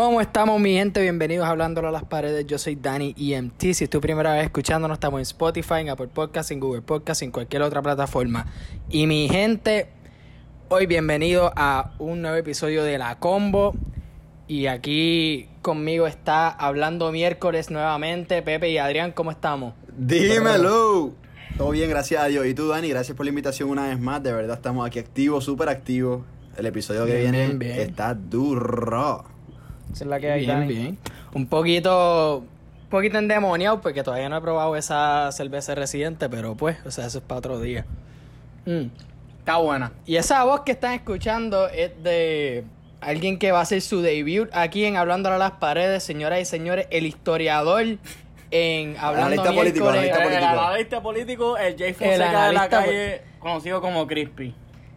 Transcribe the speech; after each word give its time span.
¿Cómo 0.00 0.20
estamos, 0.20 0.60
mi 0.60 0.74
gente? 0.74 1.02
Bienvenidos 1.02 1.44
a 1.44 1.50
Hablándolo 1.50 1.88
a 1.88 1.90
las 1.90 2.04
Paredes. 2.04 2.46
Yo 2.46 2.56
soy 2.56 2.76
Dani 2.76 3.16
EMT. 3.18 3.72
Si 3.72 3.82
es 3.82 3.90
tu 3.90 4.00
primera 4.00 4.32
vez 4.32 4.44
escuchándonos, 4.44 4.94
estamos 4.94 5.18
en 5.18 5.22
Spotify, 5.22 5.80
en 5.80 5.88
Apple 5.88 6.06
Podcasts, 6.06 6.52
en 6.52 6.60
Google 6.60 6.82
Podcasts, 6.82 7.22
en 7.22 7.32
cualquier 7.32 7.62
otra 7.62 7.82
plataforma. 7.82 8.46
Y 8.88 9.08
mi 9.08 9.28
gente, 9.28 9.88
hoy 10.68 10.86
bienvenido 10.86 11.52
a 11.56 11.94
un 11.98 12.22
nuevo 12.22 12.36
episodio 12.36 12.84
de 12.84 12.96
La 12.96 13.18
Combo. 13.18 13.74
Y 14.46 14.68
aquí 14.68 15.48
conmigo 15.62 16.06
está 16.06 16.48
hablando 16.48 17.10
miércoles 17.10 17.68
nuevamente 17.68 18.40
Pepe 18.42 18.70
y 18.70 18.78
Adrián. 18.78 19.10
¿Cómo 19.10 19.32
estamos? 19.32 19.74
Dímelo. 19.96 21.12
Todo 21.56 21.70
bien, 21.70 21.90
gracias 21.90 22.22
a 22.22 22.26
Dios. 22.26 22.46
Y 22.46 22.54
tú, 22.54 22.68
Dani, 22.68 22.88
gracias 22.88 23.16
por 23.16 23.26
la 23.26 23.30
invitación 23.30 23.68
una 23.68 23.88
vez 23.88 23.98
más. 23.98 24.22
De 24.22 24.32
verdad 24.32 24.58
estamos 24.58 24.86
aquí 24.86 25.00
activos, 25.00 25.42
súper 25.42 25.68
activos. 25.68 26.24
El 26.56 26.66
episodio 26.66 27.04
que 27.04 27.16
Bien, 27.16 27.32
viene 27.32 27.46
bien, 27.46 27.58
bien. 27.58 27.80
está 27.80 28.14
duro. 28.14 29.37
Esa 29.92 30.04
es 30.04 30.10
la 30.10 30.20
que 30.20 30.30
hay, 30.30 30.40
Bien, 30.40 30.60
Dani. 30.60 30.74
bien. 30.74 30.98
Un 31.34 31.46
poquito, 31.46 32.38
un 32.84 32.88
poquito 32.88 33.18
endemoniado 33.18 33.80
porque 33.80 34.02
todavía 34.02 34.28
no 34.28 34.36
he 34.36 34.40
probado 34.40 34.76
esa 34.76 35.30
cerveza 35.32 35.74
residente, 35.74 36.28
pero 36.28 36.54
pues, 36.54 36.76
o 36.86 36.90
sea, 36.90 37.06
eso 37.06 37.18
es 37.18 37.24
para 37.24 37.38
otro 37.38 37.60
día. 37.60 37.84
Mm. 38.66 38.86
Está 39.40 39.56
buena. 39.56 39.92
Y 40.06 40.16
esa 40.16 40.44
voz 40.44 40.60
que 40.60 40.72
están 40.72 40.92
escuchando 40.94 41.68
es 41.68 42.02
de 42.02 42.64
alguien 43.00 43.38
que 43.38 43.52
va 43.52 43.60
a 43.60 43.62
hacer 43.62 43.80
su 43.80 44.02
debut 44.02 44.48
aquí 44.52 44.84
en 44.84 44.96
Hablando 44.96 45.30
a 45.30 45.38
las 45.38 45.52
Paredes, 45.52 46.02
señoras 46.02 46.40
y 46.40 46.44
señores, 46.44 46.86
el 46.90 47.06
historiador 47.06 47.84
en 48.50 48.96
Hablando 48.98 49.42
Analista 49.42 49.52
político, 49.52 49.88
analista 49.88 50.16
El, 50.16 50.22
político. 50.24 50.60
analista 50.60 51.02
político, 51.02 51.56
el 51.58 51.76
Jay 51.78 51.88
El 51.88 51.94
Fonseca 51.94 52.46
de 52.46 52.52
la 52.52 52.68
calle, 52.68 53.22
conocido 53.38 53.80
como 53.80 54.06
Crispy. 54.06 54.54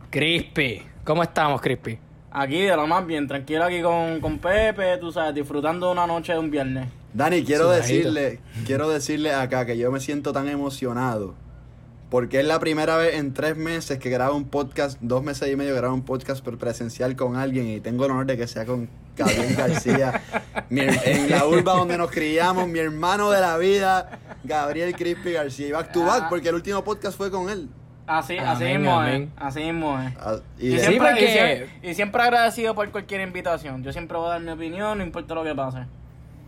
Crispy. 0.10 0.84
¿Cómo 1.04 1.24
estamos, 1.24 1.62
Crispy? 1.62 1.98
Aquí, 2.32 2.62
de 2.62 2.76
lo 2.76 2.88
más 2.88 3.06
bien, 3.06 3.28
tranquilo 3.28 3.66
aquí 3.66 3.82
con, 3.82 4.22
con 4.22 4.40
Pepe, 4.40 4.98
tú 5.00 5.12
sabes, 5.12 5.36
disfrutando 5.36 5.88
de 5.88 5.92
una 5.92 6.08
noche 6.08 6.32
de 6.34 6.40
un 6.40 6.50
viernes. 6.50 6.88
Dani, 7.14 7.44
quiero 7.44 7.70
decirle, 7.70 8.40
quiero 8.66 8.90
decirle 8.90 9.34
acá 9.34 9.66
que 9.66 9.78
yo 9.78 9.92
me 9.92 10.00
siento 10.00 10.32
tan 10.32 10.48
emocionado. 10.48 11.36
Porque 12.10 12.40
es 12.42 12.46
la 12.46 12.60
primera 12.60 12.98
vez 12.98 13.16
en 13.16 13.34
tres 13.34 13.56
meses 13.56 13.98
que 14.00 14.10
grabo 14.10 14.36
un 14.36 14.46
podcast, 14.50 14.98
dos 15.02 15.24
meses 15.24 15.50
y 15.52 15.56
medio 15.56 15.76
grabo 15.76 15.94
un 15.94 16.04
podcast 16.04 16.44
pre- 16.44 16.58
presencial 16.58 17.16
con 17.16 17.38
alguien 17.38 17.68
y 17.68 17.80
tengo 17.80 18.04
el 18.06 18.12
honor 18.12 18.26
de 18.26 18.36
que 18.38 18.48
sea 18.48 18.66
con 18.66 18.90
Gabriel 19.16 19.56
García. 19.56 20.22
mi 20.70 20.82
en 20.82 21.30
la 21.30 21.46
urba 21.46 21.74
donde 21.74 21.98
nos 21.98 22.12
criamos, 22.12 22.68
mi 22.68 22.80
hermano 22.80 23.32
de 23.32 23.40
la 23.40 23.58
vida, 23.58 24.20
Gabriel 24.44 24.94
Crispy 24.96 25.32
García. 25.34 25.68
Y 25.68 25.72
back 25.72 25.94
to 25.94 26.04
back, 26.04 26.24
Ah. 26.26 26.30
porque 26.30 26.50
el 26.50 26.56
último 26.56 26.84
podcast 26.84 27.18
fue 27.18 27.32
con 27.32 27.50
él. 27.50 27.70
Así, 28.18 28.38
así 28.38 28.64
mismo 28.66 29.04
es. 29.04 29.28
Así 29.38 29.60
mismo 29.62 30.00
es. 30.02 30.14
Ah, 30.20 30.36
Y 30.60 30.68
Y, 30.68 30.70
de- 30.72 30.80
Sí, 30.80 30.86
siempre, 30.88 31.10
porque- 31.10 31.24
y 31.26 31.28
siempre- 31.30 31.70
y 31.90 31.94
siempre 31.94 32.22
agradecido 32.24 32.76
por 32.76 32.90
cualquier 32.92 33.22
invitación. 33.22 33.84
Yo 33.84 33.92
siempre 33.94 34.18
voy 34.18 34.28
a 34.28 34.32
dar 34.32 34.42
mi 34.42 34.52
opinión, 34.52 34.98
no 34.98 35.04
importa 35.04 35.34
lo 35.36 35.44
que 35.44 35.56
pase. 35.56 35.80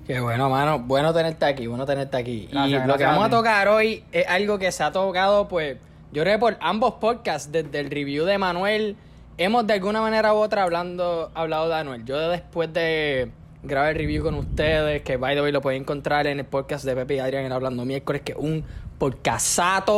Qué 0.06 0.20
bueno, 0.20 0.50
mano. 0.50 0.80
Bueno 0.80 1.14
tenerte 1.14 1.46
aquí, 1.46 1.68
bueno 1.68 1.86
tenerte 1.86 2.18
aquí. 2.18 2.48
y 2.52 2.54
Gracias, 2.54 2.86
lo 2.88 2.98
que 2.98 3.06
vamos 3.06 3.26
a 3.26 3.30
tocar 3.30 3.68
hoy 3.70 4.04
es 4.12 4.28
algo 4.28 4.60
que 4.60 4.72
se 4.72 4.84
ha 4.84 4.92
tocado, 4.92 5.48
pues, 5.48 5.78
yo 6.12 6.22
creo 6.24 6.36
que 6.36 6.40
por 6.40 6.58
ambos 6.60 6.96
podcasts, 6.96 7.52
desde 7.52 7.80
el 7.80 7.90
review 7.90 8.26
de 8.26 8.38
Manuel, 8.38 8.98
hemos 9.38 9.66
de 9.66 9.74
alguna 9.74 10.02
manera 10.02 10.34
u 10.34 10.38
otra 10.38 10.64
hablando, 10.64 11.32
hablado 11.34 11.70
de 11.70 11.76
Anuel. 11.76 12.04
Yo 12.04 12.18
después 12.30 12.74
de 12.74 13.32
grabar 13.64 13.92
el 13.92 13.96
review 13.96 14.22
con 14.24 14.36
ustedes, 14.36 15.02
que 15.04 15.16
by 15.16 15.36
the 15.36 15.42
way 15.42 15.54
lo 15.54 15.62
pueden 15.62 15.84
encontrar 15.84 16.28
en 16.28 16.40
el 16.40 16.46
podcast 16.46 16.84
de 16.84 16.96
Pepe 16.96 17.16
y 17.16 17.20
Adrián 17.20 17.46
en 17.46 17.54
Hablando 17.54 17.86
Miércoles, 17.86 18.22
que 18.26 18.34
es 18.34 18.38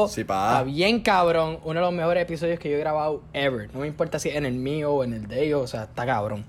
Sí, 0.07 0.23
pa. 0.23 0.49
Está 0.49 0.63
bien 0.63 1.01
cabrón. 1.01 1.59
Uno 1.63 1.79
de 1.79 1.85
los 1.85 1.93
mejores 1.93 2.23
episodios 2.23 2.59
que 2.59 2.69
yo 2.69 2.77
he 2.77 2.79
grabado 2.79 3.21
ever. 3.33 3.73
No 3.73 3.81
me 3.81 3.87
importa 3.87 4.19
si 4.19 4.29
es 4.29 4.35
en 4.35 4.45
el 4.45 4.55
mío 4.55 4.93
o 4.93 5.03
en 5.03 5.13
el 5.13 5.27
de 5.27 5.45
ellos, 5.45 5.61
o 5.61 5.67
sea, 5.67 5.83
está 5.83 6.05
cabrón. 6.05 6.45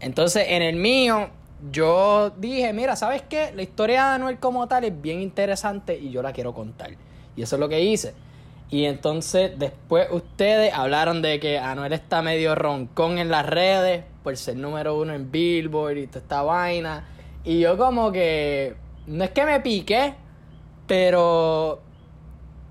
Entonces, 0.00 0.46
en 0.48 0.62
el 0.62 0.76
mío, 0.76 1.30
yo 1.70 2.30
dije, 2.30 2.72
mira, 2.72 2.96
¿sabes 2.96 3.22
qué? 3.22 3.52
La 3.54 3.62
historia 3.62 4.08
de 4.08 4.14
Anuel 4.16 4.38
como 4.38 4.66
tal 4.68 4.84
es 4.84 5.00
bien 5.00 5.20
interesante 5.20 5.98
y 5.98 6.10
yo 6.10 6.22
la 6.22 6.32
quiero 6.32 6.52
contar. 6.52 6.90
Y 7.36 7.42
eso 7.42 7.56
es 7.56 7.60
lo 7.60 7.68
que 7.68 7.80
hice. 7.80 8.14
Y 8.70 8.84
entonces, 8.84 9.52
después 9.58 10.08
ustedes 10.10 10.74
hablaron 10.74 11.22
de 11.22 11.38
que 11.38 11.58
Anuel 11.58 11.92
está 11.92 12.20
medio 12.20 12.54
roncón 12.54 13.18
en 13.18 13.30
las 13.30 13.46
redes 13.46 14.04
por 14.24 14.36
ser 14.36 14.56
número 14.56 14.98
uno 14.98 15.14
en 15.14 15.30
Billboard 15.30 15.98
y 15.98 16.06
toda 16.08 16.20
esta 16.20 16.42
vaina. 16.42 17.04
Y 17.44 17.60
yo 17.60 17.78
como 17.78 18.10
que, 18.10 18.74
no 19.06 19.22
es 19.22 19.30
que 19.30 19.44
me 19.44 19.60
piqué, 19.60 20.14
pero 20.86 21.80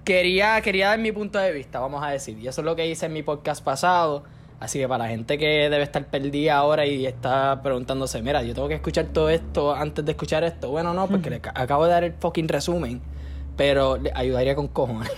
quería, 0.03 0.61
quería 0.61 0.89
dar 0.89 0.99
mi 0.99 1.11
punto 1.11 1.39
de 1.39 1.51
vista, 1.51 1.79
vamos 1.79 2.03
a 2.03 2.09
decir. 2.09 2.37
Y 2.39 2.47
eso 2.47 2.61
es 2.61 2.65
lo 2.65 2.75
que 2.75 2.87
hice 2.87 3.05
en 3.07 3.13
mi 3.13 3.23
podcast 3.23 3.63
pasado. 3.63 4.23
Así 4.59 4.79
que 4.79 4.87
para 4.87 5.03
la 5.03 5.09
gente 5.09 5.37
que 5.37 5.69
debe 5.69 5.83
estar 5.83 6.05
perdida 6.07 6.55
ahora 6.55 6.85
y 6.85 7.05
está 7.05 7.61
preguntándose, 7.61 8.21
mira, 8.21 8.41
yo 8.41 8.53
tengo 8.53 8.69
que 8.69 8.75
escuchar 8.75 9.05
todo 9.07 9.29
esto 9.29 9.75
antes 9.75 10.05
de 10.05 10.11
escuchar 10.11 10.43
esto. 10.45 10.69
Bueno, 10.69 10.93
no, 10.93 11.07
porque 11.07 11.29
le 11.29 11.41
ca- 11.41 11.51
acabo 11.55 11.85
de 11.85 11.91
dar 11.91 12.03
el 12.05 12.13
fucking 12.13 12.47
resumen. 12.47 13.01
Pero 13.57 13.97
le 13.97 14.11
ayudaría 14.15 14.55
con 14.55 14.67
cojones. 14.69 15.11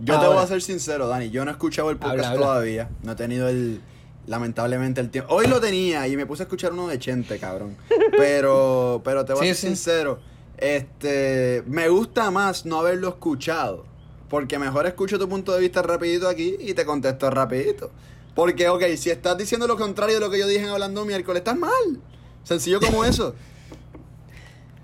Yo 0.00 0.18
te 0.18 0.26
voy 0.26 0.38
a 0.38 0.46
ser 0.46 0.60
sincero, 0.62 1.06
Dani. 1.08 1.30
Yo 1.30 1.44
no 1.44 1.50
he 1.50 1.54
escuchado 1.54 1.90
el 1.90 1.96
podcast 1.96 2.18
Habla, 2.24 2.28
habla. 2.30 2.46
todavía. 2.46 2.88
No 3.02 3.12
he 3.12 3.16
tenido 3.16 3.48
el. 3.48 3.80
Lamentablemente 4.26 5.00
el 5.00 5.10
tiempo. 5.10 5.34
Hoy 5.34 5.46
lo 5.46 5.60
tenía 5.60 6.08
y 6.08 6.16
me 6.16 6.24
puse 6.26 6.42
a 6.42 6.44
escuchar 6.44 6.72
uno 6.72 6.88
de 6.88 6.98
Chente, 6.98 7.38
cabrón. 7.38 7.76
Pero, 8.16 9.02
pero 9.04 9.24
te 9.24 9.34
voy 9.34 9.44
Sí, 9.44 9.50
a 9.50 9.54
ser 9.54 9.60
sí. 9.60 9.66
sincero. 9.68 10.18
Este. 10.58 11.62
Me 11.66 11.88
gusta 11.88 12.30
más 12.30 12.64
no 12.66 12.78
haberlo 12.78 13.08
escuchado. 13.08 13.84
Porque 14.28 14.58
mejor 14.58 14.86
escucho 14.86 15.18
tu 15.18 15.28
punto 15.28 15.52
de 15.52 15.60
vista 15.60 15.82
rapidito 15.82 16.28
aquí 16.28 16.56
y 16.58 16.74
te 16.74 16.84
contesto 16.84 17.30
rapidito. 17.30 17.90
Porque, 18.34 18.68
ok, 18.68 18.82
si 18.96 19.10
estás 19.10 19.38
diciendo 19.38 19.66
lo 19.66 19.76
contrario 19.76 20.16
de 20.16 20.20
lo 20.20 20.30
que 20.30 20.38
yo 20.38 20.46
dije 20.48 20.64
en 20.64 20.70
Hablando 20.70 21.04
miércoles, 21.04 21.40
estás 21.40 21.56
mal. 21.56 22.00
Sencillo 22.42 22.80
como 22.80 23.04
eso. 23.04 23.34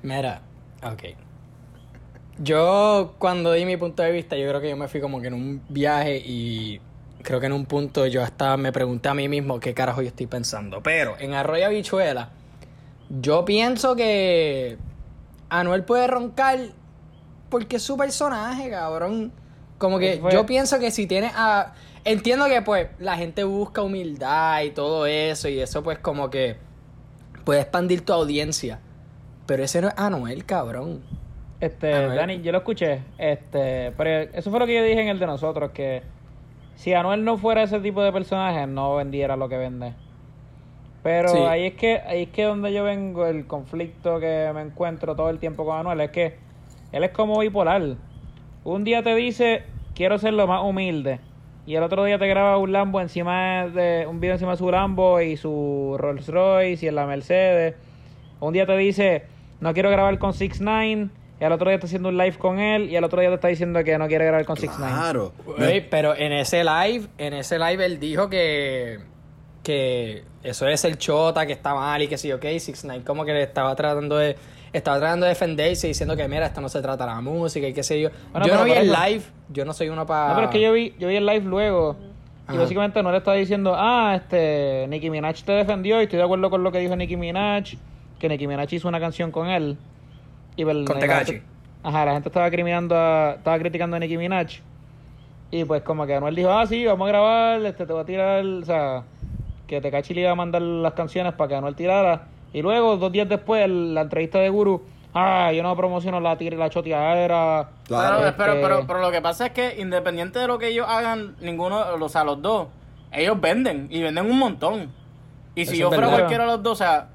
Mira, 0.03 0.43
ok. 0.83 1.17
Yo 2.39 3.15
cuando 3.19 3.53
di 3.53 3.65
mi 3.65 3.77
punto 3.77 4.03
de 4.03 4.13
vista, 4.13 4.37
yo 4.37 4.49
creo 4.49 4.61
que 4.61 4.71
yo 4.71 4.77
me 4.77 4.89
fui 4.89 5.01
como 5.01 5.21
que 5.21 5.27
en 5.27 5.35
un 5.35 5.63
viaje 5.69 6.23
y 6.25 6.81
creo 7.23 7.41
que 7.41 7.47
en 7.47 7.53
un 7.53 7.67
punto 7.67 8.07
yo 8.07 8.23
hasta 8.23 8.57
me 8.57 8.73
pregunté 8.73 9.09
a 9.09 9.15
mí 9.15 9.29
mismo 9.29 9.61
qué 9.61 9.75
carajo 9.75 10.01
yo 10.01 10.09
estoy 10.09 10.27
pensando. 10.27 10.83
Pero 10.83 11.17
en 11.19 11.35
Arroyo 11.35 11.67
Habichuela, 11.67 12.31
yo 13.11 13.45
pienso 13.45 13.95
que 13.97 14.79
Anuel 15.51 15.85
puede 15.85 16.07
roncar 16.07 16.59
porque 17.49 17.77
es 17.77 17.83
su 17.83 17.97
personaje, 17.97 18.71
cabrón. 18.71 19.33
Como 19.79 19.99
que 19.99 20.19
fue- 20.21 20.33
yo 20.33 20.47
pienso 20.47 20.79
que 20.79 20.91
si 20.91 21.07
tiene 21.07 21.31
a... 21.35 21.75
Entiendo 22.05 22.47
que 22.47 22.63
pues 22.63 22.89
la 22.99 23.17
gente 23.17 23.45
busca 23.45 23.83
humildad 23.83 24.63
y 24.63 24.71
todo 24.71 25.05
eso 25.07 25.49
y 25.49 25.61
eso 25.61 25.83
pues 25.83 25.99
como 25.99 26.31
que 26.31 26.57
puede 27.45 27.61
expandir 27.61 28.05
tu 28.05 28.13
audiencia. 28.13 28.81
Pero 29.47 29.65
ese 29.65 29.81
no 29.83 29.89
es 29.89 29.95
Anuel, 29.99 30.45
cabrón. 30.47 31.03
Este, 31.61 31.93
Anuel. 31.93 32.17
Dani, 32.17 32.41
yo 32.41 32.53
lo 32.53 32.59
escuché. 32.59 33.03
Este, 33.19 33.93
pero 33.99 34.31
eso 34.33 34.51
fue 34.51 34.61
lo 34.61 34.67
que 34.67 34.75
yo 34.77 34.83
dije 34.83 35.01
en 35.03 35.09
el 35.09 35.19
de 35.19 35.27
nosotros, 35.27 35.73
que 35.73 36.03
si 36.77 36.95
Anuel 36.95 37.23
no 37.25 37.37
fuera 37.37 37.63
ese 37.63 37.81
tipo 37.81 38.03
de 38.03 38.13
personaje, 38.13 38.67
no 38.67 38.95
vendiera 38.97 39.37
lo 39.37 39.49
que 39.51 39.59
vende. 39.59 39.93
Pero 41.03 41.29
Sí. 41.31 41.39
ahí 41.39 41.67
es 41.67 41.75
que 41.75 42.01
ahí 42.07 42.25
es 42.25 42.29
que 42.29 42.45
donde 42.45 42.73
yo 42.73 42.85
vengo, 42.85 43.27
el 43.27 43.47
conflicto 43.47 44.21
que 44.21 44.51
me 44.55 44.61
encuentro 44.63 45.17
todo 45.17 45.31
el 45.31 45.39
tiempo 45.39 45.65
con 45.65 45.79
Anuel, 45.79 46.01
es 46.03 46.11
que 46.11 46.35
él 46.93 47.05
es 47.05 47.11
como 47.11 47.39
bipolar. 47.39 47.83
Un 48.65 48.85
día 48.85 49.03
te 49.03 49.15
dice, 49.15 49.63
quiero 49.95 50.19
ser 50.19 50.35
lo 50.35 50.47
más 50.47 50.63
humilde. 50.63 51.21
Y 51.67 51.75
el 51.77 51.83
otro 51.83 52.05
día 52.05 52.19
te 52.19 52.27
graba 52.27 52.59
un 52.59 52.73
Lambo 52.73 53.01
encima 53.01 53.67
de, 53.69 54.07
un 54.09 54.19
video 54.21 54.35
encima 54.35 54.53
de 54.53 54.57
su 54.57 54.71
Lambo 54.71 55.21
y 55.21 55.37
su 55.37 55.95
Rolls 55.99 56.27
Royce 56.29 56.85
y 56.85 56.89
en 56.89 56.95
la 56.97 57.07
Mercedes. 57.07 57.77
Un 58.41 58.53
día 58.53 58.67
te 58.67 58.77
dice, 58.77 59.25
no 59.61 59.73
quiero 59.73 59.91
grabar 59.91 60.19
con 60.19 60.33
6 60.35 60.61
9 60.61 61.09
y 61.41 61.45
al 61.45 61.53
otro 61.53 61.69
día 61.69 61.77
está 61.77 61.87
haciendo 61.87 62.09
un 62.11 62.19
live 62.19 62.37
con 62.37 62.59
él 62.59 62.91
y 62.91 62.97
al 62.97 63.05
otro 63.05 63.21
día 63.21 63.31
te 63.31 63.37
está 63.37 63.49
diciendo 63.49 63.83
que 63.85 63.97
no 63.99 64.09
quiere 64.09 64.27
grabar 64.27 64.45
con 64.45 64.57
6 64.57 64.73
9 64.79 64.93
Claro. 64.95 65.33
Pero 65.91 66.15
en 66.17 66.33
ese 66.33 66.65
live, 66.65 67.07
en 67.19 67.35
ese 67.35 67.59
live 67.59 67.85
él 67.85 68.01
dijo 68.01 68.29
que, 68.29 68.99
que 69.63 70.25
eso 70.43 70.67
es 70.69 70.85
el 70.85 70.97
chota, 70.99 71.47
que 71.47 71.53
está 71.53 71.75
mal 71.75 72.01
y 72.03 72.09
que 72.09 72.17
sí, 72.17 72.33
ok, 72.33 72.45
6 72.59 72.85
9 72.85 73.05
como 73.05 73.25
que 73.25 73.33
le 73.33 73.43
estaba 73.43 73.75
tratando 73.77 74.17
de, 74.17 74.37
estaba 74.73 74.99
tratando 74.99 75.27
de 75.27 75.31
defenderse 75.31 75.87
diciendo 75.89 76.17
que 76.17 76.27
mira, 76.29 76.47
esto 76.47 76.61
no 76.61 76.69
se 76.69 76.81
trata 76.81 77.05
de 77.05 77.11
la 77.11 77.21
música 77.21 77.67
y 77.69 77.73
qué 77.75 77.83
sé 77.83 78.01
yo. 78.01 78.11
Bueno, 78.33 78.47
yo 78.47 78.55
no 78.55 78.65
vi 78.65 78.73
el 78.73 78.91
live, 78.91 79.23
yo 79.51 79.65
no 79.65 79.73
soy 79.73 79.89
uno 79.91 80.07
para... 80.07 80.29
No, 80.29 80.35
pero 80.37 80.47
es 80.49 80.53
que 80.53 80.61
yo 80.61 80.73
vi, 80.73 80.95
yo 80.99 81.09
vi 81.09 81.17
el 81.17 81.27
live 81.27 81.45
luego 81.45 81.97
y 82.53 82.57
básicamente 82.57 83.01
no 83.03 83.13
le 83.13 83.19
estaba 83.19 83.37
diciendo, 83.37 83.75
ah, 83.77 84.15
este, 84.17 84.87
Nicki 84.89 85.09
Minaj 85.09 85.43
te 85.45 85.53
defendió 85.53 86.01
y 86.01 86.05
estoy 86.05 86.17
de 86.19 86.25
acuerdo 86.25 86.51
con 86.51 86.65
lo 86.65 86.73
que 86.73 86.79
dijo 86.79 86.97
Nicki 86.97 87.17
Minaj, 87.17 87.75
que 88.19 88.29
Nicki 88.29 88.49
Minaj 88.49 88.67
hizo 88.73 88.89
una 88.89 88.99
canción 88.99 89.31
con 89.31 89.47
él. 89.49 89.77
Y 90.57 90.65
pues, 90.65 90.77
Con 90.85 90.99
Tekashi. 90.99 91.43
Ajá, 91.85 92.05
la 92.05 92.13
gente 92.15 92.29
estaba 92.29 92.51
criminando 92.51 92.97
a- 92.97 93.35
estaba 93.37 93.57
criticando 93.59 93.97
a 93.97 94.01
Nicki 94.01 94.17
Minaj. 94.17 94.49
Y 95.53 95.65
pues 95.65 95.83
como 95.83 96.07
que 96.07 96.15
Anuel 96.17 96.35
dijo, 96.35 96.51
ah, 96.51 96.67
sí, 96.67 96.85
vamos 96.87 97.07
a 97.07 97.09
grabar, 97.09 97.65
este, 97.67 97.87
te 97.87 97.93
voy 97.93 98.03
a 98.03 98.05
tirar, 98.05 98.45
o 98.45 98.65
sea, 98.65 99.03
que 99.71 99.81
Tekashi 99.81 100.15
le 100.15 100.23
iba 100.23 100.33
a 100.33 100.35
mandar 100.35 100.61
las 100.63 100.95
canciones 100.95 101.33
para 101.35 101.49
que 101.49 101.55
Anuel 101.55 101.77
tirara. 101.77 102.23
Y 102.53 102.61
luego, 102.61 102.97
dos 102.97 103.13
días 103.13 103.29
después, 103.29 103.65
el- 103.65 103.95
la 103.95 104.01
entrevista 104.01 104.41
de 104.41 104.49
Guru, 104.49 104.83
ah, 105.15 105.53
yo 105.53 105.63
no 105.63 105.77
promociono 105.77 106.19
la 106.19 106.37
tira 106.37 106.57
y 106.57 106.59
la 106.59 106.69
choteadera. 106.69 107.69
Claro. 107.87 108.19
Este- 108.19 108.33
Pero, 108.33 108.55
pero, 108.61 108.85
pero, 108.89 109.01
lo 109.01 109.13
que 109.13 109.23
pasa 109.23 109.47
es 109.47 109.53
que 109.53 109.81
independiente 109.81 110.41
de 110.41 110.49
lo 110.49 110.59
que 110.59 110.67
ellos 110.69 110.87
hagan, 110.89 111.37
ninguno, 111.41 111.79
o 112.01 112.09
sea, 112.09 112.25
los 112.25 112.43
dos, 112.43 112.67
ellos 113.13 113.41
venden 113.41 113.87
y 113.91 114.03
venden 114.03 114.29
un 114.29 114.39
montón. 114.41 114.91
Y 115.55 115.67
si 115.67 115.75
Eso 115.75 115.83
yo 115.83 115.89
fuera 115.89 116.07
verdad. 116.07 116.19
cualquiera 116.19 116.45
de 116.45 116.51
los 116.51 116.63
dos, 116.65 116.73
o 116.73 116.77
sea, 116.85 117.09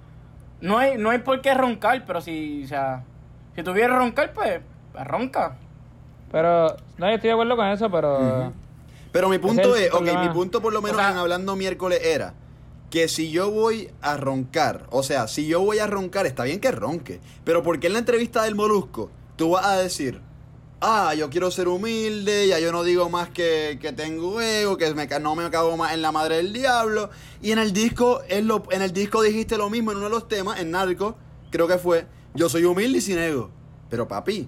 no 0.62 0.78
hay, 0.78 0.98
no 0.98 1.10
hay 1.10 1.18
por 1.20 1.42
qué 1.42 1.54
roncar, 1.54 2.04
pero 2.08 2.22
si, 2.22 2.64
o 2.64 2.68
sea, 2.68 3.04
si 3.54 3.64
tú 3.64 3.74
quieres 3.74 3.98
roncar, 3.98 4.32
pues, 4.32 4.62
pues 4.94 5.06
ronca. 5.06 5.58
Pero, 6.32 6.68
no, 6.98 7.08
yo 7.10 7.16
estoy 7.16 7.28
de 7.28 7.34
acuerdo 7.34 7.58
con 7.58 7.68
eso, 7.68 7.90
pero... 7.92 8.54
Pero 9.12 9.30
mi 9.30 9.38
punto 9.40 9.76
es, 9.76 9.84
es 9.88 9.94
ok, 9.94 10.08
mi 10.22 10.30
punto 10.30 10.62
por 10.62 10.72
lo 10.74 10.82
menos 10.82 10.98
O 10.98 11.00
sea- 11.02 11.12
en 11.12 11.18
hablando 11.18 11.56
miércoles 11.56 12.02
era 12.04 12.34
que 12.96 13.10
si 13.10 13.30
yo 13.30 13.52
voy 13.52 13.90
a 14.00 14.16
roncar, 14.16 14.88
o 14.90 15.04
sea, 15.04 15.28
si 15.28 15.48
yo 15.48 15.60
voy 15.60 15.80
a 15.80 15.86
roncar, 15.86 16.26
está 16.26 16.46
bien 16.46 16.62
que 16.62 16.72
ronque, 16.72 17.20
pero 17.44 17.62
porque 17.62 17.88
en 17.88 17.94
la 17.94 18.00
entrevista 18.00 18.44
del 18.44 18.56
Molusco 18.56 19.12
tú 19.36 19.50
vas 19.50 19.66
a 19.66 19.78
decir, 19.80 20.22
ah, 20.80 21.14
yo 21.14 21.30
quiero 21.30 21.52
ser 21.52 21.68
humilde, 21.68 22.48
ya 22.48 22.58
yo 22.58 22.72
no 22.72 22.86
digo 22.86 23.10
más 23.10 23.28
que, 23.32 23.80
que 23.82 23.92
tengo 23.92 24.40
ego, 24.40 24.78
que 24.78 24.94
no 25.20 25.36
me 25.36 25.50
cago 25.50 25.76
más 25.76 25.94
en 25.94 26.02
la 26.02 26.14
madre 26.14 26.38
del 26.38 26.54
diablo, 26.54 27.10
y 27.42 27.52
en 27.52 27.60
el 27.60 27.74
disco, 27.74 28.22
es 28.30 28.46
lo, 28.46 28.64
en 28.72 28.82
el 28.82 28.94
disco 28.94 29.22
dijiste 29.22 29.58
lo 29.58 29.70
mismo 29.70 29.92
en 29.92 29.98
uno 29.98 30.06
de 30.06 30.12
los 30.12 30.30
temas, 30.30 30.62
en 30.62 30.72
Narco, 30.72 31.18
creo 31.52 31.68
que 31.68 31.78
fue, 31.78 32.08
yo 32.34 32.48
soy 32.48 32.64
humilde 32.64 33.00
y 33.00 33.02
sin 33.02 33.18
ego, 33.18 33.52
pero 33.90 34.08
papi, 34.08 34.48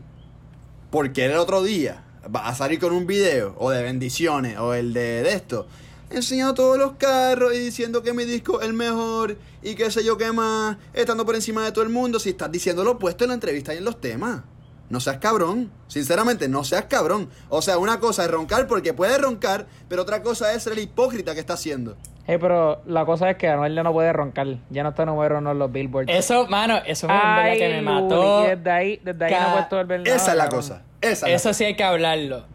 porque 0.90 1.26
el 1.26 1.36
otro 1.36 1.64
día 1.64 2.06
va 2.34 2.48
a 2.48 2.56
salir 2.56 2.80
con 2.80 2.94
un 2.94 3.08
video 3.08 3.56
o 3.58 3.72
de 3.72 3.84
bendiciones 3.84 4.58
o 4.58 4.74
el 4.74 4.94
de, 4.94 5.24
de 5.24 5.34
esto, 5.34 5.68
enseñando 6.10 6.54
todos 6.54 6.78
los 6.78 6.94
carros 6.94 7.54
y 7.54 7.60
diciendo 7.60 8.02
que 8.04 8.14
mi 8.14 8.24
disco 8.26 8.62
es 8.62 8.68
el 8.68 8.74
mejor 8.74 9.38
y 9.62 9.76
qué 9.76 9.92
sé 9.92 10.04
yo 10.04 10.18
qué 10.18 10.32
más, 10.32 10.78
estando 10.94 11.26
por 11.26 11.36
encima 11.36 11.64
de 11.66 11.72
todo 11.72 11.84
el 11.84 11.90
mundo, 11.90 12.20
si 12.20 12.30
estás 12.30 12.52
diciendo 12.52 12.84
lo 12.84 12.92
opuesto 12.92 13.24
en 13.26 13.30
la 13.30 13.34
entrevista 13.34 13.74
y 13.74 13.78
en 13.78 13.86
los 13.86 14.00
temas. 14.00 14.42
No 14.90 15.02
seas 15.02 15.18
cabrón, 15.18 15.70
sinceramente, 15.88 16.48
no 16.48 16.64
seas 16.64 16.86
cabrón. 16.86 17.30
O 17.50 17.62
sea, 17.62 17.78
una 17.78 18.00
cosa 18.00 18.24
es 18.24 18.32
roncar 18.32 18.68
porque 18.68 18.94
puedes 18.94 19.20
roncar, 19.22 19.68
pero 19.90 20.04
otra 20.04 20.22
cosa 20.22 20.54
es 20.54 20.64
ser 20.64 20.74
el 20.74 20.80
hipócrita 20.80 21.34
que 21.34 21.42
está 21.42 21.54
haciendo. 21.56 21.98
Hey, 22.26 22.38
pero 22.40 22.82
la 22.86 23.06
cosa 23.06 23.30
es 23.30 23.38
que 23.38 23.50
Anuel 23.50 23.76
ya 23.76 23.84
no 23.84 23.92
puede 23.92 24.14
roncar. 24.14 24.48
Ya 24.70 24.84
no 24.84 24.90
está 24.90 25.06
número 25.06 25.38
uno 25.40 25.52
en 25.52 25.60
los 25.60 25.70
billboards. 25.72 26.10
Eso, 26.14 26.48
mano, 26.48 26.78
eso 26.86 27.08
fue 27.08 27.16
en 27.16 27.22
verdad 27.22 27.44
Ay, 27.52 27.58
que 27.60 27.70
me 27.70 27.82
mató. 27.82 28.46
y 28.46 28.48
desde 28.56 28.70
ahí, 28.72 29.02
desde 29.04 29.26
ahí 29.26 29.32
Ca- 29.34 29.56
no 29.62 29.68
puedo 29.70 29.82
volver 29.84 30.00
nada, 30.02 30.16
Esa 30.16 30.32
es 30.32 30.38
la 30.38 30.50
cosa. 30.50 30.82
Esa 31.02 31.28
es 31.30 31.36
Eso 31.36 31.50
la 31.50 31.54
sí 31.54 31.64
hay 31.66 31.76
que 31.76 31.84
hablarlo. 31.84 32.46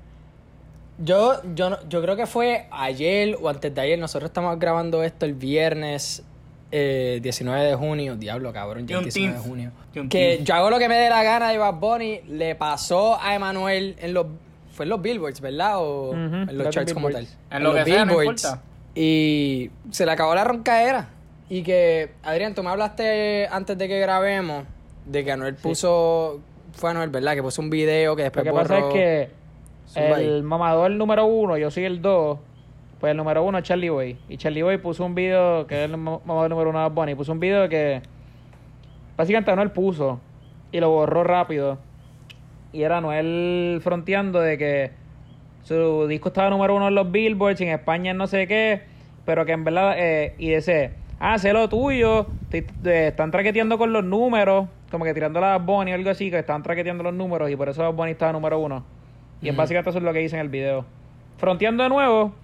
Yo, 1.05 1.41
yo, 1.55 1.71
no- 1.71 1.79
yo 1.89 2.01
creo 2.03 2.17
que 2.17 2.27
fue 2.27 2.67
ayer 2.71 3.37
o 3.41 3.49
antes 3.49 3.75
de 3.75 3.81
ayer. 3.81 3.99
Nosotros 3.99 4.29
estamos 4.31 4.59
grabando 4.59 5.03
esto 5.03 5.27
el 5.27 5.35
viernes 5.35 6.23
eh, 6.71 7.19
19 7.23 7.65
de 7.65 7.75
junio. 7.75 8.17
Diablo, 8.17 8.53
cabrón, 8.53 8.87
ya 8.87 8.99
es 8.99 9.05
19 9.05 9.37
de 9.39 9.43
junio. 9.45 9.73
Que 10.09 10.41
yo 10.43 10.55
hago 10.55 10.71
lo 10.71 10.79
que 10.79 10.89
me 10.89 10.95
dé 10.97 11.11
la 11.11 11.23
gana 11.23 11.51
de 11.51 11.59
Bad 11.59 11.75
Bunny. 11.75 12.21
Le 12.29 12.55
pasó 12.55 13.21
a 13.21 13.35
Emanuel 13.35 13.97
en 14.01 14.15
los. 14.15 14.27
Fue 14.73 14.85
en 14.85 14.89
los 14.89 15.03
billboards, 15.03 15.41
¿verdad? 15.43 15.75
O 15.83 16.15
en 16.15 16.57
los 16.57 16.67
que 16.69 16.73
charts 16.73 16.95
como 16.95 17.11
tal. 17.11 17.23
billboards. 17.25 17.39
En 17.51 17.63
lo 17.63 17.75
que 17.75 17.85
sea, 17.85 18.05
no 18.07 18.13
importa. 18.23 18.63
Y 18.95 19.71
se 19.91 20.07
le 20.07 20.13
acabó 20.13 20.35
la 20.35 20.45
roncaera. 20.45 21.09
Y 21.51 21.63
que, 21.63 22.13
Adrián, 22.23 22.55
tú 22.55 22.63
me 22.63 22.71
hablaste 22.71 23.47
antes 23.51 23.77
de 23.77 23.87
que 23.89 23.99
grabemos 24.01 24.65
de 25.05 25.25
que 25.25 25.33
Anuel 25.33 25.57
puso. 25.57 26.41
Fue 26.73 26.89
Anuel, 26.91 27.11
¿verdad? 27.11 27.35
Que 27.35 27.43
puso 27.43 27.61
un 27.61 27.69
video 27.69 28.17
que 28.17 28.23
Lo 28.23 28.25
después 28.25 28.45
que 28.45 28.53
pasa 28.53 28.77
es 28.79 28.83
borró. 28.85 28.95
que 28.95 29.29
Zumba 29.93 30.17
ahí. 30.17 30.27
el 30.27 30.43
mamador 30.43 30.91
número 30.93 31.25
uno, 31.27 31.56
yo 31.59 31.71
soy 31.71 31.85
el 31.85 32.00
dos, 32.03 32.39
pues 33.00 33.11
el 33.11 33.17
número 33.17 33.43
uno 33.43 33.59
es 33.59 33.65
Charlie 33.65 33.89
Boy. 33.91 34.17
Y 34.29 34.37
Charlie 34.37 34.62
Boy 34.62 34.79
puso 34.79 35.05
un 35.05 35.15
video, 35.15 35.67
que 35.67 35.85
es 35.85 35.91
el 35.91 35.97
ma- 35.97 36.21
mamador 36.25 36.50
número 36.50 36.71
uno 36.71 36.83
de 36.83 36.89
Bunny, 36.91 37.15
puso 37.15 37.33
un 37.33 37.41
video 37.41 37.69
que 37.69 38.00
básicamente 39.17 39.50
Anuel 39.50 39.71
puso 39.71 40.21
y 40.71 40.81
lo 40.81 40.91
borró 40.91 41.25
rápido. 41.25 41.79
Y 42.73 42.83
era 42.83 42.99
Anuel 42.99 43.81
fronteando 43.83 44.41
de 44.41 44.56
que 44.56 44.91
su 45.62 46.06
disco 46.09 46.29
estaba 46.29 46.50
número 46.50 46.75
uno 46.75 46.89
en 46.89 46.94
los 46.94 47.11
billboards 47.12 47.61
en 47.61 47.69
España 47.69 48.12
en 48.12 48.17
no 48.17 48.27
sé 48.27 48.47
qué, 48.47 48.83
pero 49.27 49.44
que 49.44 49.53
en 49.53 49.65
verdad, 49.65 49.94
eh, 49.99 50.35
y 50.39 50.50
dice, 50.55 50.93
ah, 51.21 51.37
lo 51.53 51.69
tuyo, 51.69 52.27
te- 52.49 52.62
te- 52.62 53.09
están 53.09 53.31
traqueteando 53.31 53.79
con 53.79 53.93
los 53.93 54.03
números, 54.05 54.69
como 54.91 55.05
que 55.05 55.15
tirando 55.15 55.44
a 55.44 55.59
Bunny 55.59 55.93
o 55.93 55.94
algo 55.94 56.11
así, 56.11 56.31
que 56.31 56.39
están 56.39 56.62
traqueteando 56.62 57.03
los 57.05 57.15
números 57.15 57.50
y 57.50 57.56
por 57.56 57.69
eso 57.69 57.93
Bunny 57.93 58.12
estaba 58.12 58.33
número 58.33 58.59
uno. 58.59 58.85
Y 59.43 59.49
es 59.49 59.53
Ujú. 59.53 59.59
básicamente 59.59 59.91
eso 59.91 59.99
es 59.99 60.05
lo 60.05 60.12
que 60.12 60.21
dice 60.21 60.37
en 60.37 60.43
el 60.43 60.49
video. 60.49 60.87
Fronteando 61.39 61.83
de 61.83 61.89
nuevo 61.89 62.35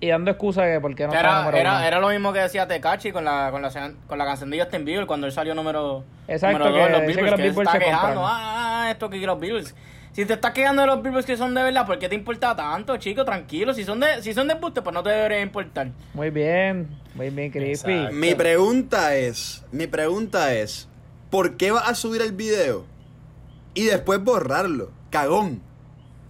y 0.00 0.08
dando 0.08 0.30
excusa 0.30 0.62
de 0.64 0.80
por 0.80 0.94
qué 0.94 1.06
no 1.06 1.12
estaba 1.14 1.28
Era, 1.30 1.38
número 1.44 1.58
uno. 1.60 1.70
era, 1.78 1.86
era 1.88 2.00
lo 2.00 2.08
mismo 2.10 2.32
que 2.32 2.40
decía 2.40 2.66
Tecachi 2.68 3.12
con 3.12 3.24
la, 3.24 3.48
con 3.50 3.62
la, 3.62 3.70
con 4.06 4.18
la 4.18 4.24
canción 4.24 4.50
de 4.50 4.60
Justin 4.60 4.84
Bieber 4.84 5.06
cuando 5.06 5.26
él 5.26 5.32
salió 5.32 5.54
número, 5.54 6.04
Exacto, 6.28 6.58
número 6.58 6.76
dos 6.76 6.86
que 6.86 6.92
los 6.92 7.06
dice 7.06 7.20
que 7.22 7.30
los 7.30 7.40
que 7.40 7.46
está 7.48 7.72
se 7.72 7.78
quejando, 7.78 8.06
compran. 8.20 8.24
ah, 8.28 8.88
esto 8.90 9.08
que 9.10 9.18
los 9.18 9.40
Billboards. 9.40 9.74
Si 10.12 10.26
te 10.26 10.34
estás 10.34 10.50
quejando 10.50 10.82
de 10.82 10.88
los 10.88 11.02
Billboards 11.02 11.24
que 11.24 11.36
son 11.38 11.54
de 11.54 11.62
verdad, 11.62 11.86
¿por 11.86 11.98
qué 11.98 12.06
te 12.08 12.14
importa 12.14 12.54
tanto, 12.54 12.96
chico? 12.98 13.24
Tranquilo, 13.24 13.72
si 13.72 13.84
son 13.84 14.00
de, 14.00 14.20
si 14.22 14.34
son 14.34 14.46
de 14.48 14.54
embuste, 14.54 14.82
pues 14.82 14.92
no 14.92 15.02
te 15.02 15.08
debería 15.08 15.40
importar. 15.40 15.88
Muy 16.12 16.28
bien, 16.28 16.88
muy 17.14 17.30
bien, 17.30 17.50
Crispy. 17.50 17.92
Exacto. 17.92 18.14
Mi 18.16 18.34
pregunta 18.34 19.14
es, 19.16 19.64
mi 19.72 19.86
pregunta 19.86 20.52
es, 20.52 20.86
¿por 21.30 21.56
qué 21.56 21.70
vas 21.70 21.88
a 21.88 21.94
subir 21.94 22.20
el 22.20 22.32
video 22.32 22.84
y 23.72 23.84
después 23.84 24.22
borrarlo? 24.22 24.90
Cagón. 25.08 25.62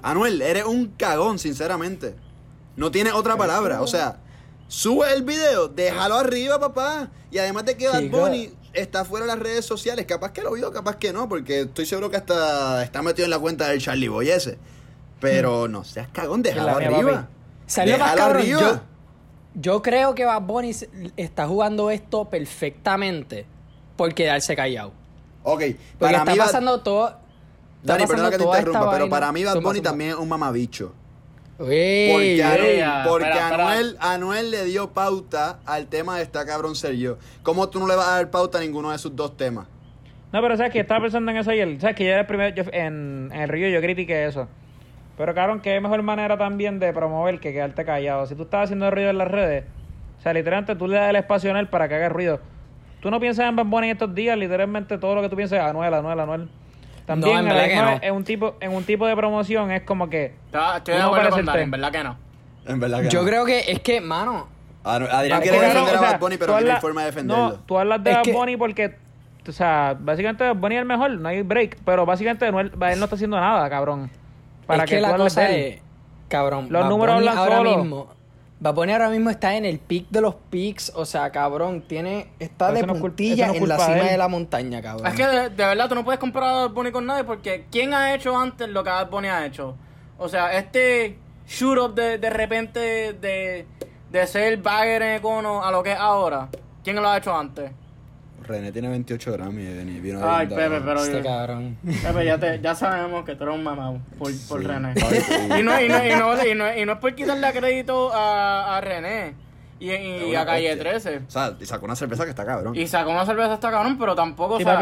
Anuel, 0.03 0.43
eres 0.43 0.65
un 0.65 0.89
cagón, 0.89 1.39
sinceramente. 1.39 2.15
No 2.77 2.91
tiene 2.91 3.13
otra 3.13 3.37
palabra. 3.37 3.83
O 3.83 3.87
sea, 3.87 4.19
sube 4.69 5.13
el 5.13 5.23
video, 5.23 5.69
déjalo 5.69 6.17
arriba, 6.17 6.59
papá. 6.59 7.11
Y 7.31 7.39
además 7.39 7.65
de 7.65 7.77
que 7.77 7.89
Bad. 7.89 8.05
Bunny 8.11 8.51
está 8.73 9.05
fuera 9.05 9.27
de 9.27 9.33
las 9.33 9.39
redes 9.39 9.65
sociales, 9.65 10.07
capaz 10.07 10.33
que 10.33 10.43
lo 10.43 10.53
vio, 10.53 10.73
capaz 10.73 10.97
que 10.97 11.13
no, 11.13 11.29
porque 11.29 11.61
estoy 11.63 11.87
seguro 11.87 12.11
que 12.11 12.17
hasta 12.17 12.83
está 12.83 13.03
metido 13.03 13.25
en 13.27 13.31
la 13.31 13.39
cuenta 13.39 13.69
del 13.69 13.81
Charlie 13.81 14.09
Boy 14.09 14.31
ese. 14.31 14.59
Pero 15.21 15.69
no 15.69 15.85
seas 15.85 16.09
cagón, 16.13 16.43
déjalo 16.43 16.71
arriba. 16.77 17.13
papi. 17.13 17.27
¿Sabes 17.67 17.93
lo 17.93 17.99
más 17.99 18.15
cabrón? 18.17 18.37
arriba. 18.39 18.61
Yo, 18.61 18.81
yo 19.55 19.83
creo 19.83 20.15
que 20.15 20.25
Bad 20.25 20.43
Bunny 20.43 20.73
está 21.17 21.47
jugando 21.47 21.91
esto 21.91 22.25
perfectamente 22.29 23.47
por 23.97 24.15
quedarse 24.15 24.57
callado. 24.57 24.93
Ok, 25.45 25.61
Porque 25.61 25.77
para 25.99 26.19
está 26.19 26.33
mí 26.33 26.39
Bad- 26.39 26.47
pasando 26.47 26.81
todo. 26.81 27.17
Está 27.83 27.93
Dani, 27.95 28.07
perdona 28.07 28.31
que 28.31 28.39
te 28.39 28.45
interrumpa, 28.45 28.81
pero 28.91 28.91
vaina. 29.05 29.11
para 29.11 29.33
mí 29.33 29.45
Bad 29.45 29.61
Bunny 29.61 29.81
también 29.81 30.11
es 30.11 30.17
un 30.17 30.29
mamabicho. 30.29 30.95
Ey, 31.59 32.11
Porque. 32.11 32.43
Anuel, 32.43 33.09
porque. 33.09 33.27
Anuel, 33.39 33.97
Anuel 34.01 34.51
le 34.51 34.65
dio 34.65 34.91
pauta 34.91 35.59
al 35.67 35.87
tema 35.87 36.17
de 36.17 36.23
esta 36.23 36.45
cabrón 36.47 36.75
ser 36.75 36.97
yo. 36.97 37.19
¿Cómo 37.43 37.69
tú 37.69 37.79
no 37.79 37.87
le 37.87 37.95
vas 37.95 38.09
a 38.09 38.13
dar 38.17 38.31
pauta 38.31 38.59
a 38.59 38.61
ninguno 38.63 38.91
de 38.91 38.99
sus 38.99 39.15
dos 39.15 39.37
temas? 39.37 39.67
No, 40.33 40.41
pero 40.41 40.57
sabes 40.57 40.73
que 40.73 40.81
estaba 40.81 41.03
pensando 41.03 41.31
en 41.31 41.37
eso 41.37 41.51
ayer. 41.51 41.79
Sabes 41.81 41.95
que 41.95 42.05
yo 42.05 42.11
era 42.11 42.21
el 42.21 42.27
primero, 42.27 42.55
yo- 42.57 42.65
en, 42.73 43.31
en 43.33 43.41
el 43.43 43.49
río 43.49 43.69
yo 43.69 43.81
critiqué 43.81 44.25
eso. 44.27 44.49
Pero 45.19 45.35
cabrón, 45.35 45.61
qué 45.61 45.79
mejor 45.79 46.03
manera 46.03 46.39
también 46.39 46.79
de 46.81 46.91
promover 46.93 47.39
que 47.39 47.53
quedarte 47.53 47.85
callado. 47.85 48.27
Si 48.27 48.35
tú 48.35 48.45
estás 48.45 48.65
haciendo 48.65 48.91
ruido 48.91 49.11
en 49.11 49.19
las 49.19 49.29
redes, 49.29 49.65
o 50.19 50.23
sea, 50.23 50.33
literalmente 50.33 50.75
tú 50.75 50.89
le 50.89 50.97
das 50.97 51.11
el 51.11 51.17
espacio 51.17 51.55
a 51.55 51.61
él 51.61 51.69
para 51.69 51.87
que 51.87 51.97
haga 51.97 52.09
ruido. 52.09 52.41
Tú 53.01 53.11
no 53.11 53.21
piensas 53.21 53.47
en 53.47 53.57
Bad 53.57 53.67
Bunny 53.67 53.89
en 53.89 53.93
estos 53.93 54.15
días, 54.15 54.39
literalmente 54.39 54.97
todo 54.97 55.15
lo 55.15 55.23
que 55.23 55.29
tú 55.29 55.37
piensas 55.37 55.59
es 55.59 55.65
Anuel, 55.65 55.93
Anuel, 55.93 56.19
Anuel. 56.19 56.49
También 57.07 57.33
No, 57.35 57.39
en 57.41 57.45
verdad 57.49 57.65
que 57.67 57.77
no. 57.77 57.99
en 58.09 58.15
un 58.15 58.25
tipo, 58.25 58.55
en 58.61 58.73
un 58.73 58.85
tipo 58.85 59.07
de 59.07 59.17
promoción 59.17 59.71
es 59.73 59.83
como 59.83 60.09
que 60.09 60.35
Está- 60.47 60.77
Estoy 60.79 60.95
de 60.95 61.03
acuerdo 61.03 61.31
con 61.31 61.47
té. 61.47 61.61
en 61.63 61.71
verdad 61.71 61.93
que 61.93 62.05
no. 62.05 62.17
En 62.67 62.79
verdad 62.81 63.03
que 63.03 63.09
Yo 63.09 63.23
no. 63.23 63.29
creo 63.29 63.45
que 63.45 63.65
es 63.69 63.81
que, 63.81 64.01
mano. 64.01 64.49
Adrián 64.85 65.41
quiere 65.43 65.61
defender 65.61 65.97
a 65.97 66.01
Bad 66.01 66.19
Bunny, 66.21 66.37
pero 66.39 66.61
no 66.61 66.73
hay 66.73 66.81
forma 66.81 67.01
de 67.03 67.07
defenderlo. 67.09 67.49
No, 67.51 67.55
tú 67.55 67.79
hablas 67.79 68.03
de 68.03 68.11
Es 68.11 68.17
Bad 68.17 68.23
que- 68.25 68.33
Bunny 68.33 68.57
porque, 68.57 68.97
o 69.49 69.53
sea, 69.53 69.97
básicamente 69.99 70.45
Bad 70.45 70.57
Bunny 70.57 70.75
es 70.77 70.81
el 70.81 70.87
mejor, 70.87 71.11
no 71.11 71.29
hay 71.29 71.43
break. 71.43 71.79
Pero 71.85 72.05
básicamente 72.07 72.51
no, 72.51 72.61
él, 72.61 72.73
él 72.73 72.99
no 72.99 73.05
está 73.05 73.15
haciendo 73.17 73.39
nada, 73.39 73.69
cabrón. 73.71 74.11
Para 74.67 74.85
es 74.85 74.91
que, 74.91 74.97
que, 74.97 75.03
la 75.03 75.17
cosa 75.17 75.51
es. 75.51 75.81
Cabrón. 76.29 76.69
Los 76.71 76.83
Bad 76.83 76.89
números 76.91 77.17
hablan 77.17 77.37
ahora 77.39 77.57
solo. 77.59 77.77
mismo. 77.79 78.09
Bad 78.63 78.75
Bunny 78.75 78.93
ahora 78.93 79.09
mismo 79.09 79.29
está 79.29 79.57
en 79.57 79.65
el 79.65 79.81
pic 79.81 80.07
de 80.09 80.21
los 80.21 80.37
pics. 80.37 80.93
O 80.95 81.05
sea, 81.05 81.33
cabrón, 81.33 81.83
tiene. 81.83 82.29
Está 82.39 82.67
Eso 82.69 82.75
de 82.75 82.87
no 82.87 82.95
puntilla 82.95 83.49
no 83.49 83.55
en 83.55 83.69
la 83.69 83.77
cima 83.77 84.05
de 84.05 84.17
la 84.17 84.29
montaña, 84.29 84.81
cabrón. 84.81 85.09
Es 85.09 85.15
que 85.15 85.27
de, 85.27 85.51
de 85.51 85.65
verdad 85.65 85.89
tú 85.89 85.97
no 85.97 86.05
puedes 86.05 86.21
comparar 86.21 86.51
a 86.51 86.53
Bad 86.67 86.71
Bunny 86.71 86.93
con 86.93 87.05
nadie 87.05 87.25
porque 87.25 87.67
¿quién 87.73 87.93
ha 87.93 88.15
hecho 88.15 88.39
antes 88.39 88.69
lo 88.69 88.85
que 88.85 88.91
Bad 88.91 89.11
Bunny 89.11 89.27
ha 89.27 89.45
hecho? 89.45 89.75
O 90.17 90.29
sea, 90.29 90.57
este 90.57 91.19
shoot 91.49 91.77
up 91.77 91.95
de, 91.97 92.19
de 92.19 92.31
repente 92.31 93.15
de, 93.15 93.67
de 94.13 94.27
ser 94.29 94.57
bagger 94.59 95.03
en 95.03 95.17
Econo 95.17 95.65
a 95.65 95.73
lo 95.73 95.83
que 95.83 95.91
es 95.91 95.99
ahora, 95.99 96.49
¿quién 96.85 96.95
lo 96.95 97.09
ha 97.09 97.19
hecho 97.19 97.37
antes? 97.37 97.73
René 98.43 98.73
tiene 98.73 98.89
28 98.89 99.33
gramos 99.33 99.55
y 99.55 100.01
vino- 100.01 100.21
Ay, 100.23 100.47
de- 100.47 100.55
Pepe, 100.57 100.81
pero 100.85 101.03
Este 101.05 101.23
cabrón. 101.23 101.77
Pepe, 102.03 102.25
ya, 102.25 102.39
te, 102.39 102.61
ya 102.61 102.75
sabemos 102.75 103.25
que 103.25 103.35
tú 103.37 103.45
eres 103.45 103.55
un 103.57 103.63
mamado 103.65 103.99
por, 104.19 104.31
por 104.49 104.61
Sí, 104.61 104.67
René. 104.67 104.95
Y 105.59 105.63
no, 105.63 105.81
y, 105.81 105.89
no, 105.89 106.07
y, 106.07 106.11
no, 106.17 106.47
y, 106.47 106.55
no, 106.55 106.77
y 106.77 106.85
no 106.87 106.93
es 106.93 106.99
por 106.99 107.15
quitarle 107.15 107.53
crédito 107.53 108.13
a, 108.13 108.77
a 108.77 108.81
René 108.81 109.35
y, 109.81 110.35
a 110.37 110.47
Calle 110.47 110.77
bestia. 110.77 110.93
13. 110.93 111.17
O 111.27 111.31
sea, 111.31 111.57
y 111.61 111.67
sacó 111.67 111.87
una 111.87 111.97
cerveza 111.97 112.23
que 112.23 112.31
está 112.31 112.45
cabrón. 112.47 112.77
Y 112.77 112.87
sacó 112.87 113.11
una 113.11 113.27
cerveza 113.27 113.55
hasta 113.55 113.69
cabrón, 113.69 113.99
pero 113.99 114.15
tampoco, 114.15 114.57
Sí, 114.59 114.63
o 114.63 114.67
sea, 114.67 114.79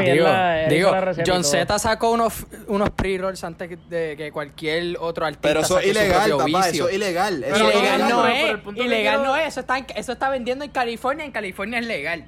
Digo, 0.68 0.90
la- 0.90 1.14
John. 1.26 1.42
Z 1.42 1.78
sacó 1.78 2.10
unos, 2.10 2.46
unos 2.66 2.90
pre-rolls 2.90 3.42
antes 3.42 3.66
que- 3.70 3.78
de 3.88 4.14
que 4.18 4.30
cualquier 4.30 4.98
otro 5.00 5.24
artista. 5.24 5.48
Pero 5.48 5.60
eso 5.60 5.78
es 5.78 5.86
ilegal, 5.86 6.30
papá, 6.32 6.44
vicio. 6.44 6.62
eso 6.70 6.88
es 6.90 6.94
ilegal. 6.96 7.42
Eso 7.44 7.70
ilegal 7.70 8.08
no, 8.10 8.26
es. 8.26 8.56
que 8.74 8.82
Ilegal 8.84 9.22
no 9.22 9.36
es. 9.36 9.48
Eso 9.48 9.60
está, 9.60 9.78
en- 9.78 9.86
eso 9.96 10.12
está 10.12 10.28
vendiendo 10.28 10.66
en 10.66 10.70
California. 10.70 11.24
En 11.24 11.32
California 11.32 11.78
es 11.78 11.86
legal. 11.86 12.26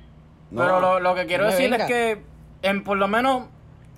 No. 0.52 0.62
Pero 0.62 0.80
lo, 0.80 1.00
lo 1.00 1.14
que 1.14 1.26
quiero 1.26 1.44
No 1.44 1.50
decir 1.50 1.70
venga. 1.70 1.84
es 1.86 1.90
que, 1.90 2.22
en, 2.62 2.84
por 2.84 2.98
lo 2.98 3.08
menos, 3.08 3.44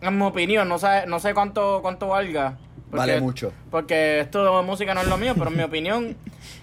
en 0.01 0.17
mi 0.17 0.25
opinión, 0.25 0.69
no 0.69 0.79
sé, 0.79 1.07
no 1.07 1.19
sé 1.21 1.35
cuánto, 1.35 1.81
cuánto 1.83 2.09
valga. 2.09 2.57
Vale 2.91 3.21
mucho. 3.21 3.53
Porque 3.71 4.21
esto 4.21 4.57
de 4.57 4.63
música 4.63 4.95
no 4.95 5.01
es 5.01 5.09
lo 5.09 5.17
mío, 5.17 5.35
pero 5.37 5.51
en 5.51 5.57
mi 5.57 5.63
opinión, 5.65 6.17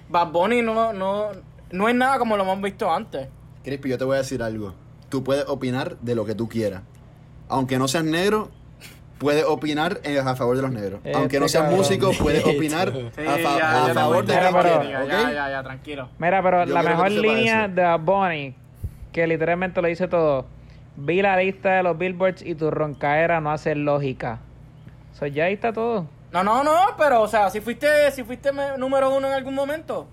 Bad 0.09 0.27
Bunny 0.29 0.61
no, 0.61 0.93
no, 0.93 1.27
no 1.71 1.89
es 1.89 1.95
nada 1.95 2.17
como 2.19 2.37
lo 2.37 2.43
hemos 2.43 2.61
visto 2.61 2.91
antes. 2.91 3.27
Crispy, 3.63 3.89
yo 3.89 3.97
te 3.97 4.05
voy 4.05 4.15
a 4.15 4.19
decir 4.19 4.41
algo. 4.41 4.73
tú 5.09 5.23
puedes 5.25 5.45
opinar 5.49 5.97
de 5.97 6.15
lo 6.15 6.23
que 6.25 6.35
tú 6.35 6.47
quieras. 6.47 6.83
Aunque 7.49 7.77
no 7.77 7.89
seas 7.89 8.05
negro, 8.05 8.49
puedes 9.17 9.43
opinar 9.43 9.99
en- 10.03 10.25
a 10.25 10.35
favor 10.37 10.55
de 10.55 10.61
los 10.61 10.71
negros. 10.71 11.01
Este 11.03 11.17
Aunque 11.17 11.37
no 11.37 11.49
seas 11.49 11.63
cabrón. 11.65 11.79
músico, 11.81 12.11
puedes 12.17 12.45
opinar 12.45 12.93
Sí, 12.93 13.21
a, 13.27 13.31
fa- 13.31 13.57
ya, 13.59 13.83
a 13.83 13.87
ya 13.87 13.93
favor 13.93 14.25
de 14.25 14.33
pero- 14.33 14.51
quieras, 14.61 15.07
Ya, 15.09 15.31
ya, 15.33 15.49
ya, 15.49 15.63
tranquilo. 15.63 16.07
Mira, 16.17 16.41
pero 16.41 16.63
Yo 16.65 16.73
la 16.73 16.81
mejor 16.81 17.11
línea 17.11 17.67
de 17.67 17.81
Bad 17.83 17.99
Bunny, 17.99 18.55
que 19.11 19.27
literalmente 19.27 19.81
lo 19.81 19.87
dice 19.87 20.07
todo. 20.07 20.45
Vi 20.95 21.21
la 21.21 21.37
lista 21.37 21.71
de 21.73 21.83
los 21.83 21.97
billboards 21.97 22.41
y 22.41 22.55
tu 22.55 22.69
roncaera 22.71 23.39
no 23.41 23.51
hace 23.51 23.75
lógica. 23.75 24.39
O 25.13 25.15
sea, 25.15 25.27
ya 25.27 25.45
ahí 25.45 25.53
está 25.53 25.73
todo. 25.73 26.07
No, 26.31 26.43
no, 26.43 26.63
no, 26.63 26.73
pero, 26.97 27.21
o 27.21 27.27
sea, 27.27 27.49
si 27.49 27.59
fuiste, 27.61 27.87
si 28.11 28.23
fuiste 28.23 28.51
me- 28.51 28.77
número 28.77 29.13
uno 29.15 29.27
en 29.27 29.33
algún 29.33 29.53
momento, 29.55 30.07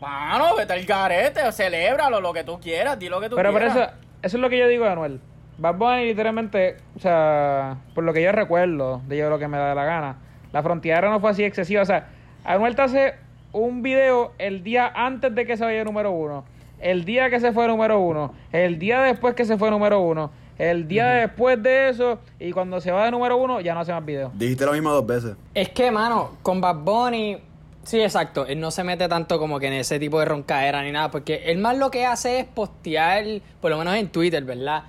mano, 0.00 0.56
vete 0.56 0.72
al 0.72 0.84
garete, 0.84 1.52
celébralo, 1.52 2.20
lo 2.20 2.32
que 2.32 2.44
tú 2.44 2.58
quieras, 2.60 2.98
di 2.98 3.08
lo 3.08 3.20
que 3.20 3.28
tú 3.28 3.36
Pero 3.36 3.52
por 3.52 3.60
quieras. 3.60 3.76
eso, 3.76 3.90
eso 4.22 4.36
es 4.36 4.40
lo 4.40 4.48
que 4.48 4.58
yo 4.58 4.66
digo, 4.68 4.86
Anuel. 4.86 5.20
Bad 5.58 5.74
Bunny 5.74 6.06
literalmente, 6.06 6.78
o 6.96 7.00
sea, 7.00 7.76
por 7.94 8.04
lo 8.04 8.14
que 8.14 8.22
yo 8.22 8.32
recuerdo, 8.32 9.02
de 9.06 9.18
yo 9.18 9.28
lo 9.28 9.38
que 9.38 9.48
me 9.48 9.58
da 9.58 9.74
la 9.74 9.84
gana, 9.84 10.16
la 10.52 10.62
frontera 10.62 11.10
no 11.10 11.20
fue 11.20 11.30
así 11.30 11.44
excesiva. 11.44 11.82
O 11.82 11.86
sea, 11.86 12.08
Anuel 12.44 12.74
te 12.74 12.82
hace 12.82 13.14
un 13.52 13.82
video 13.82 14.32
el 14.38 14.62
día 14.62 14.90
antes 14.94 15.34
de 15.34 15.44
que 15.44 15.58
se 15.58 15.64
vaya 15.64 15.84
número 15.84 16.12
uno, 16.12 16.44
el 16.80 17.04
día 17.04 17.30
que 17.30 17.40
se 17.40 17.52
fue 17.52 17.66
número 17.68 17.98
uno, 18.00 18.34
el 18.52 18.78
día 18.78 19.00
después 19.02 19.34
que 19.34 19.44
se 19.44 19.56
fue 19.58 19.70
número 19.70 20.00
uno, 20.00 20.30
el 20.58 20.86
día 20.88 21.06
después 21.08 21.62
de 21.62 21.88
eso, 21.88 22.18
y 22.38 22.52
cuando 22.52 22.80
se 22.80 22.90
va 22.92 23.06
de 23.06 23.10
número 23.10 23.36
uno, 23.36 23.60
ya 23.60 23.72
no 23.74 23.80
hace 23.80 23.92
más 23.92 24.04
videos. 24.04 24.30
Dijiste 24.38 24.66
lo 24.66 24.72
mismo 24.72 24.90
dos 24.90 25.06
veces. 25.06 25.34
Es 25.54 25.70
que, 25.70 25.90
mano, 25.90 26.36
con 26.42 26.60
Bad 26.60 26.76
Bunny, 26.76 27.38
sí, 27.82 28.00
exacto, 28.00 28.44
él 28.46 28.60
no 28.60 28.70
se 28.70 28.84
mete 28.84 29.08
tanto 29.08 29.38
como 29.38 29.58
que 29.58 29.68
en 29.68 29.72
ese 29.74 29.98
tipo 29.98 30.18
de 30.20 30.26
roncaera 30.26 30.82
ni 30.82 30.92
nada, 30.92 31.10
porque 31.10 31.42
él 31.46 31.58
más 31.58 31.78
lo 31.78 31.90
que 31.90 32.04
hace 32.04 32.40
es 32.40 32.44
postear, 32.46 33.24
por 33.60 33.70
lo 33.70 33.78
menos 33.78 33.94
en 33.94 34.08
Twitter, 34.08 34.44
¿verdad? 34.44 34.82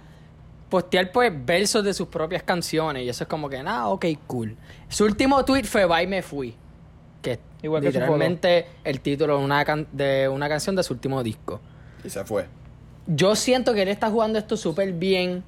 Postear 0.69 1.11
pues 1.11 1.31
versos 1.45 1.83
de 1.83 1.93
sus 1.93 2.07
propias 2.07 2.43
canciones 2.43 3.03
y 3.03 3.09
eso 3.09 3.23
es 3.23 3.27
como 3.29 3.49
que, 3.49 3.61
nada, 3.63 3.87
ok, 3.87 4.05
cool. 4.27 4.55
Su 4.89 5.05
último 5.05 5.43
tweet 5.45 5.63
fue 5.63 5.85
Bye 5.85 6.07
Me 6.07 6.21
Fui, 6.21 6.55
que 7.21 7.33
es 7.33 7.39
Igual 7.63 7.81
que 7.81 7.87
literalmente 7.89 8.65
el 8.83 8.99
título 9.01 9.37
de 9.37 9.43
una, 9.45 9.63
can- 9.63 9.87
de 9.91 10.27
una 10.27 10.49
canción 10.49 10.75
de 10.75 10.83
su 10.83 10.93
último 10.93 11.21
disco. 11.23 11.59
Y 12.03 12.09
se 12.09 12.23
fue. 12.25 12.45
Yo 13.07 13.35
siento 13.35 13.73
que 13.73 13.81
él 13.83 13.87
está 13.87 14.09
jugando 14.09 14.37
esto 14.39 14.57
súper 14.57 14.93
bien 14.93 15.43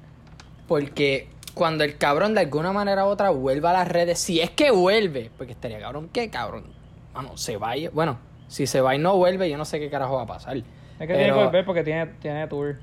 porque 0.66 1.28
cuando 1.54 1.84
el 1.84 1.96
cabrón 1.98 2.34
de 2.34 2.40
alguna 2.40 2.72
manera 2.72 3.04
u 3.06 3.08
otra 3.08 3.30
vuelva 3.30 3.70
a 3.70 3.74
las 3.74 3.88
redes, 3.88 4.18
si 4.18 4.40
es 4.40 4.50
que 4.50 4.70
vuelve, 4.70 5.30
porque 5.36 5.52
estaría 5.52 5.78
cabrón, 5.78 6.10
¿qué 6.12 6.30
cabrón? 6.30 6.64
Bueno, 7.12 7.36
se 7.36 7.56
va 7.56 7.76
y, 7.76 7.88
bueno, 7.88 8.18
si 8.48 8.66
se 8.66 8.80
va 8.80 8.94
y 8.94 8.98
no 8.98 9.16
vuelve, 9.16 9.48
yo 9.48 9.56
no 9.56 9.64
sé 9.64 9.78
qué 9.78 9.88
carajo 9.88 10.16
va 10.16 10.22
a 10.22 10.26
pasar. 10.26 10.56
Es 10.56 10.64
que 10.98 11.06
tiene 11.06 11.24
que 11.26 11.32
Pero, 11.32 11.44
volver 11.44 11.64
porque 11.64 11.84
tiene, 11.84 12.06
tiene 12.20 12.46
tour. 12.48 12.76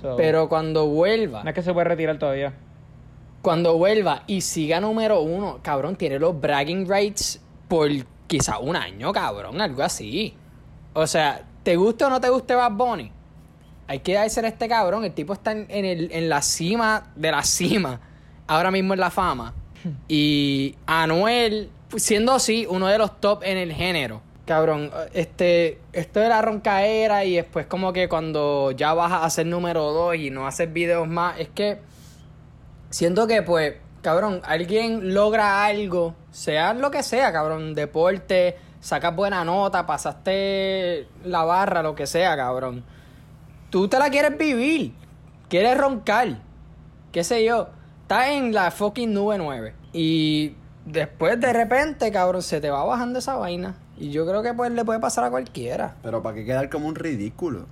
So, 0.00 0.16
pero 0.16 0.48
cuando 0.48 0.86
vuelva, 0.86 1.42
no 1.42 1.48
es 1.50 1.54
que 1.54 1.62
se 1.62 1.72
puede 1.72 1.84
retirar 1.84 2.18
todavía. 2.18 2.52
cuando 3.42 3.76
vuelva 3.78 4.24
y 4.26 4.40
siga 4.40 4.80
número 4.80 5.20
uno, 5.20 5.60
cabrón, 5.62 5.96
tiene 5.96 6.18
los 6.18 6.38
bragging 6.40 6.88
rights 6.88 7.40
por 7.68 7.88
quizá 8.26 8.58
un 8.58 8.76
año, 8.76 9.12
cabrón, 9.12 9.60
algo 9.60 9.82
así. 9.82 10.34
O 10.94 11.06
sea, 11.06 11.44
¿te 11.66 11.74
gusta 11.74 12.06
o 12.06 12.10
no 12.10 12.20
te 12.20 12.28
guste 12.28 12.54
Bad 12.54 12.70
Bunny? 12.70 13.10
Hay 13.88 13.98
que 13.98 14.14
darse 14.14 14.38
a 14.38 14.46
este 14.46 14.68
cabrón. 14.68 15.04
El 15.04 15.12
tipo 15.12 15.32
está 15.32 15.50
en, 15.50 15.66
en 15.68 15.84
el, 15.84 16.12
en 16.12 16.28
la 16.28 16.40
cima 16.40 17.08
de 17.16 17.32
la 17.32 17.42
cima. 17.42 18.00
Ahora 18.46 18.70
mismo 18.70 18.94
en 18.94 19.00
la 19.00 19.10
fama. 19.10 19.52
Y 20.06 20.76
Anuel, 20.86 21.68
siendo 21.96 22.34
así, 22.34 22.68
uno 22.70 22.86
de 22.86 22.98
los 22.98 23.20
top 23.20 23.42
en 23.42 23.56
el 23.56 23.72
género. 23.72 24.22
Cabrón, 24.44 24.92
este, 25.12 25.80
esto 25.92 26.20
de 26.20 26.28
la 26.28 26.40
roncaera 26.40 27.24
y 27.24 27.34
después 27.34 27.66
como 27.66 27.92
que 27.92 28.08
cuando 28.08 28.70
ya 28.70 28.94
vas 28.94 29.24
a 29.24 29.28
ser 29.28 29.46
número 29.46 29.90
dos 29.90 30.14
y 30.14 30.30
no 30.30 30.46
haces 30.46 30.72
videos 30.72 31.08
más, 31.08 31.40
es 31.40 31.48
que 31.48 31.80
siento 32.90 33.26
que 33.26 33.42
pues, 33.42 33.74
cabrón, 34.02 34.40
alguien 34.44 35.14
logra 35.14 35.64
algo, 35.64 36.14
sea 36.30 36.74
lo 36.74 36.92
que 36.92 37.02
sea, 37.02 37.32
cabrón, 37.32 37.74
deporte, 37.74 38.54
sacas 38.86 39.16
buena 39.16 39.44
nota, 39.44 39.84
pasaste 39.84 41.08
la 41.24 41.42
barra, 41.42 41.82
lo 41.82 41.96
que 41.96 42.06
sea, 42.06 42.36
cabrón. 42.36 42.84
Tú 43.68 43.88
te 43.88 43.98
la 43.98 44.10
quieres 44.10 44.38
vivir, 44.38 44.94
quieres 45.48 45.76
roncar, 45.76 46.38
qué 47.10 47.24
sé 47.24 47.44
yo, 47.44 47.68
estás 48.02 48.28
en 48.28 48.54
la 48.54 48.70
fucking 48.70 49.12
nube 49.12 49.38
9 49.38 49.74
y 49.92 50.54
después 50.84 51.40
de 51.40 51.52
repente, 51.52 52.12
cabrón, 52.12 52.42
se 52.42 52.60
te 52.60 52.70
va 52.70 52.84
bajando 52.84 53.18
esa 53.18 53.34
vaina 53.34 53.74
y 53.98 54.10
yo 54.10 54.24
creo 54.24 54.44
que 54.44 54.54
pues 54.54 54.70
le 54.70 54.84
puede 54.84 55.00
pasar 55.00 55.24
a 55.24 55.30
cualquiera. 55.30 55.96
Pero 56.04 56.22
¿para 56.22 56.36
qué 56.36 56.44
quedar 56.44 56.70
como 56.70 56.86
un 56.86 56.94
ridículo? 56.94 57.66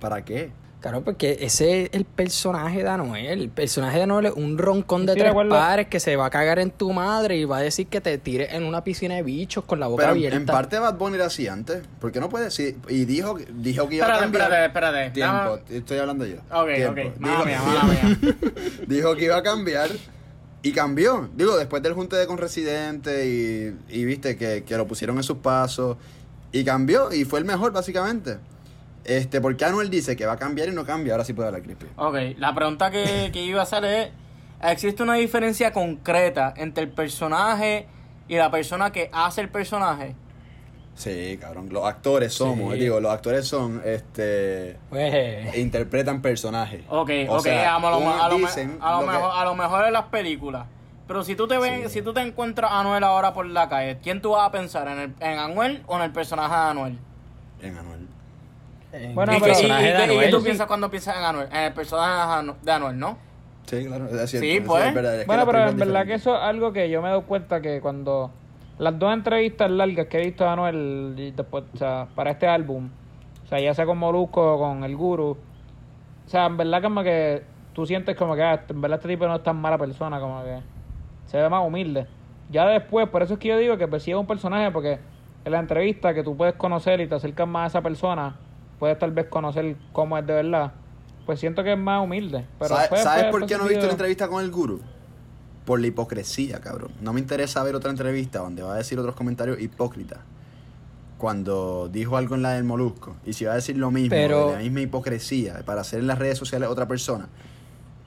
¿Para 0.00 0.24
qué? 0.24 0.52
Claro, 0.88 1.02
porque 1.04 1.38
ese 1.40 1.82
es 1.84 1.90
el 1.92 2.04
personaje 2.04 2.82
de 2.82 2.88
Anuel. 2.88 3.26
El 3.40 3.48
personaje 3.48 3.96
de 3.96 4.04
Anuel 4.04 4.26
es 4.26 4.32
un 4.34 4.56
roncón 4.56 5.04
de 5.04 5.14
de 5.14 5.18
tres 5.20 5.30
acuerdo. 5.30 5.50
pares 5.50 5.88
que 5.88 5.98
se 5.98 6.14
va 6.14 6.26
a 6.26 6.30
cagar 6.30 6.58
en 6.60 6.70
tu 6.70 6.92
madre 6.92 7.36
y 7.36 7.44
va 7.44 7.56
a 7.58 7.60
decir 7.60 7.88
que 7.88 8.00
te 8.00 8.16
tires 8.18 8.52
en 8.52 8.62
una 8.64 8.84
piscina 8.84 9.16
de 9.16 9.22
bichos 9.24 9.64
con 9.64 9.80
la 9.80 9.88
boca 9.88 10.02
Pero 10.02 10.12
abierta. 10.12 10.36
en 10.36 10.46
parte 10.46 10.78
Bad 10.78 10.94
Bunny 10.96 11.16
era 11.16 11.26
así 11.26 11.48
antes. 11.48 11.82
¿Por 12.00 12.12
qué 12.12 12.20
no 12.20 12.28
puede 12.28 12.44
decir? 12.44 12.76
Y 12.88 13.04
dijo, 13.04 13.36
dijo 13.54 13.88
que 13.88 13.96
iba 13.96 14.06
a 14.06 14.20
cambiar. 14.20 14.42
espérate, 14.44 14.66
espérate. 14.66 15.10
Tiempo, 15.10 15.58
estoy 15.76 15.98
hablando 15.98 16.24
yo. 16.24 16.36
Ok, 16.52 16.74
Tiempo. 16.76 17.00
ok. 17.00 17.20
Mala 17.20 17.34
Dijo- 17.34 17.44
mía, 17.46 17.62
mala 17.62 17.84
mía. 17.84 18.36
dijo 18.86 19.16
que 19.16 19.24
iba 19.24 19.36
a 19.38 19.42
cambiar 19.42 19.90
y 20.62 20.72
cambió. 20.72 21.28
Digo, 21.34 21.56
después 21.56 21.82
del 21.82 21.94
junte 21.94 22.14
de 22.16 22.26
con 22.28 22.38
Residente 22.38 23.26
y, 23.26 23.76
y 23.88 24.04
viste 24.04 24.36
que, 24.36 24.62
que 24.64 24.76
lo 24.76 24.86
pusieron 24.86 25.16
en 25.16 25.22
sus 25.24 25.38
pasos 25.38 25.96
y 26.52 26.64
cambió 26.64 27.12
y 27.12 27.24
fue 27.24 27.40
el 27.40 27.44
mejor 27.44 27.72
básicamente. 27.72 28.36
Este, 29.06 29.40
porque 29.40 29.64
Anuel 29.64 29.88
dice 29.90 30.16
que 30.16 30.26
va 30.26 30.32
a 30.32 30.36
cambiar 30.36 30.68
y 30.68 30.72
no 30.72 30.84
cambia. 30.84 31.12
Ahora 31.14 31.24
sí 31.24 31.32
puede 31.32 31.48
hablar 31.48 31.62
Crispy. 31.62 31.86
Ok, 31.96 32.16
la 32.38 32.54
pregunta 32.54 32.90
que, 32.90 33.30
que 33.32 33.42
iba 33.44 33.60
a 33.60 33.62
hacer 33.64 33.84
es, 33.84 34.10
¿existe 34.62 35.02
una 35.02 35.14
diferencia 35.14 35.72
concreta 35.72 36.52
entre 36.56 36.84
el 36.84 36.90
personaje 36.90 37.86
y 38.28 38.36
la 38.36 38.50
persona 38.50 38.90
que 38.92 39.08
hace 39.12 39.40
el 39.42 39.48
personaje? 39.48 40.14
Sí, 40.94 41.36
cabrón. 41.40 41.68
Los 41.70 41.84
actores 41.84 42.32
somos, 42.32 42.72
Sí. 42.72 42.80
digo, 42.80 43.00
los 43.00 43.12
actores 43.12 43.46
son, 43.46 43.82
este, 43.84 44.78
Pues, 44.88 45.54
interpretan 45.56 46.22
personajes. 46.22 46.82
Ok, 46.88 47.10
O 47.28 47.36
ok, 47.36 47.42
sea, 47.42 47.76
a, 47.76 47.80
lo, 47.80 47.88
a 47.88 48.28
lo 48.30 48.38
me- 48.38 48.46
dicen 48.46 48.78
a 48.80 48.92
lo 48.92 49.00
lo 49.02 49.06
que- 49.06 49.12
mejor, 49.12 49.30
a 49.34 49.44
lo 49.44 49.54
mejor 49.54 49.86
en 49.86 49.92
las 49.92 50.04
películas. 50.06 50.66
Pero 51.06 51.22
si 51.22 51.36
tú 51.36 51.46
te 51.46 51.58
ven, 51.58 51.82
Sí. 51.84 51.88
si 51.90 52.02
tú 52.02 52.12
te 52.14 52.20
encuentras 52.22 52.70
a 52.72 52.80
Anuel 52.80 53.04
ahora 53.04 53.32
por 53.34 53.46
la 53.46 53.68
calle, 53.68 53.98
¿quién 54.02 54.20
tú 54.22 54.30
vas 54.30 54.48
a 54.48 54.50
pensar? 54.50 54.88
¿En, 54.88 54.98
el, 54.98 55.14
en 55.20 55.38
Anuel 55.38 55.82
o 55.86 55.96
en 55.96 56.02
el 56.02 56.12
personaje 56.12 56.54
de 56.54 56.60
Anuel? 56.62 56.98
En 57.62 57.76
Anuel. 57.78 57.95
En 59.04 59.14
Bueno, 59.14 59.32
el 59.32 59.38
¿Y, 59.38 59.40
pero- 59.40 59.52
personaje 59.54 59.84
y 59.88 59.92
de 59.92 59.96
Anuel. 59.96 60.30
tú 60.30 60.42
piensas 60.42 60.66
cuando 60.66 60.90
piensas 60.90 61.16
en 61.16 61.24
Anuel? 61.24 61.48
En 61.52 61.58
el 61.64 61.72
personaje 61.72 62.12
de 62.12 62.50
Anu- 62.52 62.60
de 62.62 62.72
Anuel, 62.72 62.98
¿no? 62.98 63.18
Sí, 63.66 63.84
claro. 63.84 64.06
Es 64.06 64.30
cierto, 64.30 64.46
Sí, 64.48 64.60
pues. 64.64 64.84
es 64.86 64.94
verdad, 64.94 65.14
es 65.14 65.20
que 65.22 65.26
Bueno, 65.26 65.46
pero 65.46 65.68
en 65.68 65.76
verdad 65.76 66.06
que 66.06 66.14
eso 66.14 66.34
es 66.36 66.42
algo 66.42 66.72
que 66.72 66.88
yo 66.88 67.00
me 67.02 67.08
he 67.08 67.10
dado 67.10 67.22
cuenta 67.22 67.60
que 67.60 67.80
cuando 67.80 68.30
las 68.78 68.98
dos 68.98 69.12
entrevistas 69.12 69.70
largas 69.70 70.06
que 70.06 70.18
he 70.22 70.26
visto 70.26 70.46
a 70.48 70.52
Anuel 70.52 71.32
después, 71.34 71.64
o 71.74 71.76
sea, 71.76 72.06
para 72.14 72.30
este 72.30 72.46
álbum, 72.46 72.90
o 73.44 73.48
sea, 73.48 73.58
ya 73.60 73.74
sea 73.74 73.86
con 73.86 73.98
Molusco 73.98 74.54
o 74.54 74.58
con 74.58 74.84
El 74.84 74.96
Guru, 74.96 75.30
o 76.26 76.28
sea, 76.28 76.46
en 76.46 76.56
verdad 76.56 76.82
como 76.82 77.02
que 77.02 77.42
tú 77.72 77.86
sientes 77.86 78.16
como 78.16 78.34
que 78.36 78.42
ah, 78.42 78.62
en 78.68 78.80
verdad 78.80 78.98
este 78.98 79.08
tipo 79.08 79.26
no 79.26 79.36
es 79.36 79.42
tan 79.42 79.56
mala 79.56 79.78
persona, 79.78 80.20
como 80.20 80.42
que 80.44 80.58
se 81.26 81.38
ve 81.40 81.48
más 81.48 81.64
humilde. 81.66 82.06
Ya 82.50 82.64
después, 82.66 83.08
por 83.08 83.22
eso 83.22 83.34
es 83.34 83.40
que 83.40 83.48
yo 83.48 83.56
digo 83.58 83.76
que 83.76 83.84
es 83.92 84.08
un 84.08 84.26
personaje, 84.26 84.70
porque 84.70 85.00
en 85.44 85.52
la 85.52 85.58
entrevista 85.58 86.14
que 86.14 86.22
tú 86.22 86.36
puedes 86.36 86.54
conocer 86.54 87.00
y 87.00 87.08
te 87.08 87.16
acercas 87.16 87.48
más 87.48 87.64
a 87.64 87.66
esa 87.78 87.82
persona, 87.82 88.36
puedes 88.78 88.98
tal 88.98 89.12
vez 89.12 89.26
conocer 89.28 89.76
cómo 89.92 90.16
es 90.18 90.26
de 90.26 90.32
verdad. 90.34 90.72
Pues 91.24 91.40
siento 91.40 91.64
que 91.64 91.72
es 91.72 91.78
más 91.78 92.02
humilde. 92.04 92.46
Pero 92.58 92.68
¿Sabe- 92.68 92.80
después- 92.82 93.02
¿Sabes 93.02 93.22
después- 93.24 93.40
por 93.42 93.48
qué 93.48 93.58
no 93.58 93.66
he 93.66 93.68
visto 93.70 93.86
la 93.86 93.92
entrevista 93.92 94.28
con 94.28 94.44
el 94.44 94.50
guru? 94.50 94.80
Por 95.64 95.80
la 95.80 95.86
hipocresía, 95.88 96.60
cabrón. 96.60 96.92
No 97.00 97.12
me 97.12 97.18
interesa 97.20 97.62
ver 97.64 97.74
otra 97.74 97.90
entrevista 97.90 98.38
donde 98.38 98.62
va 98.62 98.74
a 98.74 98.76
decir 98.76 98.98
otros 98.98 99.16
comentarios 99.16 99.60
hipócritas. 99.60 100.20
Cuando 101.18 101.88
dijo 101.90 102.16
algo 102.18 102.34
en 102.34 102.42
la 102.42 102.52
del 102.52 102.64
Molusco. 102.64 103.16
Y 103.24 103.32
si 103.32 103.46
va 103.46 103.52
a 103.52 103.54
decir 103.54 103.76
lo 103.78 103.90
mismo, 103.90 104.10
Pero- 104.10 104.48
de 104.48 104.52
la 104.56 104.58
misma 104.60 104.80
hipocresía, 104.82 105.62
para 105.64 105.80
hacer 105.80 106.00
en 106.00 106.06
las 106.06 106.18
redes 106.18 106.36
sociales 106.38 106.68
otra 106.68 106.86
persona. 106.86 107.28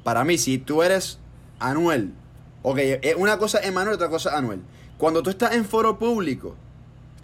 Para 0.04 0.24
mí, 0.24 0.38
si 0.38 0.60
tú 0.60 0.84
eres 0.84 1.18
Anuel, 1.60 2.14
ok, 2.62 2.80
una 3.18 3.38
cosa 3.38 3.58
es 3.60 3.74
Manuel, 3.74 3.96
otra 3.96 4.10
cosa 4.10 4.30
es 4.30 4.36
Anuel. 4.36 4.62
Cuando 4.98 5.24
tú 5.24 5.30
estás 5.32 5.54
en 5.56 5.66
foro 5.66 5.98
público, 5.98 6.56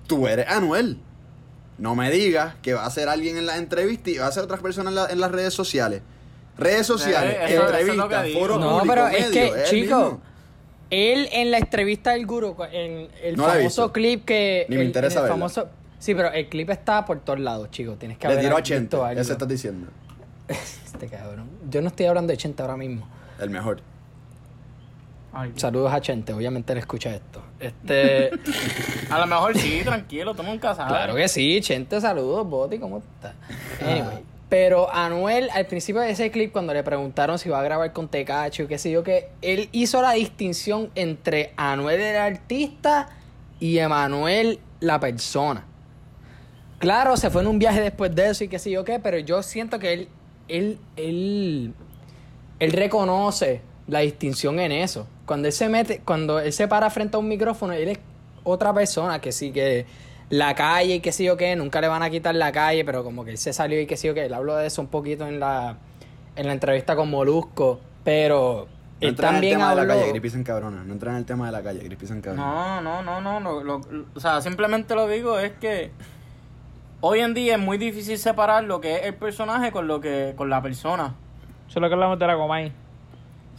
tú 0.07 0.27
eres 0.27 0.47
Anuel. 0.49 0.97
No 1.77 1.95
me 1.95 2.09
digas 2.11 2.55
que 2.61 2.73
va 2.73 2.85
a 2.85 2.89
ser 2.89 3.09
alguien 3.09 3.37
en 3.37 3.45
la 3.45 3.57
entrevista 3.57 4.09
y 4.09 4.17
va 4.17 4.27
a 4.27 4.31
ser 4.31 4.43
otras 4.43 4.61
personas 4.61 4.91
en, 4.91 4.95
la- 4.95 5.07
en 5.07 5.19
las 5.19 5.31
redes 5.31 5.53
sociales. 5.53 6.01
Redes 6.57 6.87
sociales, 6.87 7.33
Eh, 7.35 7.53
eso- 7.53 7.63
eso 7.67 7.75
entrevistas, 7.77 8.23
digo. 8.23 8.39
foro 8.39 8.57
No, 8.59 8.69
público, 8.79 8.87
pero 8.95 9.07
es 9.07 9.25
que, 9.27 9.47
es 9.47 9.69
chico, 9.69 10.21
él 10.89 11.27
en 11.33 11.51
la 11.51 11.57
entrevista 11.57 12.11
del 12.11 12.25
guru, 12.25 12.55
en 12.71 13.09
el 13.21 13.35
No 13.35 13.43
famoso 13.43 13.91
clip 13.91 14.23
que... 14.23 14.65
Ni 14.69 14.75
me 14.77 14.81
el- 14.83 14.87
interesa 14.87 15.21
el 15.21 15.27
famoso, 15.27 15.67
Sí, 15.99 16.13
pero 16.13 16.31
el 16.31 16.47
clip 16.49 16.69
está 16.69 17.03
por 17.03 17.19
todos 17.21 17.39
lados, 17.39 17.71
chicos. 17.71 17.97
Tienes 17.97 18.17
que 18.17 18.27
Le 18.27 18.37
tiró 18.37 18.53
a 18.53 18.59
visto 18.59 18.75
Chente, 18.75 18.95
algo. 18.95 19.19
eso 19.19 19.31
estás 19.33 19.47
diciendo. 19.47 19.87
Este 20.47 21.07
cabrón. 21.07 21.49
Yo 21.69 21.81
no 21.81 21.87
estoy 21.87 22.05
hablando 22.05 22.31
de 22.31 22.37
Chente 22.37 22.61
ahora 22.61 22.77
mismo. 22.77 23.07
El 23.39 23.49
mejor. 23.49 23.81
Ay, 25.33 25.51
Saludos 25.55 25.91
a 25.93 25.99
Chente, 25.99 26.31
obviamente 26.31 26.71
él 26.73 26.79
escucha 26.79 27.13
esto. 27.13 27.41
Este, 27.59 28.31
a 29.09 29.19
lo 29.19 29.27
mejor 29.27 29.57
sí, 29.57 29.81
tranquilo, 29.83 30.35
tú 30.35 30.43
nunca 30.43 30.75
sabes. 30.75 30.91
claro 30.91 31.15
que 31.15 31.27
sí, 31.27 31.61
Chente, 31.61 32.01
saludos, 32.01 32.47
Boti, 32.47 32.79
¿cómo 32.79 32.97
estás? 32.97 33.33
Anyway, 33.81 34.23
Pero 34.49 34.93
Anuel, 34.93 35.49
al 35.53 35.65
principio 35.65 36.01
de 36.01 36.11
ese 36.11 36.31
clip, 36.31 36.51
cuando 36.51 36.73
le 36.73 36.83
preguntaron 36.83 37.39
si 37.39 37.49
iba 37.49 37.59
a 37.59 37.63
grabar 37.63 37.93
con 37.93 38.07
Tecacho 38.09 38.63
y 38.63 38.67
qué 38.67 38.77
sé 38.77 38.91
yo, 38.91 39.03
que 39.03 39.29
él 39.41 39.69
hizo 39.71 40.01
la 40.01 40.11
distinción 40.11 40.91
entre 40.95 41.53
Anuel 41.55 42.01
el 42.01 42.17
artista 42.17 43.07
y 43.59 43.77
Emanuel 43.77 44.59
la 44.79 44.99
persona. 44.99 45.65
Claro, 46.79 47.15
se 47.17 47.29
fue 47.29 47.41
en 47.41 47.47
un 47.47 47.57
viaje 47.57 47.81
después 47.81 48.13
de 48.13 48.29
eso 48.29 48.43
y 48.43 48.47
qué 48.47 48.59
sé 48.59 48.69
yo 48.69 48.83
qué, 48.83 48.99
pero 48.99 49.17
yo 49.17 49.41
siento 49.41 49.79
que 49.79 49.93
él, 49.93 50.09
él, 50.49 50.77
él, 50.97 51.73
él 52.59 52.71
reconoce 52.71 53.61
la 53.87 53.99
distinción 53.99 54.59
en 54.59 54.71
eso. 54.71 55.07
Cuando 55.25 55.47
él 55.47 55.53
se 55.53 55.69
mete, 55.69 56.01
cuando 56.05 56.39
él 56.39 56.53
se 56.53 56.67
para 56.67 56.89
frente 56.89 57.15
a 57.17 57.19
un 57.19 57.27
micrófono, 57.27 57.73
él 57.73 57.89
es 57.89 57.99
otra 58.43 58.73
persona 58.73 59.19
que 59.21 59.31
sí 59.31 59.51
que 59.51 59.85
la 60.29 60.53
calle 60.55 60.95
y 60.95 60.99
qué 60.99 61.11
sé 61.11 61.23
yo 61.23 61.35
qué, 61.37 61.55
nunca 61.55 61.81
le 61.81 61.87
van 61.87 62.03
a 62.03 62.09
quitar 62.09 62.35
la 62.35 62.51
calle, 62.51 62.83
pero 62.85 63.03
como 63.03 63.25
que 63.25 63.31
él 63.31 63.37
se 63.37 63.53
salió 63.53 63.79
y 63.81 63.85
qué 63.87 63.97
sé 63.97 64.07
yo 64.07 64.13
qué, 64.13 64.25
él 64.25 64.33
habló 64.33 64.55
de 64.55 64.67
eso 64.67 64.81
un 64.81 64.87
poquito 64.87 65.27
en 65.27 65.39
la, 65.39 65.77
en 66.35 66.47
la 66.47 66.53
entrevista 66.53 66.95
con 66.95 67.09
Molusco, 67.09 67.79
pero 68.03 68.67
No 68.67 69.07
él 69.07 69.09
entra 69.09 69.29
en 69.29 69.35
el 69.35 69.41
también 69.41 69.53
tema 69.59 69.69
de 69.71 69.75
la 69.75 69.87
calle, 69.87 70.09
Gripis 70.09 70.35
en 70.35 70.43
cabrona. 70.43 70.83
No 70.83 70.93
entra 70.93 71.11
en 71.11 71.17
el 71.17 71.25
tema 71.25 71.45
de 71.47 71.51
la 71.51 71.63
calle, 71.63 71.79
Gripis 71.79 72.11
en 72.11 72.21
cabrona. 72.21 72.81
No, 72.81 72.81
no, 72.81 73.01
no, 73.03 73.21
no, 73.21 73.39
no, 73.39 73.63
lo- 73.63 73.79
lo- 73.79 74.05
o 74.15 74.19
sea, 74.19 74.41
simplemente 74.41 74.93
lo 74.95 75.07
digo 75.07 75.37
es 75.39 75.51
que 75.53 75.91
hoy 77.01 77.19
en 77.19 77.33
día 77.33 77.55
es 77.55 77.59
muy 77.61 77.77
difícil 77.77 78.17
separar 78.17 78.63
lo 78.63 78.79
que 78.81 78.95
es 78.95 79.03
el 79.05 79.15
personaje 79.15 79.71
con 79.71 79.87
lo 79.87 79.99
que 80.01 80.33
con 80.35 80.49
la 80.49 80.61
persona. 80.61 81.13
Eso 81.67 81.79
es 81.79 81.81
lo 81.81 81.87
que 81.87 81.93
hablamos 81.93 82.17
de 82.19 82.27
la 82.27 82.35
Comay. 82.35 82.71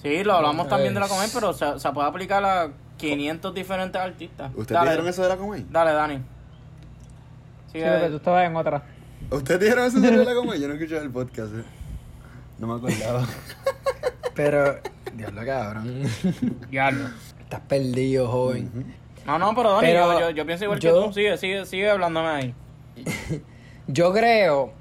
Sí, 0.08 0.22
lo 0.24 0.34
hablamos 0.34 0.68
también 0.68 0.94
de 0.94 1.00
la 1.00 1.08
comer, 1.08 1.28
pero 1.34 1.52
se, 1.52 1.80
se 1.80 1.90
puede 1.92 2.08
aplicar 2.08 2.44
a 2.44 2.68
500 2.96 3.52
diferentes 3.54 4.00
artistas. 4.00 4.50
¿Ustedes 4.54 4.68
Dale, 4.78 4.90
dijeron 4.90 5.08
eso 5.08 5.22
de 5.22 5.28
la 5.30 5.36
Comay? 5.36 5.66
Dale, 5.68 5.92
Dani. 5.92 6.16
Sí, 7.66 7.72
Sigue. 7.72 7.90
porque 7.90 8.08
tú 8.10 8.16
estabas 8.16 8.46
en 8.46 8.56
otra. 8.56 8.82
¿Ustedes 9.30 9.60
dijeron 9.60 9.84
eso 9.86 10.00
de 10.00 10.24
la 10.24 10.34
Comay? 10.34 10.60
Yo 10.60 10.68
no 10.68 10.74
escuché 10.74 10.96
el 10.98 11.10
podcast, 11.10 11.52
eh. 11.54 11.64
No 12.58 12.66
me 12.68 12.74
acordaba. 12.74 13.26
Pero, 14.34 14.78
diablo 15.14 15.44
cabrón, 15.44 16.02
Diablo. 16.70 17.08
estás 17.40 17.60
perdido, 17.62 18.28
joven. 18.28 18.94
No, 19.26 19.38
no, 19.40 19.54
pero 19.56 19.72
Dani, 19.72 19.86
Pero 19.88 20.12
yo, 20.12 20.20
yo, 20.20 20.30
yo 20.30 20.46
pienso 20.46 20.64
igual 20.64 20.78
yo- 20.78 21.00
que 21.00 21.06
tú. 21.08 21.12
Sigue, 21.14 21.36
sigue, 21.38 21.66
sigue 21.66 21.90
hablándome 21.90 22.28
ahí. 22.28 22.54
Yo 23.88 24.12
creo 24.12 24.72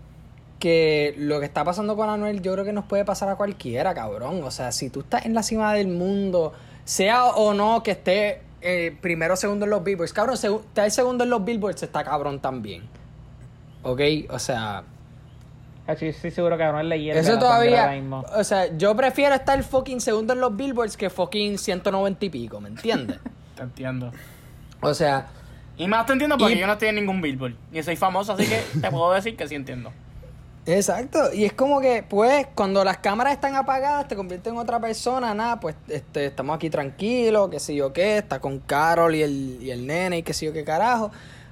que 0.60 1.14
lo 1.18 1.40
que 1.40 1.46
está 1.46 1.64
pasando 1.64 1.96
con 1.96 2.10
Anuel, 2.10 2.42
yo 2.42 2.54
creo 2.54 2.66
que 2.66 2.74
nos 2.74 2.86
puede 2.86 3.06
pasar 3.06 3.30
a 3.30 3.36
cualquiera, 3.36 3.94
cabrón. 3.94 4.42
O 4.44 4.52
sea, 4.52 4.72
si 4.72 4.90
tú 4.90 5.02
estás 5.02 5.26
en 5.26 5.34
la 5.34 5.44
cima 5.44 5.74
del 5.74 5.88
mundo, 5.88 6.54
sea 6.86 7.26
o 7.26 7.54
no 7.54 7.84
que 7.84 7.92
esté 7.92 8.42
eh, 8.62 8.96
primero 9.02 9.34
o 9.36 9.38
segundo 9.38 9.66
en 9.66 9.72
los 9.72 9.84
billboards, 9.84 10.14
cabrón, 10.14 10.36
segu- 10.38 10.62
estar 10.62 10.90
segundo 10.92 11.24
en 11.24 11.30
los 11.30 11.44
billboards 11.46 11.84
está 11.84 12.04
cabrón 12.04 12.40
también. 12.40 12.84
¿Ok? 13.84 14.02
O 14.30 14.40
sea, 14.40 14.84
Ah, 15.88 15.96
sí, 15.96 16.12
sí, 16.14 16.32
seguro 16.32 16.58
que 16.58 16.64
no 16.64 16.80
es 16.80 16.86
leyenda. 16.88 17.22
eso 17.22 17.38
todavía. 17.38 17.88
mismo. 17.90 18.26
O 18.36 18.44
sea, 18.44 18.76
yo 18.76 18.96
prefiero 18.96 19.36
estar 19.36 19.62
fucking 19.62 20.02
segundo 20.02 20.34
en 20.34 20.40
los 20.40 20.56
billboards 20.58 20.98
que 20.98 21.12
fucking 21.12 21.60
190 21.60 22.26
y 22.26 22.30
pico, 22.32 22.60
¿me 22.60 22.70
entiendes? 22.70 23.20
Te 23.56 23.62
entiendo. 23.62 24.12
o 24.82 24.94
sea, 24.96 25.28
Y 25.78 25.88
más 25.88 26.06
te 26.08 26.14
entiendo 26.14 26.38
porque 26.40 26.56
Y- 26.56 26.60
yo 26.60 26.66
no 26.66 26.74
estoy 26.74 26.88
en 26.88 26.96
ningún 26.96 27.22
billboard. 27.22 27.54
Ni 27.72 27.84
soy 27.84 27.96
famoso, 27.98 28.34
así 28.34 28.48
que 28.48 28.64
te 28.82 28.90
puedo 28.90 29.12
decir 29.14 29.38
que 29.38 29.48
sí 29.48 29.54
entiendo. 29.56 29.92
Exacto, 30.68 31.32
y 31.32 31.46
es 31.46 31.54
como 31.54 31.80
que, 31.80 32.02
pues, 32.02 32.48
cuando 32.56 32.84
las 32.84 32.98
cámaras 32.98 33.34
están 33.34 33.56
apagadas, 33.56 34.08
te 34.08 34.16
conviertes 34.16 34.52
en 34.52 34.58
otra 34.58 34.80
persona, 34.80 35.32
nada, 35.36 35.60
pues, 35.60 35.76
este, 35.88 36.26
estamos 36.26 36.56
aquí 36.56 36.72
tranquilos, 36.72 37.50
qué 37.50 37.60
sé 37.60 37.76
yo 37.76 37.94
qué, 37.94 38.18
está 38.18 38.40
con 38.40 38.60
Carol 38.60 39.14
y 39.14 39.22
el, 39.22 39.60
y 39.62 39.70
el 39.70 39.86
nene 39.86 40.20
y 40.20 40.24
qué 40.24 40.34
sé 40.34 40.48
yo 40.48 40.54
qué 40.54 40.64
carajo. 40.64 41.12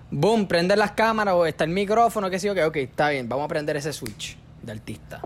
Boom, 0.09 0.47
prende 0.47 0.75
las 0.75 0.93
cámaras 0.93 1.35
o 1.35 1.45
está 1.45 1.63
el 1.63 1.69
micrófono, 1.69 2.31
qué 2.31 2.39
sé 2.39 2.47
yo 2.47 2.55
qué, 2.55 2.63
ok, 2.63 2.75
está 2.77 3.09
bien, 3.09 3.29
vamos 3.29 3.45
a 3.45 3.47
prender 3.49 3.77
ese 3.77 3.93
switch 3.93 4.35
de 4.63 4.71
artista. 4.71 5.21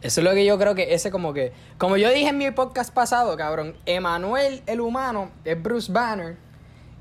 Eso 0.00 0.20
es 0.20 0.24
lo 0.24 0.32
que 0.32 0.44
yo 0.44 0.58
creo 0.58 0.74
que 0.74 0.94
ese 0.94 1.12
como 1.12 1.32
que, 1.32 1.52
como 1.76 1.96
yo 1.96 2.10
dije 2.10 2.28
en 2.28 2.38
mi 2.38 2.50
podcast 2.50 2.92
pasado, 2.92 3.36
cabrón, 3.36 3.76
Emanuel 3.86 4.62
el 4.66 4.80
humano 4.80 5.30
es 5.44 5.60
Bruce 5.60 5.90
Banner 5.92 6.36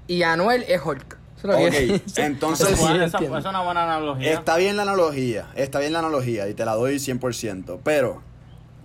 y 0.08 0.22
Anuel 0.24 0.64
es 0.68 0.80
Hulk. 0.84 1.18
Eso 1.38 1.52
es 1.54 1.54
lo 1.54 1.58
que 1.72 1.96
Ok, 1.96 2.02
yo- 2.16 2.24
entonces- 2.24 2.68
sí 2.78 2.84
yo 2.84 3.04
esa- 3.04 3.18
es 3.20 3.46
una 3.46 3.62
buena 3.62 3.84
analogía. 3.84 4.34
Está 4.34 4.58
bien 4.58 4.76
la 4.76 4.84
analogía, 4.84 5.48
está 5.56 5.80
bien 5.80 5.94
la 5.94 6.00
analogía 6.00 6.48
y 6.50 6.54
te 6.54 6.66
la 6.66 6.74
doy 6.76 6.96
100%. 7.00 7.80
Pero, 7.84 8.22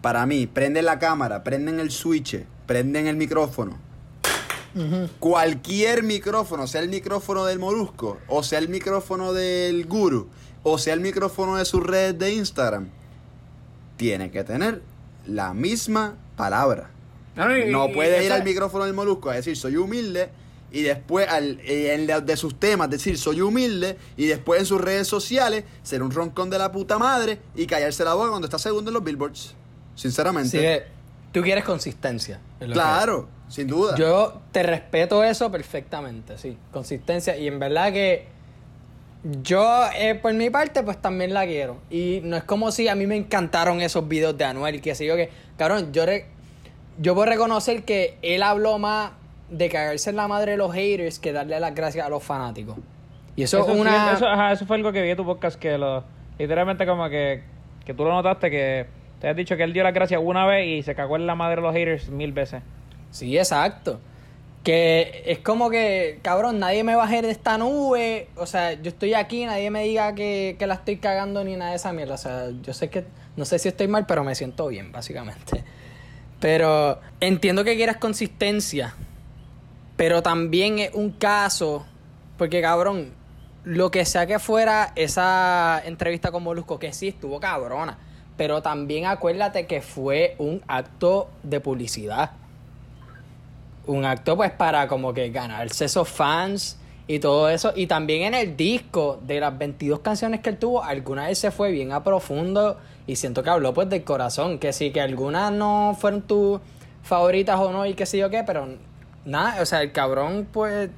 para 0.03 0.27
mí, 0.27 0.47
prenden 0.47 0.85
la 0.85 0.99
cámara, 0.99 1.43
prenden 1.45 1.81
el 1.81 1.91
switch, 1.91 2.45
prenden 2.67 3.07
el 3.07 3.17
micrófono. 3.17 3.79
Cualquier 5.19 6.03
micrófono, 6.03 6.67
sea 6.67 6.81
el 6.81 6.88
micrófono 6.88 7.45
del 7.45 7.59
molusco, 7.59 8.19
o 8.29 8.43
sea 8.43 8.59
el 8.59 8.69
micrófono 8.69 9.33
del 9.33 9.87
guru, 9.87 10.29
o 10.62 10.79
sea 10.79 10.95
el 10.95 11.01
micrófono 11.01 11.57
de 11.57 11.65
sus 11.67 11.83
redes 11.83 12.19
de 12.19 12.33
Instagram, 12.33 12.88
tiene 13.97 14.31
que 14.31 14.45
tener 14.45 14.83
la 15.27 15.53
misma 15.53 16.17
palabra. 16.37 16.91
No, 17.37 17.57
y- 17.57 17.71
No 17.71 17.88
y 17.88 17.95
puede 17.95 18.19
ir 18.19 18.25
esa- 18.33 18.37
al 18.37 18.45
micrófono 18.45 18.85
del 18.85 18.95
molusco 18.95 19.29
a 19.31 19.35
decir 19.35 19.57
soy 19.57 19.77
humilde 19.77 20.31
y 20.73 20.83
después 20.83 21.29
al, 21.29 21.61
eh, 21.61 21.95
en 21.95 22.07
la- 22.07 22.21
de 22.21 22.37
sus 22.37 22.59
temas 22.59 22.89
decir 22.91 23.19
soy 23.19 23.41
humilde 23.41 23.97
y 24.17 24.27
después 24.27 24.61
en 24.61 24.67
sus 24.67 24.81
redes 24.81 25.07
sociales 25.07 25.65
ser 25.83 26.03
un 26.03 26.11
roncón 26.11 26.49
de 26.51 26.59
la 26.59 26.73
puta 26.73 26.99
madre 26.99 27.39
y 27.55 27.67
callarse 27.67 28.05
la 28.05 28.15
boca 28.15 28.31
cuando 28.31 28.47
está 28.47 28.59
segundo 28.59 28.91
en 28.91 28.95
los 28.95 29.05
billboards. 29.05 29.55
Sinceramente. 29.95 30.51
Sí, 30.51 30.59
eh, 30.59 30.85
tú 31.33 31.43
quieres 31.43 31.65
consistencia. 31.65 32.41
que- 32.59 32.67
claro, 32.67 33.29
sin 33.49 33.67
duda. 33.67 33.95
Yo 33.97 34.41
te 34.53 34.63
respeto 34.63 35.23
eso 35.23 35.51
perfectamente, 35.53 36.39
sí. 36.39 36.57
Consistencia. 36.73 37.37
Y 37.37 37.47
en 37.49 37.59
verdad 37.59 37.93
que 37.93 38.27
yo, 39.43 39.85
eh, 39.97 40.15
por 40.17 40.33
mi 40.35 40.51
parte, 40.51 40.83
pues 40.83 41.01
también 41.01 41.33
la 41.33 41.45
quiero. 41.47 41.77
Y 41.91 42.21
no 42.25 42.37
es 42.37 42.43
como 42.45 42.73
si 42.73 42.89
a 42.89 42.95
mí 42.95 43.07
me 43.07 43.17
encantaron 43.17 43.81
esos 43.81 44.09
videos 44.09 44.37
de 44.37 44.45
Anuel 44.45 44.77
y 44.77 44.81
qué 44.81 44.95
sé 44.95 45.07
yo 45.07 45.15
que. 45.17 45.31
Cabrón, 45.57 45.93
yo, 45.93 46.05
re- 46.07 46.27
yo 46.99 47.15
puedo 47.15 47.27
reconocer 47.27 47.85
que 47.85 48.19
él 48.23 48.43
habló 48.43 48.79
más 48.79 49.13
de 49.53 49.69
cagarse 49.69 50.11
en 50.11 50.17
la 50.17 50.27
madre 50.29 50.53
de 50.53 50.57
los 50.57 50.73
haters 50.73 51.19
que 51.19 51.33
darle 51.33 51.61
las 51.61 51.75
gracias 51.75 52.07
a 52.07 52.09
los 52.09 52.23
fanáticos. 52.23 52.77
Y 53.37 53.45
eso, 53.45 53.61
Eso, 53.61 53.73
es 53.73 53.79
una. 53.79 54.11
sí, 54.11 54.17
eso, 54.17 54.27
ajá, 54.27 54.53
eso 54.53 54.67
fue 54.67 54.77
algo 54.77 54.93
que 54.93 55.03
vi 55.03 55.11
en 55.11 55.17
tu 55.17 55.25
podcast 55.25 55.59
que 55.59 55.79
lo 55.79 56.05
literalmente 56.38 56.87
como 56.87 57.09
que, 57.09 57.43
que 57.85 57.95
tú 57.95 58.05
lo 58.05 58.11
notaste 58.11 58.51
que 58.51 58.87
te 59.21 59.29
has 59.29 59.37
dicho 59.37 59.57
que 59.57 59.62
él 59.62 59.73
dio 59.73 59.85
las 59.85 59.95
gracias 59.95 60.21
una 60.23 60.47
vez 60.47 60.67
y 60.67 60.83
se 60.83 60.95
cagó 60.95 61.17
en 61.17 61.27
la 61.27 61.35
madre 61.35 61.57
de 61.57 61.62
los 61.62 61.73
haters 61.75 62.09
mil 62.09 62.33
veces. 62.33 62.62
Sí, 63.11 63.38
exacto. 63.38 64.01
Que 64.65 65.23
es 65.27 65.38
como 65.41 65.71
que, 65.71 66.19
cabrón, 66.23 66.59
nadie 66.59 66.83
me 66.85 66.95
baje 66.97 67.21
de 67.23 67.31
esta 67.31 67.59
nube. 67.59 68.29
O 68.37 68.47
sea, 68.47 68.73
yo 68.75 68.88
estoy 68.88 69.15
aquí, 69.15 69.45
nadie 69.45 69.71
me 69.71 69.83
diga 69.85 70.15
que, 70.15 70.57
que 70.59 70.67
la 70.67 70.75
estoy 70.75 70.97
cagando 70.97 71.45
ni 71.45 71.57
nada 71.57 71.71
de 71.71 71.77
esa 71.77 71.93
mierda. 71.93 72.15
O 72.15 72.19
sea, 72.19 72.51
yo 72.62 72.73
sé 72.73 72.88
que, 72.88 73.05
no 73.37 73.45
sé 73.45 73.59
si 73.59 73.69
estoy 73.69 73.88
mal, 73.88 74.07
pero 74.07 74.25
me 74.25 74.35
siento 74.35 74.69
bien, 74.69 74.93
básicamente. 74.93 75.65
Pero 76.41 77.01
entiendo 77.21 77.65
que 77.65 77.77
quieras 77.77 77.99
consistencia. 77.99 78.95
Pero 80.03 80.21
también 80.21 80.81
es 80.81 80.91
un 80.95 81.12
caso, 81.12 81.87
porque 82.37 82.61
cabrón, 82.61 83.12
lo 83.62 83.93
que 83.93 84.05
sea 84.05 84.27
que 84.27 84.41
fuera 84.41 84.91
esa 84.97 85.81
entrevista 85.85 86.33
con 86.33 86.43
Molusco, 86.43 86.81
que 86.81 86.93
sí 86.93 87.07
estuvo 87.07 87.38
cabrona. 87.38 87.99
Pero 88.37 88.62
también 88.62 89.07
acuérdate 89.07 89.69
que 89.69 89.81
fue 89.81 90.35
un 90.38 90.61
acto 90.67 91.31
de 91.45 91.61
publicidad 91.61 92.33
un 93.87 94.05
acto 94.05 94.37
pues 94.37 94.51
para 94.51 94.88
como 94.88 95.15
que 95.15 95.31
ganarse 95.31 95.85
esos 95.85 96.09
fans 96.09 96.79
y 97.07 97.21
todo 97.21 97.49
eso. 97.49 97.73
Y 97.77 97.87
también 97.87 98.23
en 98.23 98.35
el 98.35 98.57
disco 98.57 99.21
de 99.25 99.38
las 99.38 99.57
22 99.57 100.01
canciones 100.01 100.41
que 100.41 100.51
él 100.51 100.59
tuvo, 100.59 100.83
alguna 100.83 101.29
vez 101.29 101.38
se 101.38 101.53
fue 101.53 101.71
bien 101.71 101.93
a 101.93 102.03
profundo 102.03 102.77
y 103.07 103.15
siento 103.15 103.45
que 103.45 103.51
habló 103.51 103.73
pues 103.73 103.88
del 103.88 104.03
corazón. 104.03 104.59
Que 104.59 104.73
sí, 104.73 104.91
que 104.91 105.01
algunas 105.01 105.53
no 105.53 105.97
fueron 105.97 106.23
tus 106.23 106.59
favoritas 107.05 107.61
o 107.61 107.71
no 107.71 107.87
y 107.87 107.95
qué 107.95 108.05
sé 108.05 108.19
yo 108.19 108.31
qué, 108.31 108.43
pero 108.43 108.67
nada, 109.25 109.61
o 109.63 109.67
sea, 109.67 109.83
el 109.83 109.93
cabrón 109.93 110.47
pues 110.53 110.91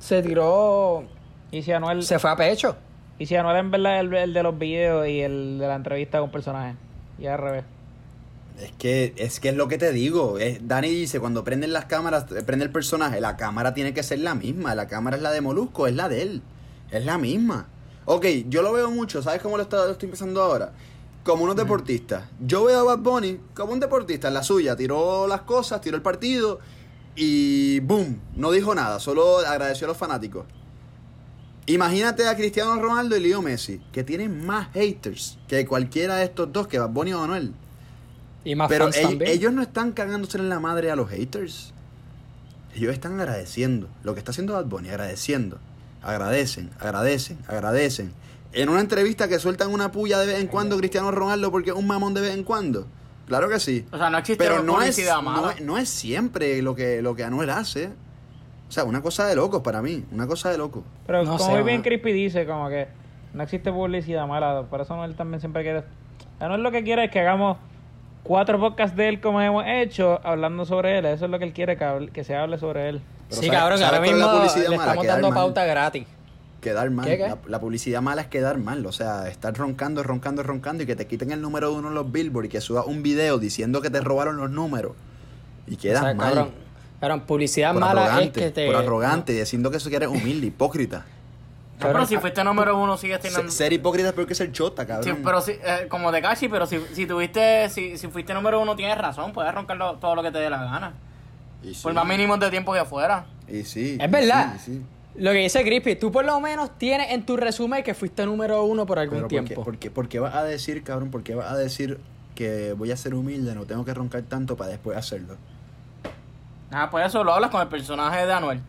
se 0.00 0.22
tiró, 0.22 1.04
Y 1.50 1.62
si 1.62 1.72
Anuel, 1.72 2.02
se 2.04 2.18
fue 2.18 2.30
a 2.30 2.36
pecho. 2.36 2.76
y 3.18 3.26
si 3.26 3.34
Anuel 3.36 3.56
en 3.56 3.70
verdad 3.70 3.96
es 3.96 4.00
el, 4.04 4.14
el 4.14 4.32
de 4.34 4.42
los 4.42 4.58
videos 4.58 5.08
y 5.08 5.20
el 5.20 5.58
de 5.58 5.66
la 5.66 5.74
entrevista 5.74 6.20
con 6.20 6.30
personajes. 6.30 6.76
Y 7.18 7.26
al 7.26 7.38
revés. 7.38 7.64
Es 8.60 8.72
que, 8.72 9.12
es 9.16 9.40
que 9.40 9.50
es 9.50 9.56
lo 9.56 9.68
que 9.68 9.78
te 9.78 9.92
digo. 9.92 10.38
Es- 10.38 10.66
Dani 10.66 10.88
dice, 10.88 11.20
cuando 11.20 11.44
prenden 11.44 11.72
las 11.72 11.84
cámaras, 11.86 12.26
eh, 12.32 12.42
prende 12.42 12.64
el 12.64 12.72
personaje, 12.72 13.20
la 13.20 13.36
cámara 13.36 13.72
tiene 13.74 13.92
que 13.94 14.02
ser 14.02 14.18
la 14.20 14.34
misma. 14.34 14.74
La 14.74 14.86
cámara 14.88 15.16
es 15.16 15.22
la 15.22 15.30
de 15.30 15.40
Molusco, 15.40 15.86
es 15.86 15.94
la 15.94 16.08
de 16.08 16.22
él. 16.22 16.42
Es 16.90 17.04
la 17.04 17.18
misma. 17.18 17.66
Ok, 18.04 18.26
yo 18.48 18.62
lo 18.62 18.72
veo 18.72 18.90
mucho, 18.90 19.20
¿sabes 19.22 19.40
cómo 19.42 19.56
lo, 19.56 19.64
está- 19.64 19.84
lo 19.84 19.92
estoy 19.92 20.06
empezando 20.06 20.42
ahora? 20.42 20.72
Como 21.24 21.44
unos 21.44 21.56
deportistas. 21.56 22.24
Yo 22.40 22.64
veo 22.64 22.80
a 22.80 22.84
Bad 22.96 22.98
Bunny 22.98 23.38
como 23.54 23.72
un 23.72 23.80
deportista 23.80 24.28
en 24.28 24.34
la 24.34 24.42
suya. 24.42 24.74
Tiró 24.76 25.26
las 25.26 25.42
cosas, 25.42 25.80
tiró 25.80 25.96
el 25.96 26.02
partido 26.02 26.58
y 27.20 27.80
¡boom! 27.80 28.20
No 28.36 28.50
dijo 28.52 28.74
nada, 28.74 29.00
solo 29.00 29.38
agradeció 29.38 29.86
a 29.86 29.88
los 29.88 29.96
fanáticos. 29.96 30.46
Imagínate 31.66 32.26
a 32.26 32.34
Cristiano 32.36 32.76
Ronaldo 32.80 33.16
y 33.16 33.20
Leo 33.20 33.42
Messi, 33.42 33.80
que 33.92 34.02
tienen 34.04 34.46
más 34.46 34.68
haters 34.72 35.38
que 35.48 35.66
cualquiera 35.66 36.16
de 36.16 36.24
estos 36.24 36.50
dos, 36.52 36.66
que 36.66 36.78
Bad 36.78 36.90
Bunny 36.90 37.12
o 37.12 37.18
Manuel. 37.20 37.52
Y 38.44 38.54
más 38.54 38.68
Pero 38.68 38.84
fans 38.84 38.96
ell- 38.96 39.02
también. 39.02 39.30
ellos 39.30 39.52
no 39.52 39.60
están 39.60 39.92
cagándose 39.92 40.38
en 40.38 40.48
la 40.48 40.60
madre 40.60 40.90
a 40.90 40.96
los 40.96 41.10
haters. 41.10 41.74
Ellos 42.74 42.92
están 42.92 43.18
agradeciendo. 43.20 43.88
Lo 44.02 44.14
que 44.14 44.20
está 44.20 44.30
haciendo 44.30 44.54
Bad 44.54 44.64
Bunny, 44.66 44.88
agradeciendo. 44.88 45.58
Agradecen, 46.00 46.70
agradecen, 46.80 47.38
agradecen. 47.48 48.12
En 48.52 48.70
una 48.70 48.80
entrevista 48.80 49.28
que 49.28 49.38
sueltan 49.38 49.70
una 49.70 49.92
puya 49.92 50.18
de 50.20 50.26
vez 50.26 50.40
en 50.40 50.46
cuando 50.46 50.78
Cristiano 50.78 51.10
Ronaldo 51.10 51.50
porque 51.50 51.70
es 51.70 51.76
un 51.76 51.86
mamón 51.86 52.14
de 52.14 52.22
vez 52.22 52.34
en 52.34 52.44
cuando. 52.44 52.86
Claro 53.28 53.48
que 53.48 53.60
sí. 53.60 53.86
O 53.92 53.98
sea, 53.98 54.10
no 54.10 54.18
existe 54.18 54.42
Pero 54.42 54.62
no 54.62 54.80
es, 54.82 54.96
publicidad 54.96 55.22
mala. 55.22 55.40
no, 55.42 55.50
es- 55.50 55.60
no 55.60 55.78
es 55.78 55.88
siempre 55.88 56.60
lo 56.62 56.74
que, 56.74 57.00
lo 57.02 57.14
que 57.14 57.22
Anuel 57.24 57.50
hace. 57.50 57.86
O 58.68 58.72
sea, 58.72 58.84
una 58.84 59.00
cosa 59.02 59.26
de 59.26 59.36
locos 59.36 59.62
para 59.62 59.80
mí. 59.82 60.04
Una 60.12 60.26
cosa 60.26 60.50
de 60.50 60.58
locos. 60.58 60.82
Pero 61.06 61.22
No 61.24 61.36
como 61.36 61.56
sé, 61.56 61.62
bien. 61.62 61.82
Crispy 61.82 62.12
dice, 62.12 62.46
como 62.46 62.68
que 62.68 62.88
no 63.34 63.42
existe 63.42 63.70
publicidad 63.72 64.26
mala. 64.26 64.62
Por 64.68 64.80
eso 64.80 65.04
él 65.04 65.14
también 65.14 65.40
siempre 65.40 65.62
quiere. 65.62 65.84
Anuel 66.40 66.62
lo 66.62 66.70
que 66.70 66.82
quiere 66.82 67.04
es 67.04 67.10
que 67.10 67.20
hagamos 67.20 67.58
cuatro 68.22 68.58
podcasts 68.58 68.96
de 68.96 69.08
él 69.08 69.20
como 69.20 69.40
hemos 69.40 69.64
hecho, 69.66 70.20
hablando 70.24 70.64
sobre 70.66 70.98
él. 70.98 71.06
Eso 71.06 71.26
es 71.26 71.30
lo 71.30 71.38
que 71.38 71.44
él 71.44 71.52
quiere, 71.52 71.76
que, 71.76 71.84
hable- 71.84 72.10
que 72.12 72.24
se 72.24 72.34
hable 72.36 72.58
sobre 72.58 72.88
él. 72.88 73.02
Pero 73.28 73.40
sí, 73.42 73.46
¿sabes- 73.48 73.60
cabrón, 73.60 73.78
que 73.78 73.84
ahora 73.84 74.00
mismo 74.00 74.30
publicidad 74.32 74.68
le 74.68 74.76
mala? 74.76 74.90
estamos 74.90 75.06
dando 75.06 75.30
pauta 75.34 75.64
gratis. 75.64 76.06
Quedar 76.60 76.90
mal. 76.90 77.06
¿Qué, 77.06 77.16
qué? 77.18 77.28
La, 77.28 77.38
la 77.46 77.60
publicidad 77.60 78.02
mala 78.02 78.22
es 78.22 78.28
quedar 78.28 78.58
mal. 78.58 78.84
O 78.86 78.92
sea, 78.92 79.28
estar 79.28 79.54
roncando, 79.56 80.02
roncando, 80.02 80.42
roncando 80.42 80.82
y 80.82 80.86
que 80.86 80.96
te 80.96 81.06
quiten 81.06 81.30
el 81.30 81.40
número 81.40 81.72
uno 81.72 81.88
en 81.88 81.94
los 81.94 82.10
Billboard 82.10 82.46
y 82.46 82.48
que 82.48 82.60
subas 82.60 82.86
un 82.86 83.02
video 83.02 83.38
diciendo 83.38 83.80
que 83.80 83.90
te 83.90 84.00
robaron 84.00 84.36
los 84.36 84.50
números. 84.50 84.92
Y 85.66 85.76
quedas 85.76 86.02
O 86.02 86.04
sea, 86.06 86.14
mal. 86.14 86.34
cabrón, 86.34 86.50
cabrón, 87.00 87.20
publicidad 87.22 87.72
por 87.72 87.80
mala 87.80 88.04
arrogante, 88.06 88.40
es 88.40 88.46
que 88.46 88.50
te... 88.52 88.66
por 88.66 88.76
arrogante, 88.76 89.32
diciendo 89.32 89.70
que 89.70 89.76
eso 89.76 89.88
que 89.90 89.96
eres 89.96 90.08
humilde, 90.08 90.46
hipócrita. 90.48 91.04
No, 91.80 91.86
pero 91.92 92.06
si 92.06 92.16
fuiste 92.16 92.42
número 92.42 92.76
uno, 92.76 92.96
sigues 92.96 93.20
teniendo. 93.20 93.52
ser 93.52 93.72
hipócrita 93.72 94.08
es 94.08 94.14
peor 94.14 94.26
que 94.26 94.34
ser 94.34 94.50
chota, 94.50 94.82
Sí, 94.82 94.88
cabrón. 94.88 95.20
pero 95.24 95.40
si, 95.40 95.52
eh, 95.52 95.86
como 95.88 96.10
de 96.10 96.20
Cachi, 96.20 96.48
pero 96.48 96.66
si, 96.66 96.80
si 96.92 97.06
tuviste, 97.06 97.68
si, 97.68 97.96
si 97.96 98.08
fuiste 98.08 98.34
número 98.34 98.60
uno, 98.60 98.74
tienes 98.74 98.98
razón, 98.98 99.32
puedes 99.32 99.54
roncar 99.54 99.78
todo 100.00 100.16
lo 100.16 100.22
que 100.24 100.32
te 100.32 100.38
dé 100.38 100.50
la 100.50 100.64
gana. 100.64 100.94
Y 101.62 101.74
sí, 101.74 101.82
Por 101.84 101.92
más 101.94 102.04
mínimo 102.04 102.36
de 102.36 102.50
tiempo 102.50 102.72
que 102.72 102.84
fuera. 102.84 103.26
Y 103.46 103.62
sí. 103.62 103.96
Es 104.00 104.08
y 104.08 104.10
verdad. 104.10 104.56
sí, 104.58 104.72
y 104.72 104.74
sí. 104.74 104.82
Lo 105.16 105.32
que 105.32 105.38
dice 105.38 105.62
Crispy, 105.64 105.96
tú 105.96 106.12
por 106.12 106.24
lo 106.24 106.38
menos 106.40 106.78
tienes 106.78 107.10
en 107.10 107.26
tu 107.26 107.36
resumen 107.36 107.82
que 107.82 107.94
fuiste 107.94 108.24
número 108.24 108.62
uno 108.64 108.86
por 108.86 108.98
algún 108.98 109.16
Pero 109.16 109.22
¿por 109.22 109.28
tiempo. 109.30 109.48
qué, 109.48 109.54
por, 109.54 109.78
qué, 109.78 109.90
por 109.90 110.08
qué 110.08 110.20
vas 110.20 110.34
a 110.34 110.44
decir, 110.44 110.82
cabrón? 110.84 111.10
¿Por 111.10 111.22
qué 111.24 111.34
vas 111.34 111.50
a 111.50 111.56
decir 111.56 111.98
que 112.36 112.72
voy 112.74 112.92
a 112.92 112.96
ser 112.96 113.14
humilde, 113.14 113.54
no 113.54 113.64
tengo 113.64 113.84
que 113.84 113.92
roncar 113.94 114.22
tanto 114.22 114.56
para 114.56 114.70
después 114.70 114.96
hacerlo? 114.96 115.36
Ah, 116.70 116.88
pues 116.90 117.06
eso 117.06 117.24
lo 117.24 117.32
hablas 117.32 117.50
con 117.50 117.60
el 117.62 117.68
personaje 117.68 118.26
de 118.26 118.32
Anuel. 118.32 118.60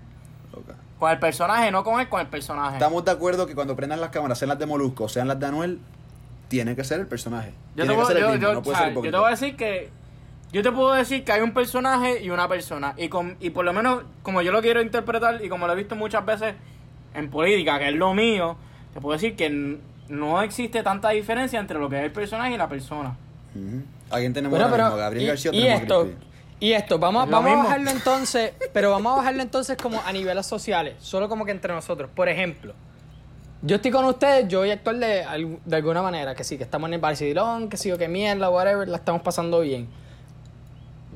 Loca. 0.55 0.75
Con 0.97 1.11
el 1.11 1.19
personaje, 1.19 1.69
no 1.71 1.83
con 1.83 1.99
él, 1.99 2.09
con 2.09 2.19
el 2.21 2.27
personaje. 2.27 2.77
Estamos 2.77 3.05
de 3.05 3.11
acuerdo 3.11 3.45
que 3.45 3.53
cuando 3.55 3.75
prendan 3.75 4.01
las 4.01 4.09
cámaras, 4.09 4.39
sean 4.39 4.49
las 4.49 4.57
de 4.59 4.65
Molusco 4.65 5.03
o 5.03 5.09
sean 5.09 5.27
las 5.27 5.39
de 5.39 5.45
Anuel, 5.45 5.79
tiene 6.47 6.75
que 6.75 6.83
ser 6.83 6.99
el 6.99 7.07
personaje. 7.07 7.53
Yo 7.75 7.85
tiene 7.85 8.03
te, 8.05 8.13
yo- 8.19 8.35
yo- 8.35 8.53
no 8.55 8.63
yo 9.03 9.19
voy 9.19 9.27
a 9.27 9.29
decir 9.31 9.55
que. 9.55 9.89
Yo 10.51 10.63
te 10.63 10.71
puedo 10.71 10.93
decir 10.93 11.23
que 11.23 11.31
hay 11.31 11.41
un 11.41 11.53
personaje 11.53 12.21
y 12.23 12.29
una 12.31 12.47
persona. 12.47 12.93
Y, 12.97 13.07
con, 13.09 13.37
y 13.39 13.51
por 13.51 13.65
lo 13.65 13.73
menos, 13.73 14.03
como 14.23 14.41
yo 14.41 14.51
lo 14.51 14.61
quiero 14.61 14.81
interpretar 14.81 15.43
y 15.43 15.49
como 15.49 15.67
lo 15.67 15.73
he 15.73 15.75
visto 15.75 15.95
muchas 15.95 16.25
veces 16.25 16.55
en 17.13 17.29
política, 17.29 17.77
que 17.77 17.89
es 17.89 17.95
lo 17.95 18.13
mío, 18.13 18.57
te 18.93 18.99
puedo 18.99 19.13
decir 19.13 19.35
que 19.35 19.77
no 20.07 20.41
existe 20.41 20.81
tanta 20.81 21.09
diferencia 21.09 21.59
entre 21.59 21.77
lo 21.77 21.87
que 21.89 21.99
es 21.99 22.05
el 22.05 22.11
personaje 22.11 22.53
y 22.53 22.57
la 22.57 22.67
persona. 22.67 23.15
Ujú. 23.55 23.83
Alguien 24.09 24.33
tenemos 24.33 24.57
Bueno, 24.57 24.71
pero... 24.71 24.85
mismo, 24.85 24.97
Gabriel 24.97 25.23
y, 25.23 25.27
García 25.27 25.51
y 25.53 25.67
esto, 25.67 26.09
y 26.59 26.71
esto, 26.73 26.97
vamos, 26.97 27.25
Es 27.25 27.31
vamos 27.31 27.51
a 27.51 27.55
bajarlo 27.63 27.91
entonces, 27.91 28.53
pero 28.73 28.89
vamos 28.89 29.13
a 29.13 29.15
bajarlo 29.17 29.43
entonces 29.43 29.77
como 29.77 30.01
a 30.03 30.11
niveles 30.11 30.47
sociales, 30.47 30.95
solo 30.99 31.29
como 31.29 31.45
que 31.45 31.51
entre 31.51 31.71
nosotros. 31.75 32.09
Por 32.15 32.27
ejemplo, 32.27 32.73
yo 33.61 33.75
estoy 33.75 33.91
con 33.91 34.05
ustedes, 34.05 34.47
yo 34.47 34.59
voy 34.59 34.71
a 34.71 34.73
actuar 34.73 34.95
de, 34.97 35.23
al- 35.23 35.59
de 35.63 35.75
alguna 35.75 36.01
manera, 36.01 36.33
que 36.33 36.43
sí, 36.43 36.57
que 36.57 36.63
estamos 36.63 36.87
en 36.87 36.95
el 36.95 36.99
Barcelona, 37.01 37.67
que 37.69 37.77
sí, 37.77 37.91
o 37.91 37.99
que 37.99 38.07
mierda, 38.07 38.49
whatever, 38.49 38.87
la 38.87 38.97
estamos 38.97 39.21
pasando 39.21 39.59
bien. 39.59 39.87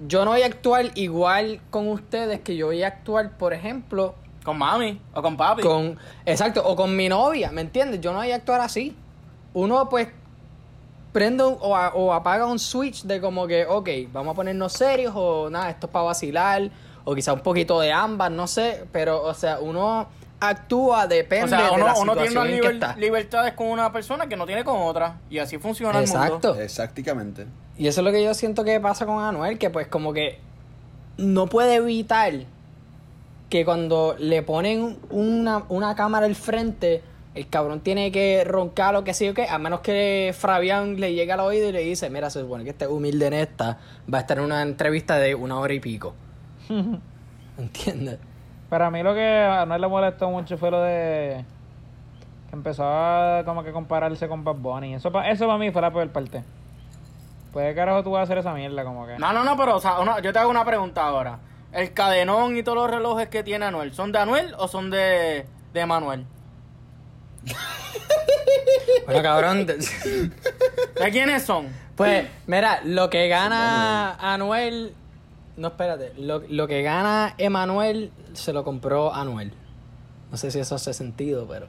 Yo 0.07 0.25
no 0.25 0.31
voy 0.31 0.41
a 0.41 0.47
actuar 0.47 0.91
igual 0.95 1.61
con 1.69 1.87
ustedes 1.87 2.41
que 2.41 2.55
yo 2.55 2.67
voy 2.67 2.83
a 2.83 2.87
actuar, 2.87 3.37
por 3.37 3.53
ejemplo, 3.53 4.15
Con 4.43 4.57
mami 4.57 4.99
o 5.13 5.21
con 5.21 5.37
papi. 5.37 5.61
con 5.61 5.97
exacto 6.25 6.61
o 6.65 6.75
con 6.75 6.95
mi 6.95 7.07
novia 7.09 7.51
¿me 7.51 7.61
entiendes? 7.61 8.01
yo 8.01 8.11
no 8.11 8.17
voy 8.19 8.31
a 8.31 8.35
actuar 8.35 8.59
así 8.61 8.95
uno 9.53 9.87
pues 9.87 10.09
prende 11.13 11.45
un- 11.45 11.57
o, 11.61 11.75
a- 11.77 11.93
o 11.93 12.11
apaga 12.11 12.45
un 12.45 12.59
switch 12.59 13.03
de 13.03 13.21
como 13.21 13.47
que 13.47 13.65
ok 13.65 13.89
vamos 14.11 14.33
a 14.33 14.35
ponernos 14.35 14.73
serios 14.73 15.13
o 15.15 15.49
nada 15.49 15.69
esto 15.69 15.87
es 15.87 15.93
para 15.93 16.05
vacilar 16.05 16.69
o 17.05 17.13
quizá 17.15 17.31
un 17.33 17.39
poquito 17.41 17.79
de 17.79 17.91
ambas 17.93 18.31
no 18.31 18.47
sé 18.47 18.85
pero 18.91 19.21
o 19.23 19.33
sea 19.33 19.59
uno 19.59 20.07
actúa 20.41 21.07
depende 21.07 21.45
o 21.45 21.47
sea, 21.49 21.67
de 21.69 21.71
uno, 21.75 21.85
la 21.85 21.93
uno 21.93 22.13
tiene 22.13 22.27
situación 22.29 22.43
unas 22.43 22.49
en 22.55 22.61
que 22.61 22.67
liber- 22.67 22.73
está 22.73 22.95
libertades 22.97 23.53
con 23.53 23.67
una 23.67 23.93
persona 23.93 24.27
que 24.27 24.35
no 24.35 24.45
tiene 24.45 24.65
con 24.65 24.81
otra. 24.81 25.19
Y 25.29 25.37
así 25.39 25.57
funciona 25.57 25.99
el 25.99 26.05
mundo. 26.07 26.21
exacto 26.25 26.55
Exactamente. 26.55 27.45
Y 27.77 27.87
eso 27.87 28.01
es 28.01 28.05
lo 28.05 28.11
que 28.11 28.23
yo 28.23 28.33
siento 28.33 28.63
que 28.63 28.79
pasa 28.79 29.05
con 29.05 29.23
Anuel 29.23 29.57
que 29.57 29.69
pues 29.69 29.87
como 29.87 30.13
que 30.13 30.39
no 31.17 31.47
puede 31.47 31.75
evitar 31.75 32.33
que 33.49 33.65
cuando 33.65 34.15
le 34.17 34.41
ponen 34.41 34.97
una, 35.09 35.63
una 35.69 35.95
cámara 35.95 36.25
al 36.25 36.35
frente, 36.35 37.03
el 37.35 37.47
cabrón 37.49 37.81
tiene 37.81 38.11
que 38.11 38.43
roncar 38.43 38.93
lo 38.93 39.03
que 39.03 39.13
sí 39.13 39.29
o 39.29 39.33
qué, 39.35 39.47
a 39.47 39.59
menos 39.59 39.81
que 39.81 40.33
Fabián 40.35 40.99
le 40.99 41.13
llegue 41.13 41.31
al 41.31 41.39
oído 41.39 41.69
y 41.69 41.71
le 41.71 41.81
dice, 41.81 42.09
mira, 42.09 42.31
se 42.31 42.41
supone 42.41 42.63
que 42.63 42.71
este 42.71 42.87
humilde 42.87 43.27
en 43.27 43.33
esta 43.33 43.77
va 44.11 44.19
a 44.19 44.21
estar 44.21 44.39
en 44.39 44.45
una 44.45 44.63
entrevista 44.63 45.17
de 45.17 45.35
una 45.35 45.59
hora 45.59 45.73
y 45.73 45.79
pico. 45.79 46.15
¿Entiendes? 47.57 48.17
Para 48.69 48.89
mí 48.89 49.03
lo 49.03 49.13
que 49.13 49.21
a 49.23 49.61
Anuel 49.61 49.81
le 49.81 49.87
molestó 49.87 50.29
mucho 50.31 50.57
fue 50.57 50.71
lo 50.71 50.81
de 50.81 51.45
que 52.49 52.55
empezó 52.55 52.83
a 52.85 53.43
como 53.45 53.63
que 53.63 53.71
compararse 53.71 54.27
con 54.27 54.43
Bad 54.43 54.55
Bunny. 54.55 54.95
Eso 54.95 55.09
eso 55.21 55.45
para 55.45 55.59
mí 55.59 55.69
fue 55.69 55.81
la 55.83 55.93
peor 55.93 56.09
parte. 56.09 56.43
Pues 57.53 57.73
carajo 57.75 58.03
tú 58.03 58.11
vas 58.11 58.21
a 58.21 58.23
hacer 58.23 58.39
esa 58.39 58.53
mierda 58.53 58.83
como 58.83 59.05
que. 59.07 59.17
No, 59.19 59.31
no, 59.31 59.43
no, 59.43 59.55
pero 59.55 59.77
o 59.77 59.79
sea, 59.79 59.99
una- 59.99 60.19
yo 60.19 60.33
te 60.33 60.39
hago 60.39 60.49
una 60.49 60.65
pregunta 60.65 61.05
ahora. 61.05 61.39
¿El 61.71 61.93
cadenón 61.93 62.57
y 62.57 62.63
todos 62.63 62.77
los 62.77 62.89
relojes 62.91 63.29
que 63.29 63.43
tiene 63.43 63.65
Anuel, 63.65 63.93
son 63.93 64.11
de 64.11 64.19
Anuel 64.19 64.53
o 64.57 64.67
son 64.67 64.89
de, 64.89 65.45
de 65.73 65.85
Manuel? 65.85 66.25
Bueno, 69.05 69.21
cabrón, 69.21 69.65
de- 69.65 69.77
¿De 69.77 71.11
quiénes 71.11 71.43
son? 71.43 71.67
pues 71.95 72.25
mira, 72.47 72.79
lo 72.85 73.09
que 73.09 73.27
gana 73.27 74.13
Anuel, 74.15 74.93
no, 75.57 75.67
espérate, 75.69 76.13
lo, 76.17 76.41
lo 76.47 76.67
que 76.67 76.81
gana 76.83 77.35
Emanuel 77.37 78.11
se 78.33 78.53
lo 78.53 78.63
compró 78.63 79.13
Anuel. 79.13 79.51
No 80.31 80.37
sé 80.37 80.51
si 80.51 80.59
eso 80.59 80.75
hace 80.75 80.93
sentido, 80.93 81.45
pero... 81.47 81.67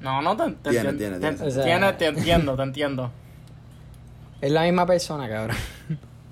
No, 0.00 0.20
no 0.20 0.36
te, 0.36 0.50
te 0.50 0.70
Tiene, 0.70 0.92
tiene, 0.94 1.18
te- 1.20 1.32
tiene- 1.62 1.92
te 1.92 2.06
entiendo, 2.06 2.56
te 2.56 2.62
entiendo. 2.62 3.10
Es 4.42 4.50
la 4.50 4.64
misma 4.64 4.84
persona, 4.84 5.28
cabrón. 5.28 5.56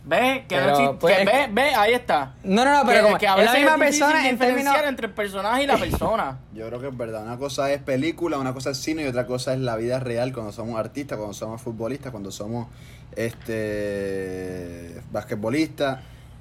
¿Ves? 0.05 0.43
Que 0.49 0.57
no 0.57 0.63
Pero, 0.63 0.77
existe- 0.77 0.97
pues, 0.99 1.17
que 1.17 1.23
es 1.23 1.27
ve, 1.27 1.49
ve, 1.53 1.75
ahí 1.75 1.93
está. 1.93 2.35
No, 2.43 2.65
no, 2.65 2.79
no, 2.79 2.83
pero 2.85 2.99
que, 2.99 3.03
como 3.05 3.19
que 3.19 3.29
a 3.29 3.37
es 3.37 3.45
la 3.45 3.53
misma 3.55 3.75
es 3.75 3.79
persona 3.79 4.29
en 4.29 4.39
términos... 4.39 4.77
entre 4.85 5.07
el 5.07 5.13
personaje 5.13 5.63
y 5.63 5.67
la 5.69 5.77
persona. 5.77 6.39
Yo 6.53 6.67
creo 6.67 6.81
que 6.81 6.89
es 6.89 6.97
verdad. 6.97 7.23
Una 7.23 7.39
cosa 7.39 7.71
es 7.71 7.81
película, 7.81 8.37
una 8.39 8.53
cosa 8.53 8.71
es 8.71 8.79
cine 8.79 9.05
y 9.05 9.07
otra 9.07 9.27
cosa 9.27 9.55
es 9.55 9.61
la 9.61 9.77
vida 9.77 10.01
real 10.01 10.33
cuando 10.33 10.51
somos 10.51 10.81
artistas, 10.81 11.17
cuando 11.19 11.35
somos 11.35 11.63
futbolistas, 11.63 12.11
cuando 12.11 12.33
somos 12.33 12.67
este 13.15 15.01
basquetbolistas. 15.13 16.01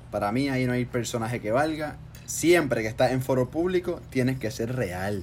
Para 0.10 0.32
mí 0.32 0.50
ahí 0.50 0.66
no 0.66 0.74
hay 0.74 0.86
personaje 0.86 1.40
que 1.40 1.52
valga. 1.52 1.98
Siempre 2.26 2.82
que 2.82 2.88
estás 2.88 3.12
en 3.12 3.22
foro 3.22 3.50
público 3.50 4.02
tienes 4.10 4.40
que 4.40 4.50
ser 4.50 4.76
real. 4.76 5.22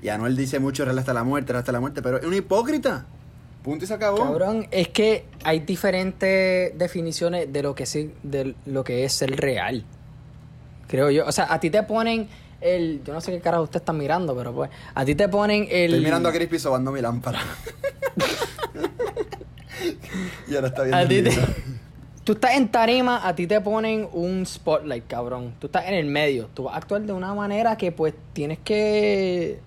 Y 0.00 0.08
Anuel 0.08 0.36
dice 0.36 0.58
mucho 0.58 0.84
real 0.84 0.98
hasta 0.98 1.12
la 1.12 1.24
muerte, 1.24 1.52
real 1.52 1.60
hasta 1.60 1.72
la 1.72 1.80
muerte, 1.80 2.00
pero 2.00 2.18
es 2.18 2.24
un 2.24 2.34
hipócrita. 2.34 3.04
Punto 3.62 3.84
y 3.84 3.88
se 3.88 3.94
acabó. 3.94 4.18
Cabrón, 4.18 4.66
es 4.70 4.88
que 4.88 5.24
hay 5.44 5.60
diferentes 5.60 6.76
definiciones 6.76 7.52
de 7.52 7.62
lo 7.62 7.74
que 7.74 7.86
sí, 7.86 8.12
de 8.22 8.54
lo 8.66 8.82
que 8.82 9.04
es 9.04 9.12
ser 9.12 9.36
real. 9.36 9.84
Creo 10.88 11.10
yo. 11.10 11.26
O 11.26 11.32
sea, 11.32 11.52
a 11.52 11.60
ti 11.60 11.70
te 11.70 11.82
ponen 11.84 12.28
el. 12.60 13.02
Yo 13.04 13.12
no 13.12 13.20
sé 13.20 13.30
qué 13.30 13.40
carajo 13.40 13.62
usted 13.62 13.80
está 13.80 13.92
mirando, 13.92 14.36
pero 14.36 14.52
pues. 14.52 14.70
A 14.94 15.04
ti 15.04 15.14
te 15.14 15.28
ponen 15.28 15.68
el. 15.70 15.92
Estoy 15.92 16.04
mirando 16.04 16.28
a 16.28 16.32
Crispy 16.32 16.58
sobando 16.58 16.90
mi 16.90 17.00
lámpara. 17.00 17.40
y 20.48 20.54
ahora 20.54 20.68
está 20.68 20.82
viendo 20.82 20.96
A 20.96 21.02
el 21.02 21.08
ti 21.08 21.22
te-. 21.22 21.30
Tú 22.24 22.34
estás 22.34 22.54
en 22.54 22.68
tarima, 22.68 23.26
a 23.26 23.34
ti 23.34 23.48
te 23.48 23.60
ponen 23.60 24.08
un 24.12 24.46
spotlight, 24.46 25.08
cabrón. 25.08 25.54
Tú 25.58 25.66
estás 25.66 25.86
en 25.86 25.94
el 25.94 26.06
medio. 26.06 26.48
Tú 26.54 26.64
vas 26.64 26.74
a 26.74 26.78
actuar 26.78 27.02
de 27.02 27.12
una 27.12 27.34
manera 27.34 27.76
que 27.76 27.90
pues 27.90 28.14
tienes 28.32 28.58
que 28.60 29.58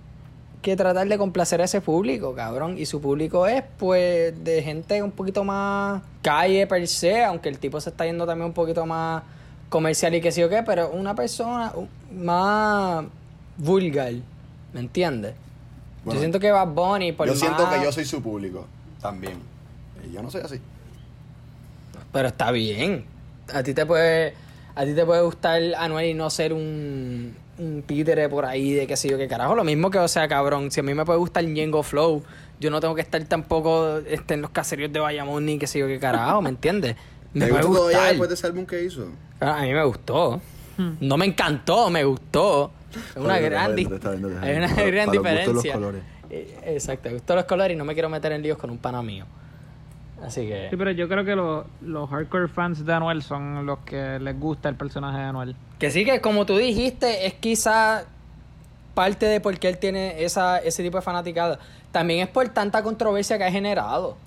que 0.66 0.76
tratar 0.76 1.08
de 1.08 1.18
complacer 1.18 1.62
a 1.62 1.66
ese 1.66 1.80
público, 1.80 2.34
cabrón. 2.34 2.78
Y 2.78 2.86
su 2.86 3.00
público 3.00 3.46
es 3.48 3.64
pues 3.78 4.34
de 4.44 4.62
gente 4.64 5.02
un 5.04 5.12
poquito 5.12 5.44
más 5.44 6.02
calle 6.22 6.66
per 6.68 6.88
se, 6.88 7.24
aunque 7.24 7.50
el 7.50 7.60
tipo 7.60 7.80
se 7.80 7.90
está 7.92 8.06
yendo 8.06 8.26
también 8.26 8.48
un 8.48 8.54
poquito 8.54 8.86
más 8.86 9.24
comercial 9.70 10.16
y 10.16 10.22
que 10.22 10.32
sí 10.32 10.42
o 10.44 10.50
qué, 10.50 10.64
pero 10.64 10.90
una 10.92 11.14
persona 11.16 11.72
más 12.12 13.06
vulgar, 13.58 14.14
¿me 14.74 14.80
entiendes? 14.80 15.34
Bueno, 16.04 16.16
yo 16.18 16.20
siento 16.22 16.40
que 16.40 16.52
Bad 16.52 16.68
Bunny 16.68 17.12
por 17.14 17.28
yo 17.28 17.36
siento 17.36 17.64
más- 17.64 17.76
que 17.78 17.84
yo 17.84 17.92
soy 17.92 18.06
su 18.06 18.22
público 18.22 18.66
también. 19.02 19.38
Y 20.08 20.14
yo 20.14 20.22
no 20.22 20.30
soy 20.32 20.42
así. 20.42 20.60
Pero 22.12 22.28
está 22.30 22.52
bien. 22.52 23.06
A 23.54 23.64
ti 23.64 23.74
te 23.74 23.86
puede, 23.86 24.34
a 24.76 24.84
ti 24.86 24.94
te 24.94 25.06
puede 25.06 25.22
gustar 25.22 25.62
Anuel 25.78 26.10
y 26.10 26.14
no 26.14 26.30
ser 26.30 26.54
un, 26.54 27.36
un 27.58 27.84
títere 27.84 28.28
por 28.30 28.46
ahí 28.46 28.74
de 28.74 28.86
qué 28.88 28.98
sé 28.98 29.10
yo 29.10 29.18
qué 29.18 29.28
carajo. 29.28 29.56
Lo 29.56 29.64
mismo 29.64 29.90
que, 29.90 29.98
o 30.00 30.08
sea, 30.08 30.28
cabrón, 30.28 30.72
si 30.72 30.80
a 30.80 30.84
mí 30.84 30.94
me 30.94 31.06
puede 31.06 31.20
gustar 31.20 31.44
Ñengo 31.46 31.84
Flow, 31.84 32.24
yo 32.60 32.70
no 32.70 32.80
tengo 32.80 32.96
que 32.96 33.02
estar 33.02 33.24
tampoco 33.26 34.00
este, 34.00 34.34
en 34.36 34.42
los 34.42 34.52
caseríos 34.52 34.92
de 34.92 35.00
Bayamón 35.00 35.46
ni 35.46 35.58
qué 35.58 35.68
sé 35.68 35.80
yo 35.80 35.88
qué 35.88 36.00
carajo, 36.00 36.42
¿me 36.42 36.50
entiendes? 36.50 36.96
Me 37.34 37.46
¿Te 37.46 37.52
puede 37.52 37.64
gustó 37.64 37.78
todavía 37.80 37.98
gustar. 37.98 38.10
después 38.14 38.30
de 38.30 38.36
ese 38.36 38.48
álbum 38.48 38.66
que 38.66 38.84
hizo? 38.84 39.08
Ah, 39.40 39.60
A 39.60 39.62
mí 39.64 39.74
me 39.74 39.84
gustó. 39.84 40.42
No 41.00 41.18
me 41.18 41.26
encantó, 41.26 41.90
me 41.90 42.04
gustó. 42.04 42.72
Es 42.94 43.16
una 43.18 43.40
gran, 43.40 43.76
hay 43.76 43.86
una 44.58 44.74
gran 44.74 45.12
diferencia. 45.12 45.74
colores. 45.74 46.02
Eh, 46.30 46.58
Exacto, 46.66 47.10
me 47.10 47.16
gustan 47.16 47.36
los 47.38 47.46
colores 47.46 47.76
y 47.76 47.78
no 47.78 47.86
me 47.86 47.94
quiero 47.94 48.10
meter 48.10 48.32
en 48.32 48.42
líos 48.42 48.58
con 48.58 48.70
un 48.70 48.78
pana 48.78 49.02
mío. 49.02 49.26
Así 50.26 50.48
que. 50.48 50.70
Sí, 50.70 50.78
pero 50.78 50.92
yo 50.92 51.08
creo 51.08 51.24
que 51.24 51.36
los, 51.36 51.66
los 51.82 52.10
hardcore 52.10 52.48
fans 52.48 52.86
de 52.86 52.94
Anuel 52.94 53.22
son 53.22 53.66
los 53.66 53.80
que 53.80 54.20
les 54.20 54.40
gusta 54.40 54.70
el 54.70 54.76
personaje 54.76 55.20
de 55.20 55.24
Anuel. 55.24 55.56
Que 55.80 55.92
sí, 55.92 56.04
que 56.04 56.22
como 56.22 56.46
tú 56.46 56.58
dijiste, 56.58 57.28
es 57.28 57.36
quizá 57.36 58.06
parte 58.96 59.28
de 59.28 59.40
por 59.40 59.58
qué 59.60 59.70
él 59.70 59.78
tiene 59.78 60.24
esa, 60.24 60.58
ese 60.58 60.82
tipo 60.82 60.98
de 60.98 61.04
fanaticada. 61.04 61.60
También 61.92 62.22
es 62.22 62.28
por 62.28 62.48
tanta 62.50 62.82
controversia 62.82 63.38
que 63.38 63.44
ha 63.44 63.52
generado. 63.52 64.18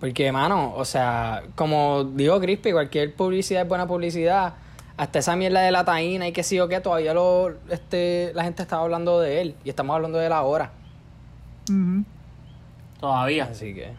Porque, 0.00 0.32
mano, 0.32 0.72
o 0.74 0.84
sea, 0.84 1.42
como 1.54 2.04
dijo 2.04 2.40
Crispy, 2.40 2.72
cualquier 2.72 3.14
publicidad 3.14 3.62
es 3.62 3.68
buena 3.68 3.86
publicidad. 3.86 4.54
Hasta 4.96 5.18
esa 5.18 5.36
mierda 5.36 5.60
de 5.60 5.70
la 5.70 5.84
taína 5.84 6.28
y 6.28 6.32
que 6.32 6.42
sí 6.42 6.58
o 6.60 6.68
qué, 6.68 6.80
todavía 6.80 7.14
lo, 7.14 7.52
este, 7.70 8.32
la 8.34 8.44
gente 8.44 8.62
estaba 8.62 8.82
hablando 8.82 9.20
de 9.20 9.40
él. 9.40 9.54
Y 9.64 9.68
estamos 9.68 9.94
hablando 9.94 10.18
de 10.18 10.26
él 10.26 10.32
ahora. 10.32 10.72
Todavía. 13.00 13.44
Así 13.44 13.74
que. 13.74 13.92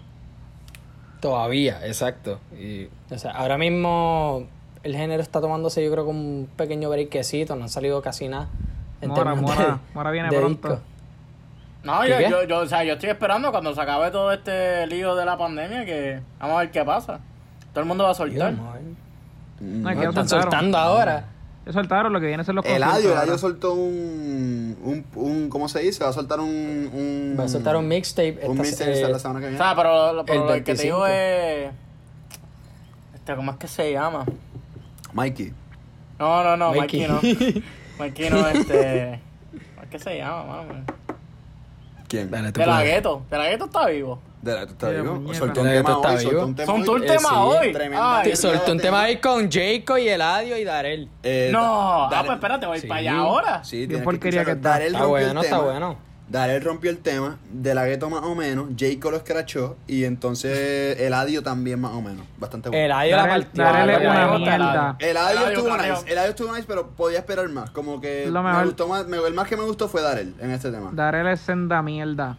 Todavía, 1.24 1.80
exacto. 1.86 2.42
Y, 2.52 2.90
o 3.10 3.18
sea, 3.18 3.32
ahora 3.32 3.58
mismo 3.58 4.46
el 4.84 4.94
género 4.94 5.24
está 5.24 5.40
tomándose, 5.40 5.82
yo 5.82 5.90
creo, 5.90 6.04
como 6.04 6.20
un 6.20 6.50
pequeño 6.58 6.90
breakcito. 6.90 7.56
No 7.56 7.64
han 7.64 7.70
salido 7.70 8.02
casi 8.02 8.28
nada. 8.28 8.50
en 9.00 9.08
Mora, 9.08 9.34
Mora, 9.34 9.80
Mora 9.94 10.12
viene 10.12 10.28
de 10.30 10.38
pronto. 10.38 10.68
disco. 10.68 10.84
No, 11.86 12.02
¿Qué, 12.02 12.10
yo, 12.10 12.30
yo, 12.30 12.44
yo, 12.44 12.58
o 12.60 12.68
sea, 12.68 12.84
yo 12.84 12.96
estoy 12.96 13.10
esperando 13.10 13.52
cuando 13.52 13.74
se 13.74 13.80
acabe 13.80 14.12
todo 14.12 14.34
este 14.34 14.86
lío 14.88 15.16
de 15.16 15.24
la 15.24 15.38
pandemia 15.38 15.86
que 15.86 16.20
vamos 16.42 16.58
a 16.58 16.60
ver 16.60 16.72
qué 16.72 16.84
pasa. 16.84 17.22
Todo 17.72 17.80
el 17.80 17.86
mundo 17.86 18.04
va 18.04 18.10
a 18.10 18.16
soltar. 18.16 18.54
Dios, 18.54 18.66
No, 19.62 19.90
que 19.98 20.04
Están 20.06 20.28
soltando 20.28 20.78
ahora. 20.78 21.24
Soltaron 21.72 22.12
lo 22.12 22.20
que 22.20 22.26
viene 22.28 22.42
a 22.42 22.44
ser 22.44 22.56
los 22.56 22.66
Eladio, 22.66 22.84
conciertos 22.86 23.12
Eladio 23.14 23.20
ahora. 23.32 23.38
soltó 23.38 23.74
un, 23.74 24.78
un, 24.84 25.06
un. 25.16 25.50
¿Cómo 25.50 25.70
se 25.70 25.80
dice? 25.80 26.04
Va 26.04 26.10
a 26.10 26.14
soltar 26.14 26.40
un. 26.42 26.50
un 26.50 27.36
Va 27.40 27.46
a 27.46 27.48
soltar 27.48 27.78
un 27.78 27.88
mixtape. 27.88 28.40
Un 28.44 28.58
mixtape 28.58 29.00
eh, 29.02 29.08
la 29.10 29.18
semana 29.20 29.40
que 29.40 29.46
O 29.46 29.50
viene. 29.50 29.64
sea, 29.64 29.74
pero, 29.76 30.12
lo- 30.14 30.26
pero 30.26 30.42
El 30.42 30.48
lo 30.60 30.66
que 30.66 30.76
te 30.76 30.84
digo 30.84 31.00
25. 31.02 31.08
es. 31.08 31.72
Este, 33.16 33.36
¿Cómo 33.38 33.52
es 33.52 33.58
que 33.58 33.68
se 33.70 33.92
llama? 33.94 34.26
Mikey. 35.14 35.54
No, 36.20 36.44
no, 36.44 36.58
no, 36.58 36.74
Mikey. 36.74 37.08
Mikey 37.08 37.34
no. 37.56 37.62
Mikey 38.00 38.30
no, 38.30 38.48
este. 38.48 39.20
¿Cómo 39.76 39.84
es 39.84 39.90
que 39.90 40.00
se 40.00 40.18
llama, 40.18 40.44
mami? 40.46 40.84
¿Quién? 42.10 42.30
Dale, 42.30 42.52
De 42.52 42.66
la 42.66 42.84
gueto. 42.84 43.24
De 43.32 43.38
la 43.38 43.48
gueto 43.48 43.66
está 43.66 43.88
vivo. 43.88 44.20
De 44.44 44.54
la, 44.54 44.66
¿tú 44.66 44.74
estás 44.74 44.90
Sí, 44.90 44.96
vivo? 44.98 45.14
puñeta. 45.16 45.40
Soltó 45.40 45.62
un 45.62 45.68
tema 45.70 45.98
hoy, 45.98 46.20
soltó 46.20 46.46
un 46.46 46.56
tema 47.06 47.30
Son 47.30 47.40
hoy. 47.48 47.68
Eh, 47.70 48.22
Te 48.24 48.36
soltó 48.36 48.72
un 48.74 48.80
tema 48.80 49.02
ahí 49.04 49.18
con 49.18 49.50
Jacob 49.50 49.98
y 49.98 50.10
Eladio 50.10 50.58
y 50.58 50.64
Darel. 50.66 51.10
Eh, 51.24 51.50
no, 51.54 52.04
ah, 52.06 52.24
pues 52.26 52.32
espérate, 52.34 52.66
voy 52.66 52.80
Sí. 52.80 52.88
para 52.88 53.00
allá 53.00 53.18
ahora. 53.20 53.64
Sí, 53.64 53.88
tienes 53.88 54.04
porquería 54.04 54.44
que 54.44 54.52
está. 54.52 54.70
Darel 54.72 54.88
Está 54.88 55.00
rompió 55.00 55.18
el 55.18 55.24
bueno, 55.28 55.42
está 55.42 55.56
tema. 55.56 55.70
bueno. 55.72 55.98
Darel 56.28 56.62
rompió 56.64 56.90
el 56.90 56.98
tema, 56.98 57.38
De 57.52 57.74
La 57.76 57.86
Gueto 57.86 58.10
más 58.10 58.24
o 58.24 58.34
menos, 58.36 58.70
Jayco 58.78 59.12
lo 59.12 59.18
escrachó 59.18 59.78
y 59.88 60.04
entonces 60.06 61.00
Eladio 61.00 61.42
también 61.44 61.80
más 61.80 61.92
o 61.94 62.02
menos. 62.02 62.26
Bastante 62.38 62.70
bueno. 62.70 62.84
Eladio 62.86 63.16
la 63.18 63.28
partió. 63.28 63.64
Darel 63.64 63.90
es 63.92 64.10
una 64.10 64.38
mierda. 64.38 64.96
Eladio 65.00 65.48
estuvo 65.48 65.78
nice, 65.78 66.12
Eladio 66.12 66.30
estuvo 66.32 66.52
nice, 66.54 66.66
pero 66.68 66.90
podía 66.90 67.20
esperar 67.20 67.48
más. 67.50 67.70
Como 67.72 68.02
que 68.02 68.26
Lo 68.30 68.42
me 68.44 68.64
gustó 68.66 68.88
más, 68.90 69.06
me- 69.08 69.18
el 69.26 69.34
más 69.34 69.48
que 69.48 69.56
me 69.56 69.64
gustó 69.64 69.88
fue 69.88 70.02
Darel 70.02 70.34
en 70.40 70.52
este 70.52 70.70
tema. 70.72 70.90
Darel 70.94 71.28
es 71.28 71.40
senda 71.40 71.82
mierda. 71.82 72.38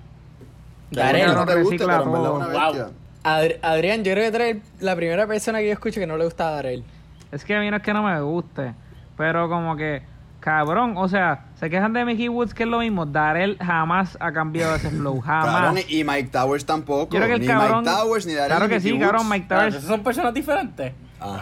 Darel. 1.03 1.35
no 1.35 1.45
te 1.47 1.55
guste, 1.57 1.77
Recicla 1.79 1.99
pero 2.05 2.41
en 2.41 2.47
verdad 2.47 2.73
Wow. 2.75 2.93
Adri- 3.25 3.59
Adrián, 3.63 4.05
yo 4.05 4.13
creo 4.13 4.31
que 4.31 4.37
eres 4.37 4.57
la 4.81 4.95
primera 4.97 5.27
persona 5.27 5.59
que 5.61 5.67
yo 5.67 5.73
escucho 5.73 5.99
que 6.01 6.07
no 6.07 6.17
le 6.17 6.25
gusta 6.25 6.49
a 6.49 6.51
Darel. 6.53 6.85
Es 7.33 7.45
que 7.45 7.57
a 7.57 7.61
mí 7.61 7.71
no 7.71 7.77
es 7.79 7.83
que 7.83 7.93
no 7.95 8.03
me 8.03 8.21
guste, 8.21 8.75
pero 9.17 9.49
como 9.49 9.77
que, 9.77 10.03
cabrón, 10.41 10.95
o 10.99 11.09
sea, 11.09 11.47
se 11.59 11.71
quejan 11.71 11.93
de 11.95 12.05
Mickey 12.05 12.29
Woods 12.29 12.53
que 12.53 12.65
es 12.65 12.69
lo 12.69 12.81
mismo. 12.81 13.07
Darel 13.07 13.57
jamás 13.59 14.17
ha 14.21 14.31
cambiado 14.33 14.75
ese 14.77 14.91
flow, 14.91 15.21
jamás. 15.25 15.47
Cabrón, 15.47 15.79
y 15.89 16.05
Mike 16.05 16.29
Towers 16.31 16.67
tampoco. 16.67 17.15
Yo 17.15 17.19
creo 17.21 17.29
que 17.29 17.35
el 17.35 17.41
ni 17.41 17.47
cabrón. 17.47 17.85
Mike 17.85 17.97
Towers, 17.97 18.27
ni 18.27 18.35
Darel. 18.35 18.49
claro 18.57 18.69
que 18.69 18.75
Mickey 18.77 18.93
sí, 18.93 18.99
cabrón. 18.99 19.29
Mike 19.29 19.47
Ah, 19.51 19.57
Towers. 19.57 19.75
esos 19.77 19.89
son 19.89 20.03
personas 20.03 20.35
diferentes. 20.35 20.93
Ajá. 21.21 21.41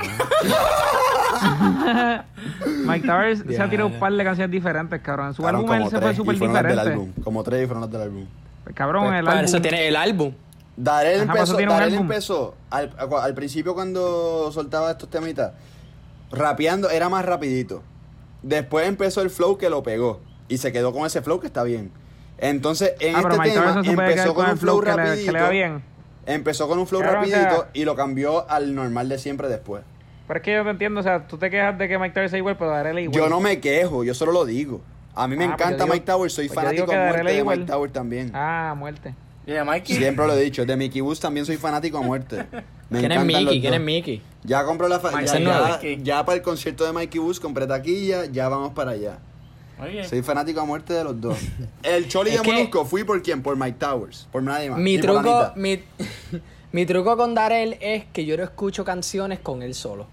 Mike 2.86 3.06
Towers 3.06 3.42
se 3.48 3.60
ha 3.60 3.68
tirado 3.68 3.88
un 3.88 3.98
par 3.98 4.12
de 4.12 4.22
canciones 4.24 4.50
diferentes, 4.52 5.00
cabrón. 5.00 5.28
En 5.28 5.34
su 5.34 5.42
Cabrón, 5.42 5.62
álbum 5.62 5.74
él 5.74 5.84
se 5.84 5.90
fue 5.90 6.00
tres, 6.00 6.16
súper 6.16 6.38
del 6.38 6.48
diferente. 6.48 6.80
álbum. 6.80 7.12
Como 7.24 7.42
tres 7.42 7.68
las 7.68 7.90
del 7.90 8.02
álbum. 8.02 8.26
Pues, 8.64 8.74
cabrón, 8.74 9.06
Pues, 9.08 9.18
el 9.20 9.28
álbum. 9.28 9.44
eso 9.44 9.60
tiene 9.60 9.88
el 9.88 9.96
álbum. 9.96 10.34
Darel 10.76 11.22
Ajá, 11.22 11.32
empezó, 11.32 11.56
Darel 11.58 11.94
empezó 11.94 12.54
al, 12.70 12.90
al 12.98 13.34
principio 13.34 13.74
cuando 13.74 14.50
soltaba 14.52 14.90
estos 14.92 15.10
temitas, 15.10 15.52
rapeando 16.30 16.90
era 16.90 17.08
más 17.08 17.24
rapidito. 17.24 17.82
Después 18.42 18.88
empezó 18.88 19.20
el 19.22 19.30
flow 19.30 19.58
que 19.58 19.68
lo 19.70 19.82
pegó 19.82 20.20
y 20.48 20.58
se 20.58 20.72
quedó 20.72 20.92
con 20.92 21.06
ese 21.06 21.22
flow 21.22 21.40
que 21.40 21.46
está 21.46 21.62
bien. 21.62 21.92
Entonces, 22.38 22.94
en 23.00 23.14
Ah, 23.16 23.20
este 23.20 23.50
tema 23.50 23.82
empezó 23.84 24.34
con 24.34 24.50
un 24.50 24.58
flow 24.58 24.82
le, 24.82 24.92
rapidito. 24.96 25.26
que 25.26 25.32
le 25.32 25.40
va 25.42 25.48
bien. 25.50 25.84
Empezó 26.26 26.68
con 26.68 26.78
un 26.78 26.86
flow 26.86 27.00
Cabrón, 27.02 27.24
o 27.24 27.26
sea- 27.26 27.42
rapidito 27.44 27.68
y 27.74 27.84
lo 27.84 27.94
cambió 27.94 28.48
al 28.50 28.74
normal 28.74 29.08
de 29.08 29.18
siempre 29.18 29.48
después. 29.48 29.84
Pero 30.26 30.38
es 30.38 30.44
que 30.44 30.54
yo 30.54 30.64
te 30.64 30.70
entiendo, 30.70 31.00
o 31.00 31.02
sea, 31.02 31.26
tú 31.26 31.36
te 31.36 31.50
quejas 31.50 31.76
de 31.78 31.88
que 31.88 31.98
Mike 31.98 32.14
Towers 32.14 32.32
es 32.32 32.38
igual, 32.38 32.56
pero 32.56 32.70
Darel 32.70 32.96
es 32.98 33.04
igual. 33.04 33.20
Yo 33.20 33.28
no 33.28 33.40
me 33.40 33.60
quejo, 33.60 34.02
yo 34.04 34.14
solo 34.14 34.32
lo 34.32 34.44
digo. 34.44 34.80
A 35.14 35.28
mí 35.28 35.36
me 35.36 35.44
Ah, 35.44 35.54
pues 35.56 35.68
encanta 35.68 35.86
Mike 35.86 36.06
Towers, 36.06 36.32
soy 36.32 36.48
pues 36.48 36.54
fanático 36.54 36.90
a 36.92 36.96
muerte 36.96 37.32
de 37.32 37.38
igual. 37.38 37.58
Mike 37.60 37.72
Towers 37.72 37.92
también. 37.92 38.30
Ah, 38.34 38.74
muerte. 38.76 39.14
Y 39.46 39.50
de 39.52 39.64
Mikey. 39.64 39.96
Siempre 39.96 40.26
lo 40.26 40.34
he 40.34 40.40
dicho, 40.42 40.64
de 40.64 40.76
Mickey 40.76 41.00
Woods 41.02 41.18
también 41.20 41.44
soy 41.44 41.56
fanático 41.56 41.98
a 41.98 42.02
muerte. 42.02 42.36
Me 42.90 43.00
¿Quién 43.00 43.10
es 43.12 43.16
encantan 43.18 43.26
los 43.26 43.26
Mickey? 43.54 43.60
¿Quién 43.60 43.74
es 43.74 43.80
Mickey? 43.80 44.22
Ya 44.44 44.64
compró 44.64 44.86
la 44.88 45.00
fa- 45.00 45.10
ya, 46.02 46.24
para 46.24 46.36
el 46.36 46.42
concierto 46.42 46.84
de 46.84 46.92
Mikey 46.92 47.18
Woods 47.20 47.40
compré 47.40 47.66
taquilla, 47.66 48.26
ya 48.26 48.48
vamos 48.48 48.72
para 48.72 48.92
allá. 48.92 49.18
Oye. 49.80 50.04
Soy 50.04 50.22
fanático 50.22 50.60
a 50.60 50.64
muerte 50.64 50.92
de 50.94 51.02
los 51.02 51.20
dos. 51.20 51.36
El 51.82 52.06
Choli 52.08 52.30
de 52.30 52.38
que- 52.38 52.52
Molusco 52.52 52.84
fui 52.84 53.02
por 53.02 53.20
quién? 53.22 53.42
Por 53.42 53.56
Mike 53.56 53.78
Towers, 53.78 54.28
por 54.30 54.42
nadie 54.42 54.70
más. 54.70 54.78
Mi 54.78 54.98
truco, 54.98 55.52
mi, 55.56 55.80
mi 56.72 56.86
truco 56.86 57.16
con 57.16 57.34
Darel 57.34 57.76
es 57.80 58.04
que 58.12 58.24
yo 58.24 58.36
no 58.36 58.44
escucho 58.44 58.84
canciones 58.84 59.40
con 59.40 59.62
él 59.62 59.74
solo. 59.74 60.06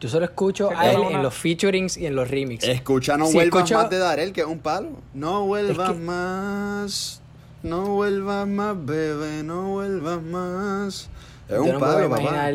Yo 0.00 0.08
solo 0.10 0.26
escucho 0.26 0.70
a 0.76 0.90
él 0.90 1.00
en 1.10 1.22
los 1.22 1.34
featurings 1.34 1.96
y 1.96 2.06
en 2.06 2.14
los 2.14 2.30
remixes. 2.30 2.68
Escucha 2.68 3.16
No 3.16 3.26
Si 3.26 3.34
vuelvas 3.34 3.62
escucho- 3.64 3.78
más 3.78 3.90
de 3.90 3.98
Darel, 3.98 4.32
que 4.32 4.42
es 4.42 4.46
un 4.46 4.58
palo. 4.58 4.90
No 5.14 5.46
vuelvas 5.46 5.92
que- 5.92 5.98
más. 5.98 7.22
No 7.62 7.86
vuelvas 7.86 8.46
más, 8.46 8.76
bebé, 8.84 9.42
no 9.42 9.70
vuelvas 9.70 10.22
más. 10.22 11.08
Es 11.48 11.56
Yo 11.56 11.64
un 11.64 11.72
no 11.72 11.78
puedo 11.78 11.94
palo, 11.94 12.10
papá. 12.10 12.22
imaginar 12.22 12.54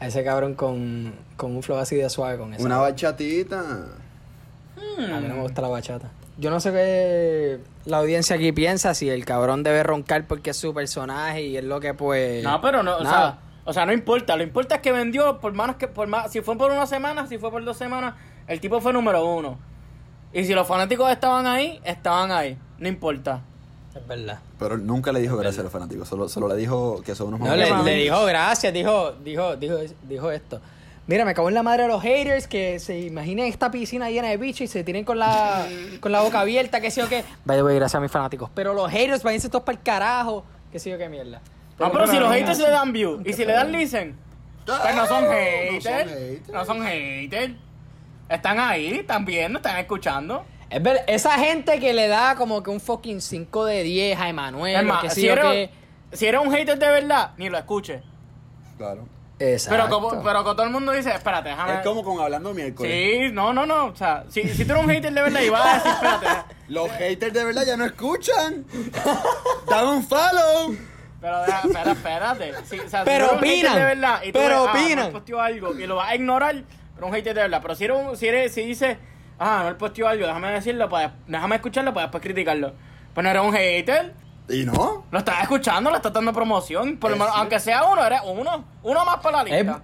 a 0.00 0.06
ese 0.06 0.24
cabrón 0.24 0.54
con, 0.54 1.12
con 1.36 1.54
un 1.54 1.62
flow 1.62 1.78
así 1.78 1.96
de 1.96 2.08
suave 2.08 2.38
con 2.38 2.54
eso. 2.54 2.64
Una 2.64 2.78
bachatita. 2.78 3.60
A 3.60 5.20
mí 5.20 5.28
no 5.28 5.34
me 5.34 5.42
gusta 5.42 5.60
la 5.62 5.68
bachata. 5.68 6.10
Yo 6.38 6.50
no 6.50 6.58
sé 6.60 6.72
qué 6.72 7.58
la 7.84 7.98
audiencia 7.98 8.36
aquí 8.36 8.50
piensa, 8.52 8.94
si 8.94 9.10
el 9.10 9.24
cabrón 9.26 9.62
debe 9.62 9.82
roncar 9.82 10.26
porque 10.26 10.50
es 10.50 10.56
su 10.56 10.72
personaje 10.72 11.42
y 11.42 11.56
es 11.58 11.64
lo 11.64 11.80
que 11.80 11.92
pues... 11.92 12.42
No, 12.42 12.60
pero 12.62 12.82
no, 12.82 12.96
o 12.96 13.04
nada. 13.04 13.32
sea, 13.32 13.38
o 13.70 13.72
sea, 13.72 13.86
no 13.86 13.92
importa. 13.92 14.34
Lo 14.36 14.42
importa 14.42 14.74
es 14.74 14.80
que 14.80 14.90
vendió 14.90 15.38
por 15.38 15.52
más 15.52 15.76
que 15.76 15.86
por 15.86 16.08
más, 16.08 16.32
si 16.32 16.40
fue 16.40 16.58
por 16.58 16.72
una 16.72 16.88
semana, 16.88 17.28
si 17.28 17.38
fue 17.38 17.52
por 17.52 17.64
dos 17.64 17.76
semanas, 17.76 18.16
el 18.48 18.58
tipo 18.58 18.80
fue 18.80 18.92
número 18.92 19.24
uno. 19.24 19.60
Y 20.32 20.42
si 20.42 20.54
los 20.54 20.66
fanáticos 20.66 21.08
estaban 21.08 21.46
ahí, 21.46 21.80
estaban 21.84 22.32
ahí. 22.32 22.58
No 22.78 22.88
importa. 22.88 23.42
Es 23.94 24.04
verdad. 24.08 24.40
Pero 24.58 24.76
nunca 24.76 25.12
le 25.12 25.20
dijo 25.20 25.36
gracias 25.36 25.60
a 25.60 25.62
los 25.62 25.72
fanáticos, 25.72 26.08
solo, 26.08 26.28
solo 26.28 26.48
le 26.48 26.56
dijo 26.56 27.00
que 27.02 27.14
son 27.14 27.28
unos 27.28 27.40
No, 27.48 27.54
le, 27.54 27.94
dijo 27.94 28.24
gracias, 28.24 28.72
dijo, 28.72 29.12
dijo, 29.22 29.54
dijo, 29.54 29.76
dijo 30.02 30.30
esto. 30.32 30.60
Mira, 31.06 31.24
me 31.24 31.32
cago 31.32 31.48
en 31.48 31.54
la 31.54 31.62
madre 31.62 31.84
de 31.84 31.90
los 31.90 32.02
haters 32.02 32.48
que 32.48 32.80
se 32.80 32.98
imaginen 32.98 33.44
esta 33.44 33.70
piscina 33.70 34.10
llena 34.10 34.30
de 34.30 34.36
bichos 34.36 34.62
y 34.62 34.66
se 34.66 34.82
tienen 34.82 35.04
con 35.04 35.20
la, 35.20 35.64
con 36.00 36.10
la 36.10 36.22
boca 36.22 36.40
abierta, 36.40 36.80
que 36.80 36.90
sé 36.90 37.02
yo 37.02 37.08
qué. 37.08 37.24
Vaya, 37.44 37.62
voy 37.62 37.76
gracias 37.76 37.94
a 37.94 38.00
mis 38.00 38.10
fanáticos. 38.10 38.50
Pero 38.52 38.74
los 38.74 38.90
haters, 38.90 39.22
váyanse 39.22 39.48
todos 39.48 39.62
para 39.62 39.78
el 39.78 39.84
carajo, 39.84 40.44
que 40.72 40.80
sé 40.80 40.90
yo 40.90 40.98
qué 40.98 41.08
mierda. 41.08 41.40
No, 41.80 41.90
pero 41.90 42.06
si 42.06 42.18
los 42.18 42.30
haters 42.32 42.58
le 42.58 42.70
dan 42.70 42.92
view 42.92 43.22
y 43.24 43.32
si 43.32 43.44
le 43.44 43.54
dan 43.54 43.72
listen, 43.72 44.16
pues 44.66 44.94
no 44.94 45.06
son 45.06 45.24
haters. 45.24 45.84
haters. 45.86 46.48
No 46.50 46.64
son 46.64 46.82
haters. 46.82 47.54
Están 48.28 48.60
ahí, 48.60 48.98
están 48.98 49.24
viendo, 49.24 49.58
están 49.58 49.78
escuchando. 49.78 50.44
Es 50.68 50.80
ver, 50.80 51.02
esa 51.08 51.32
gente 51.38 51.80
que 51.80 51.92
le 51.92 52.06
da 52.06 52.36
como 52.36 52.62
que 52.62 52.70
un 52.70 52.80
fucking 52.80 53.20
5 53.20 53.64
de 53.64 53.82
10 53.82 54.20
a 54.20 54.28
Emanuel, 54.28 54.76
Es 54.76 54.84
más, 54.84 55.02
que 55.02 55.10
si 55.10 55.28
eres, 55.28 55.44
qué. 55.44 55.70
si 56.12 56.26
eres 56.26 56.40
un 56.40 56.52
hater 56.52 56.78
de 56.78 56.86
verdad, 56.86 57.32
ni 57.38 57.48
lo 57.48 57.58
escuches. 57.58 58.02
Claro. 58.78 59.08
Exacto. 59.40 59.74
Pero 59.74 59.88
como, 59.88 60.22
pero 60.22 60.44
con 60.44 60.54
todo 60.54 60.66
el 60.66 60.72
mundo 60.72 60.92
dice, 60.92 61.10
espérate, 61.12 61.48
déjame. 61.48 61.74
Es 61.76 61.80
como 61.80 62.04
con 62.04 62.20
hablando 62.20 62.52
miércoles. 62.54 62.92
Sí, 62.92 63.32
no, 63.32 63.52
no, 63.54 63.64
no. 63.66 63.86
O 63.86 63.96
sea, 63.96 64.24
si, 64.28 64.46
si 64.50 64.64
tú 64.64 64.72
eres 64.72 64.84
un 64.84 64.90
hater 64.90 65.12
de 65.12 65.22
verdad 65.22 65.40
y 65.40 65.48
vas 65.48 65.66
a 65.66 65.74
decir, 65.74 65.90
espérate. 65.92 66.54
Los 66.68 66.90
haters 66.90 67.32
de 67.32 67.44
verdad 67.44 67.64
ya 67.66 67.76
no 67.76 67.86
escuchan. 67.86 68.64
Dame 69.68 69.92
un 69.92 70.04
follow. 70.04 70.76
Pero 71.20 71.42
deja, 71.42 71.60
espera, 71.64 71.92
espérate. 71.92 72.52
Si, 72.64 72.78
o 72.78 72.88
sea, 72.88 73.00
si 73.00 73.04
Pero 73.04 73.32
opinan, 73.32 73.74
de 73.76 73.84
verdad 73.84 74.20
y 74.22 74.32
tú 74.32 74.38
pero 74.38 74.62
ves, 74.62 74.68
ah, 74.68 74.72
opinan. 74.72 75.40
Algo 75.40 75.74
y 75.78 75.86
lo 75.86 75.96
vas 75.96 76.10
a 76.10 76.14
ignorar, 76.14 76.62
pero 76.94 77.06
un 77.08 77.12
hater 77.12 77.34
de 77.34 77.42
verdad. 77.42 77.60
Pero 77.62 77.74
si 77.74 77.84
eres, 77.84 77.96
un- 77.98 78.16
si 78.16 78.26
eres, 78.28 78.54
si 78.54 78.62
dices, 78.64 78.96
ah, 79.38 79.60
Anuel 79.60 79.76
posteó 79.76 80.08
algo, 80.08 80.26
déjame 80.26 80.50
decirlo, 80.52 80.88
para, 80.88 81.12
déjame 81.26 81.56
escucharlo 81.56 81.92
para 81.92 82.06
después 82.06 82.22
criticarlo. 82.22 82.72
Pues 83.14 83.22
no 83.24 83.30
eres 83.30 83.42
un 83.42 83.52
hater. 83.52 84.14
¿Y 84.48 84.64
no? 84.64 85.04
Lo 85.10 85.18
estás 85.18 85.42
escuchando, 85.42 85.90
le 85.90 85.96
estás 85.96 86.12
dando 86.12 86.32
promoción. 86.32 86.96
Por 86.96 87.10
lo 87.10 87.16
Es 87.16 87.20
menos, 87.20 87.34
aunque 87.36 87.60
sea 87.60 87.84
uno, 87.84 88.04
eres 88.04 88.20
uno. 88.24 88.64
Uno 88.82 89.04
más 89.04 89.18
para 89.18 89.38
la 89.38 89.44
lista. 89.44 89.82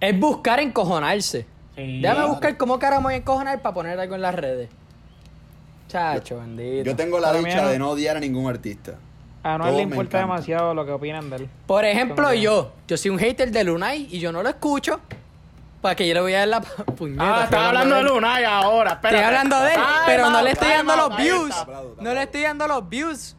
es 0.00 0.18
buscar 0.20 0.60
encojonarse. 0.60 1.46
Sí. 1.74 2.00
Déjame 2.00 2.26
buscar 2.26 2.56
cómo 2.56 2.78
cara 2.78 3.00
voy 3.00 3.14
a 3.14 3.16
encojonar 3.18 3.60
para 3.62 3.74
poner 3.74 3.98
algo 4.00 4.14
en 4.14 4.22
las 4.22 4.34
redes. 4.34 4.70
Chacho, 5.88 6.38
bendito. 6.38 6.84
Yo 6.84 6.96
tengo 6.96 7.18
la 7.18 7.32
dicha 7.32 7.62
no- 7.62 7.68
de 7.68 7.78
no 7.78 7.90
odiar 7.90 8.16
a 8.16 8.20
ningún 8.20 8.48
artista. 8.48 8.94
A 9.54 9.58
Todos 9.58 9.74
le 9.76 9.82
importa 9.82 10.18
demasiado 10.18 10.74
lo 10.74 10.84
que 10.84 10.92
opinan 10.92 11.30
de 11.30 11.36
él. 11.36 11.48
Por 11.66 11.84
ejemplo, 11.84 12.32
yo. 12.34 12.72
Yo 12.86 12.96
soy 12.96 13.10
un 13.10 13.18
hater 13.18 13.50
de 13.50 13.64
Lunay 13.64 14.08
y 14.10 14.18
yo 14.18 14.32
no 14.32 14.42
lo 14.42 14.48
escucho. 14.48 15.00
Para 15.80 15.94
que 15.94 16.08
yo 16.08 16.14
le 16.14 16.20
voy 16.20 16.34
a 16.34 16.40
dar 16.40 16.48
la 16.48 16.60
puñeta. 16.96 17.22
Ah, 17.22 17.44
estoy 17.44 17.44
estás 17.44 17.60
hablando 17.68 17.96
de. 17.96 18.02
Lunay 18.02 18.44
ahora. 18.44 18.92
Estoy 19.02 19.20
hablando 19.20 19.60
de 19.60 19.74
él, 19.74 19.80
pero 20.06 20.30
no 20.30 20.42
le 20.42 20.50
estoy 20.50 20.68
dando 20.68 20.96
los 20.96 21.16
views. 21.16 21.48
está. 21.50 21.60
Aplaudo, 21.62 21.80
aplaudo. 21.92 22.02
No 22.02 22.14
le 22.14 22.22
estoy 22.22 22.42
dando 22.42 22.68
los 22.68 22.88
views. 22.88 23.36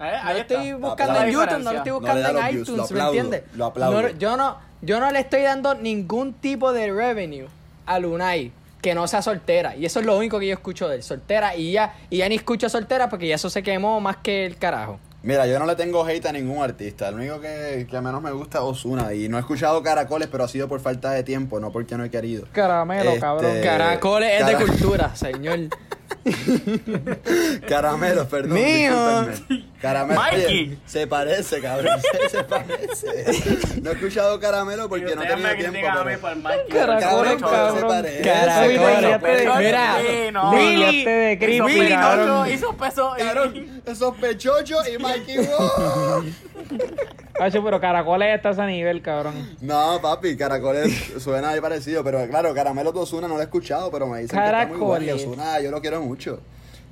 Eh, 0.00 0.12
No 0.24 0.32
lo 0.32 0.38
estoy 0.38 0.72
buscando 0.72 1.20
en 1.20 1.30
YouTube, 1.30 1.58
no 1.58 1.72
lo 1.72 1.78
estoy 1.78 1.92
buscando 1.92 2.28
en 2.28 2.48
views, 2.48 2.68
lo 2.68 2.74
iTunes, 2.74 2.90
¿me 2.92 3.00
entiendes? 3.00 3.42
lo 3.54 3.66
aplaudo. 3.66 4.02
No, 4.02 4.08
yo, 4.08 4.36
no, 4.36 4.56
yo 4.80 4.98
no 4.98 5.10
le 5.12 5.20
estoy 5.20 5.42
dando 5.42 5.74
ningún 5.74 6.32
tipo 6.32 6.72
de 6.72 6.90
revenue 6.92 7.46
a 7.86 7.98
Lunay 8.00 8.50
que 8.80 8.94
no 8.96 9.06
sea 9.06 9.22
soltera. 9.22 9.76
Y 9.76 9.86
eso 9.86 10.00
es 10.00 10.06
lo 10.06 10.16
único 10.16 10.40
que 10.40 10.48
yo 10.48 10.54
escucho 10.54 10.88
de 10.88 10.96
él, 10.96 11.02
soltera. 11.04 11.54
Y 11.54 11.70
ya, 11.72 11.94
y 12.10 12.16
ya 12.16 12.28
ni 12.28 12.34
escucho 12.34 12.68
soltera 12.68 13.08
porque 13.08 13.28
ya 13.28 13.36
eso 13.36 13.48
se 13.48 13.62
quemó 13.62 14.00
más 14.00 14.16
que 14.16 14.44
el 14.44 14.56
carajo. 14.56 14.98
Mira, 15.24 15.46
yo 15.46 15.58
no 15.60 15.66
le 15.66 15.76
tengo 15.76 16.04
hate 16.04 16.26
a 16.26 16.32
ningún 16.32 16.62
artista. 16.62 17.08
El 17.08 17.14
único 17.14 17.40
que, 17.40 17.86
que 17.88 18.00
menos 18.00 18.20
me 18.20 18.32
gusta 18.32 18.58
es 18.58 18.64
Osuna. 18.64 19.14
Y 19.14 19.28
no 19.28 19.36
he 19.36 19.40
escuchado 19.40 19.80
Caracoles, 19.82 20.28
pero 20.30 20.42
ha 20.44 20.48
sido 20.48 20.66
por 20.68 20.80
falta 20.80 21.12
de 21.12 21.22
tiempo, 21.22 21.60
no 21.60 21.70
porque 21.70 21.96
no 21.96 22.04
he 22.04 22.10
querido. 22.10 22.46
Caramelo, 22.52 23.10
Este, 23.10 23.20
cabrón. 23.20 23.52
Caracoles 23.62 24.32
es 24.34 24.40
cara- 24.44 24.58
de 24.58 24.64
cultura, 24.64 25.10
señor. 25.16 25.58
Caramelos, 27.68 28.26
perdón. 28.26 28.54
Mío. 28.54 29.26
Caramelo. 29.80 30.20
Mikey. 30.20 30.44
Oye, 30.44 30.78
se 30.86 31.06
parece, 31.08 31.60
cabrón. 31.60 32.00
Se, 32.00 32.28
se 32.36 32.44
parece. 32.44 33.80
No 33.82 33.90
he 33.90 33.94
escuchado 33.94 34.38
Caramelo 34.38 34.88
porque 34.88 35.16
no 35.16 35.22
me 35.22 35.54
tiempo. 35.56 35.80
Caracoles, 35.82 36.20
Cabrón, 36.70 37.40
cabrón. 37.40 37.78
se 37.78 37.84
parece. 37.86 38.22
Caracoles. 38.22 39.00
Caracoles. 39.18 39.58
Mira, 39.58 39.96
Sí, 40.00 40.32
no. 40.32 40.50
Willy 40.52 41.04
de 41.04 42.52
Hizo 42.52 42.76
peso. 42.76 43.12
Cabrón, 43.18 43.82
esos 43.84 44.16
pechochos 44.16 44.88
y 44.88 44.98
Mikey 44.98 45.48
pero 47.50 47.80
Caracoles 47.80 48.36
está 48.36 48.50
a 48.50 48.52
ese 48.52 48.66
nivel, 48.66 49.02
cabrón. 49.02 49.56
No, 49.60 49.98
papi, 50.00 50.36
Caracoles 50.36 50.92
suena 51.18 51.50
ahí 51.50 51.60
parecido. 51.60 52.04
Pero 52.04 52.26
claro, 52.28 52.54
Caramelo 52.54 52.92
de 52.92 53.00
Osuna 53.00 53.26
no 53.26 53.34
lo 53.34 53.40
he 53.40 53.44
escuchado, 53.44 53.90
pero 53.90 54.06
me 54.06 54.20
dicen 54.20 54.38
que 54.38 54.44
está 54.44 54.66
muy 54.66 54.78
bueno. 54.78 55.14
Osuna, 55.14 55.60
yo 55.60 55.70
lo 55.70 55.80
quiero 55.80 56.01
mucho. 56.02 56.40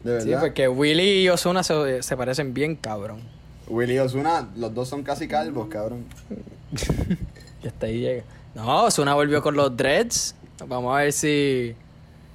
De 0.04 0.20
Sí, 0.22 0.28
verdad. 0.28 0.40
porque 0.40 0.66
Willy 0.68 1.22
y 1.24 1.28
Osuna 1.28 1.62
se, 1.62 2.02
se 2.02 2.16
parecen 2.16 2.54
bien, 2.54 2.76
cabrón. 2.76 3.20
Willy 3.68 3.94
y 3.94 3.98
Osuna, 3.98 4.48
los 4.56 4.74
dos 4.74 4.88
son 4.88 5.02
casi 5.02 5.28
calvos, 5.28 5.68
cabrón. 5.68 6.04
Y 7.62 7.66
hasta 7.68 7.86
ahí 7.86 8.00
llega. 8.00 8.22
No, 8.54 8.84
Osuna 8.84 9.14
volvió 9.14 9.42
con 9.42 9.54
los 9.54 9.76
dreads. 9.76 10.34
Vamos 10.66 10.94
a 10.96 11.02
ver 11.02 11.12
si, 11.12 11.74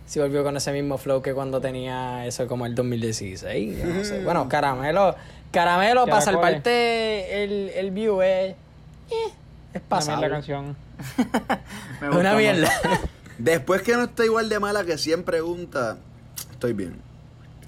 si 0.06 0.20
volvió 0.20 0.44
con 0.44 0.56
ese 0.56 0.72
mismo 0.72 1.00
flow 1.00 1.22
que 1.24 1.34
cuando 1.34 1.60
tenía 1.60 2.28
eso 2.28 2.46
como 2.48 2.66
el 2.68 2.76
2016. 2.76 3.78
yo 3.80 3.86
no 3.86 4.04
sé. 4.06 4.24
Bueno, 4.24 4.48
Caramelo, 4.50 5.16
Caramelo 5.52 6.06
para 6.06 6.22
salvarte 6.22 7.44
el, 7.44 7.70
el 7.70 7.90
view 7.92 8.22
es, 8.22 8.52
eh, 8.52 8.56
es 9.10 9.82
También 9.82 9.84
pasable. 9.90 10.28
la 10.30 10.36
canción. 10.36 10.76
Me 11.18 12.08
Es 12.08 12.14
gusta 12.14 12.20
una 12.20 12.36
mierda. 12.36 12.70
Después 13.40 13.82
que 13.82 13.94
no 13.94 14.04
está 14.04 14.26
igual 14.26 14.48
de 14.48 14.60
mala 14.60 14.84
que 14.86 14.98
100 15.00 15.24
preguntas, 15.24 15.98
estoy 16.56 16.74
bien. 16.74 16.96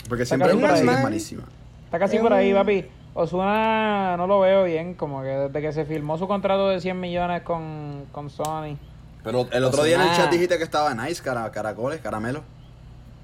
Porque 0.09 0.23
Está 0.23 0.35
100 0.35 0.39
casi 0.39 0.49
preguntas 0.57 0.69
por 0.71 0.77
sí 0.79 0.83
que 0.85 0.89
ahí. 0.89 0.97
es 0.97 1.03
malísima. 1.03 1.43
Está 1.85 1.99
casi 1.99 2.17
por 2.19 2.33
ahí, 2.33 2.53
papi. 2.53 2.85
Osuna 3.13 4.15
no 4.17 4.27
lo 4.27 4.39
veo 4.41 4.63
bien, 4.65 4.93
como 4.93 5.21
que 5.21 5.27
desde 5.29 5.61
que 5.61 5.73
se 5.73 5.85
firmó 5.85 6.17
su 6.17 6.27
contrato 6.27 6.69
de 6.69 6.79
100 6.79 6.99
millones 6.99 7.41
con, 7.41 8.05
con 8.11 8.29
Sony. 8.29 8.77
Pero 9.23 9.47
el 9.51 9.63
otro 9.63 9.83
día 9.83 9.95
en 9.95 10.01
el 10.01 10.15
chat 10.15 10.31
dijiste 10.31 10.57
que 10.57 10.63
estaba 10.63 10.93
nice, 10.93 11.21
cara- 11.23 11.49
caracoles, 11.51 11.99
caramelo. 11.99 12.41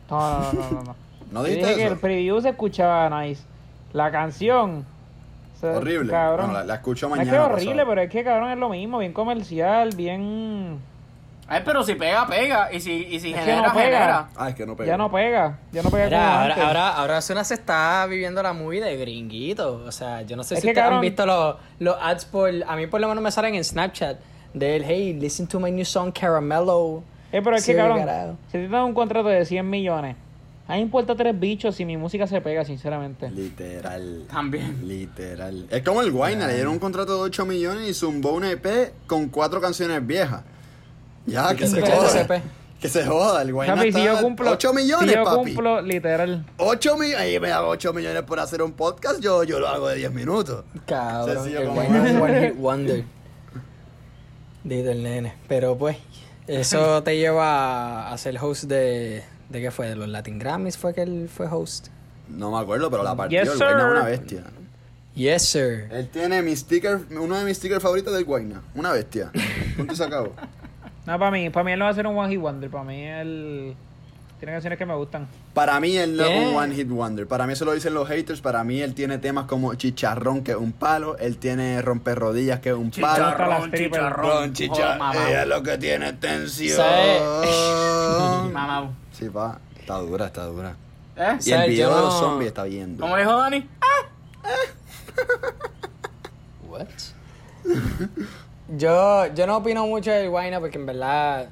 No, 0.10 0.20
no, 0.20 0.40
no, 0.40 0.54
no, 0.54 0.72
no. 0.72 0.84
no. 0.84 0.96
¿No 1.32 1.40
Yo 1.42 1.46
dijiste 1.46 1.66
dije 1.68 1.76
que 1.80 1.84
eso? 1.86 1.94
el 1.94 2.00
preview 2.00 2.42
se 2.42 2.50
escuchaba 2.50 3.22
nice. 3.24 3.44
La 3.94 4.12
canción. 4.12 4.86
se- 5.60 5.68
Horrible. 5.70 6.12
Cabrón. 6.12 6.48
No, 6.48 6.54
la, 6.54 6.64
la 6.66 6.76
escucho 6.76 7.08
No 7.08 7.16
mañana. 7.16 7.30
es 7.32 7.38
que 7.38 7.44
es 7.44 7.52
horrible, 7.54 7.74
pasado. 7.76 7.90
pero 7.90 8.02
es 8.02 8.10
que 8.10 8.24
cabrón 8.24 8.50
es 8.52 8.58
lo 8.58 8.70
mismo, 8.70 8.98
bien 8.98 9.14
comercial, 9.14 9.90
bien. 9.96 10.80
Ay, 11.54 11.62
pero 11.66 11.84
si 11.84 11.96
pega, 11.96 12.26
pega. 12.28 12.74
Y 12.74 12.80
si, 12.80 12.92
y 12.92 13.20
si 13.20 13.32
Es 13.34 13.40
genera, 13.40 13.68
no 13.68 13.74
pega. 13.74 13.86
genera. 13.98 14.30
Ah, 14.36 14.50
es 14.50 14.56
que 14.56 14.66
no 14.66 14.76
pega. 14.76 14.88
Ya 14.92 14.98
no 14.98 15.12
pega, 15.12 15.60
ya 15.72 15.84
no 15.84 15.90
pega 15.92 16.04
como 16.06 16.18
Mira, 16.18 16.34
ahora, 16.42 16.54
antes. 16.54 16.64
ahora, 16.66 16.90
ahora 16.90 17.18
Ozuna 17.20 17.44
se 17.44 17.54
está 17.54 18.06
viviendo 18.08 18.42
la 18.42 18.54
movie 18.54 18.82
de 18.82 18.98
gringuito. 18.98 19.84
O 19.86 19.92
sea, 19.92 20.22
yo 20.24 20.36
no 20.36 20.44
sé 20.44 20.56
Es 20.56 20.62
si 20.62 20.68
que, 20.68 20.72
ustedes 20.72 20.88
han 20.92 21.02
visto 21.02 21.26
los, 21.26 21.56
los 21.80 21.96
ads 22.02 22.26
por... 22.26 22.50
A 22.68 22.76
mí 22.76 22.88
por 22.88 23.00
lo 23.02 23.08
menos 23.08 23.24
me 23.24 23.32
salen 23.32 23.56
en 23.56 23.64
Snapchat. 23.64 24.18
De 24.54 24.76
él, 24.76 24.84
hey, 24.86 25.14
listen 25.20 25.48
to 25.48 25.60
my 25.60 25.72
new 25.72 25.86
song 25.86 26.12
Caramello. 26.12 27.04
Eh, 27.32 27.42
pero 27.44 27.56
es 27.56 27.66
que 27.66 27.76
cabrón, 27.76 28.00
carajo. 28.00 28.38
si 28.48 28.58
te 28.60 28.68
dan 28.68 28.84
un 28.84 28.94
contrato 28.94 29.28
de 29.30 29.44
100 29.46 29.68
millones, 29.68 30.16
a 30.68 30.74
mí 30.74 30.78
me 30.78 30.84
importa 30.84 31.16
tres 31.16 31.38
bichos 31.40 31.76
si 31.76 31.84
mi 31.86 31.98
música 31.98 32.28
se 32.28 32.40
pega, 32.40 32.64
sinceramente. 32.64 33.30
Literal. 33.32 34.26
También. 34.32 34.88
Literal. 34.88 35.66
Es 35.70 35.82
como 35.84 36.02
el 36.02 36.12
Guayna, 36.12 36.48
le 36.48 36.54
dieron 36.54 36.74
un 36.74 36.80
contrato 36.80 37.16
de 37.16 37.22
8 37.24 37.46
millones 37.46 37.90
y 37.90 37.94
zumbó 37.94 38.32
un 38.34 38.46
EP 38.46 38.94
con 39.08 39.30
cuatro 39.30 39.60
canciones 39.60 40.06
viejas. 40.06 40.44
Ya, 41.26 41.50
que 41.50 41.58
¿Qué 41.58 41.68
se 41.68 41.82
joda. 41.82 42.42
Que 42.84 42.90
se 42.90 43.06
joda, 43.06 43.42
el 43.44 43.54
Guayna 43.54 43.76
Papi, 43.76 43.94
si 43.94 44.00
está 44.00 44.14
yo 44.14 44.22
cumplo, 44.22 44.52
8 44.52 44.74
millones, 44.74 45.10
si 45.10 45.16
yo 45.16 45.24
papi. 45.24 45.54
cumplo, 45.54 45.82
literal. 45.82 46.46
8 46.58 46.98
millones. 46.98 47.34
Y 47.34 47.40
me 47.40 47.50
hago 47.50 47.70
8 47.70 47.94
millones 47.94 48.24
por 48.24 48.42
hacer 48.42 48.62
un 48.62 48.74
podcast, 48.74 49.22
yo, 49.22 49.46
yo 49.46 49.60
lo 49.62 49.70
hago 49.70 49.88
de 49.88 49.96
10 49.96 50.12
minutos. 50.12 50.66
Cabrón, 50.86 51.36
Sencillo 51.36 51.62
el 51.62 51.68
como 51.68 51.82
Guayna 51.82 52.06
es. 52.06 52.16
es 52.16 52.22
One 52.22 52.48
Hit 52.48 52.58
Wonder. 52.58 53.04
Dito 54.66 54.92
el 54.92 55.02
nene. 55.04 55.34
Pero 55.48 55.78
pues, 55.78 55.96
eso 56.48 57.02
te 57.04 57.18
lleva 57.18 58.12
a 58.12 58.18
ser 58.18 58.38
host 58.42 58.66
de... 58.66 59.24
¿De 59.48 59.62
qué 59.62 59.72
fue? 59.72 59.88
¿De 59.88 59.96
los 59.96 60.10
Latin 60.10 60.38
Grammys 60.38 60.78
fue 60.78 60.94
que 60.94 61.04
él 61.04 61.30
fue 61.34 61.48
host? 61.48 61.88
No 62.28 62.52
me 62.52 62.58
acuerdo, 62.58 62.90
pero 62.92 63.04
la 63.04 63.16
partió. 63.16 63.44
Yes, 63.44 63.54
el 63.54 63.58
Guayna 63.60 63.80
es 63.80 63.92
una 63.92 64.04
bestia. 64.04 64.44
Yes, 65.16 65.44
sir. 65.44 65.88
Él 65.92 66.10
tiene 66.10 66.42
mi 66.42 66.54
sticker, 66.56 67.00
uno 67.12 67.38
de 67.38 67.46
mis 67.46 67.58
stickers 67.58 67.82
favoritos 67.82 68.14
del 68.14 68.26
Guayna. 68.26 68.62
Una 68.76 68.92
bestia. 68.92 69.32
Punto 69.78 69.94
y 69.94 69.96
se 69.96 70.04
acabó. 70.04 70.34
No, 71.06 71.20
para 71.20 71.32
mí, 71.32 71.50
para 71.50 71.64
mí 71.64 71.72
él 71.74 71.80
no 71.80 71.86
va 71.86 71.92
a 71.92 71.94
ser 71.94 72.08
un 72.08 72.18
One 72.18 72.30
Hit 72.30 72.40
Wonder, 72.40 72.70
para 72.70 72.84
mí 72.84 73.04
él 73.04 73.76
tiene 74.44 74.56
canciones 74.56 74.78
que 74.78 74.86
me 74.86 74.94
gustan. 74.96 75.26
Para 75.54 75.80
mí 75.80 75.96
él 75.96 76.18
no 76.18 76.26
es 76.26 76.48
un 76.50 76.56
one 76.58 76.76
hit 76.76 76.90
wonder. 76.90 77.26
Para 77.26 77.48
mí 77.48 77.54
eso 77.54 77.64
lo 77.64 77.72
dicen 77.72 77.94
los 77.94 78.10
haters. 78.10 78.42
Para 78.42 78.66
mí 78.66 78.82
él 78.82 78.94
tiene 78.94 79.18
temas 79.18 79.46
como 79.46 79.74
Chicharrón, 79.76 80.44
que 80.44 80.52
es 80.52 80.58
un 80.58 80.74
palo. 80.74 81.18
Él 81.18 81.38
tiene 81.38 81.82
Romper 81.82 82.20
Rodillas, 82.20 82.60
que 82.60 82.72
es 82.72 82.76
un 82.76 82.92
palo. 82.92 83.24
Chicharrón. 83.24 83.72
Chicharrón, 83.72 84.54
chicharrón. 84.54 85.16
Ella 85.16 85.44
es 85.44 85.48
lo 85.48 85.64
que 85.64 85.78
tiene 85.78 86.12
tensión. 86.12 86.78
Mamá. 88.52 88.92
Sí, 89.14 89.30
pa. 89.30 89.60
Está 89.80 90.00
dura, 90.00 90.26
está 90.26 90.44
dura. 90.44 90.76
¿Eh? 91.16 91.38
Y 91.46 91.52
el 91.52 91.70
video 91.70 91.96
de 91.96 92.02
los 92.02 92.20
zombies 92.20 92.50
está 92.50 92.66
bien 92.66 92.98
duro. 92.98 93.08
¿Cómo 93.08 93.18
dijo 93.18 93.38
Dani? 93.38 93.66
What? 96.68 96.88
yo, 98.78 99.34
yo 99.34 99.48
no 99.48 99.58
opino 99.58 99.86
mucho 99.88 100.12
del 100.12 100.30
Guayna 100.30 100.60
porque 100.60 100.78
en 100.78 100.86
verdad 100.86 101.48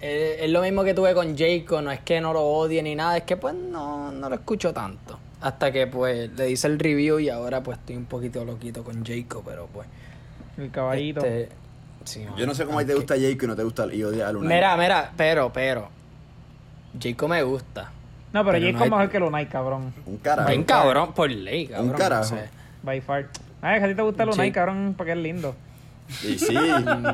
es, 0.00 0.40
es 0.42 0.50
lo 0.50 0.62
mismo 0.62 0.84
que 0.84 0.94
tuve 0.94 1.14
con 1.14 1.36
Jayco, 1.36 1.80
no 1.82 1.90
es 1.90 2.00
que 2.00 2.20
no 2.20 2.32
lo 2.32 2.42
odie 2.42 2.82
ni 2.82 2.94
nada, 2.94 3.16
es 3.16 3.22
que 3.24 3.36
pues 3.36 3.54
no, 3.54 4.10
no 4.12 4.28
lo 4.28 4.34
escucho 4.34 4.72
tanto. 4.72 5.18
Hasta 5.40 5.72
que 5.72 5.86
pues 5.88 6.30
le 6.32 6.50
hice 6.50 6.68
el 6.68 6.78
review 6.78 7.18
y 7.18 7.28
ahora 7.28 7.62
pues 7.62 7.78
estoy 7.78 7.96
un 7.96 8.04
poquito 8.04 8.44
loquito 8.44 8.84
con 8.84 9.04
Jayco, 9.04 9.42
pero 9.44 9.66
pues... 9.72 9.88
El 10.56 10.70
caballito. 10.70 11.24
este, 11.24 11.48
sí, 12.04 12.24
Yo 12.36 12.46
no 12.46 12.54
sé 12.54 12.64
cómo 12.64 12.78
a 12.78 12.82
ti 12.82 12.86
te 12.88 12.92
aunque- 12.92 13.02
gusta 13.14 13.16
Jake 13.16 13.44
y 13.44 13.48
no 13.48 13.56
te 13.56 13.62
gusta 13.64 13.86
y 13.92 14.02
odia 14.04 14.28
a 14.28 14.32
Luna. 14.32 14.48
Mira, 14.48 14.76
mira, 14.76 15.12
pero, 15.16 15.52
pero... 15.52 15.88
Jayco 17.00 17.26
me 17.26 17.42
gusta. 17.42 17.90
no, 18.32 18.44
pero 18.44 18.58
pero 18.58 18.72
no 18.72 18.84
es 18.84 18.90
mejor 18.90 19.10
que 19.10 19.18
Lunay, 19.18 19.46
cabrón. 19.46 19.94
Un 20.06 20.18
carajo. 20.18 20.48
Bien 20.50 20.62
cabrón, 20.64 21.12
por 21.14 21.30
ley, 21.30 21.66
cabrón. 21.66 21.90
Un 21.90 21.96
carajo. 21.96 22.34
no 22.34 22.40
sé. 22.42 22.48
By 22.82 23.00
far. 23.00 23.28
Ay, 23.62 23.78
que 23.80 23.86
a 23.86 23.88
ti 23.88 23.94
te 23.94 24.02
gusta 24.02 24.24
Lunay, 24.26 24.52
cabrón, 24.52 24.94
porque 24.96 25.12
es 25.12 25.18
lindo. 25.18 25.54
Y 26.22 26.38
sí, 26.38 26.56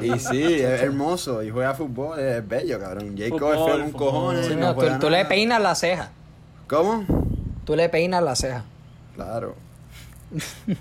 y 0.02 0.18
sí, 0.18 0.42
es 0.54 0.82
hermoso. 0.82 1.42
Y 1.42 1.50
juega 1.50 1.74
fútbol, 1.74 2.18
es 2.18 2.46
bello, 2.46 2.78
cabrón. 2.80 3.16
Jacob 3.16 3.52
es 3.52 3.58
feo 3.64 3.78
con 3.80 3.92
cojones. 3.92 4.46
Sí, 4.46 4.54
no 4.56 4.74
no, 4.74 4.98
tú, 4.98 5.08
le 5.10 5.24
peinas 5.24 5.60
la 5.60 5.74
ceja. 5.74 6.10
¿Cómo? 6.66 7.04
Tú 7.64 7.76
le 7.76 7.88
peinas 7.88 8.22
la 8.22 8.34
ceja. 8.36 8.64
Claro. 9.14 9.54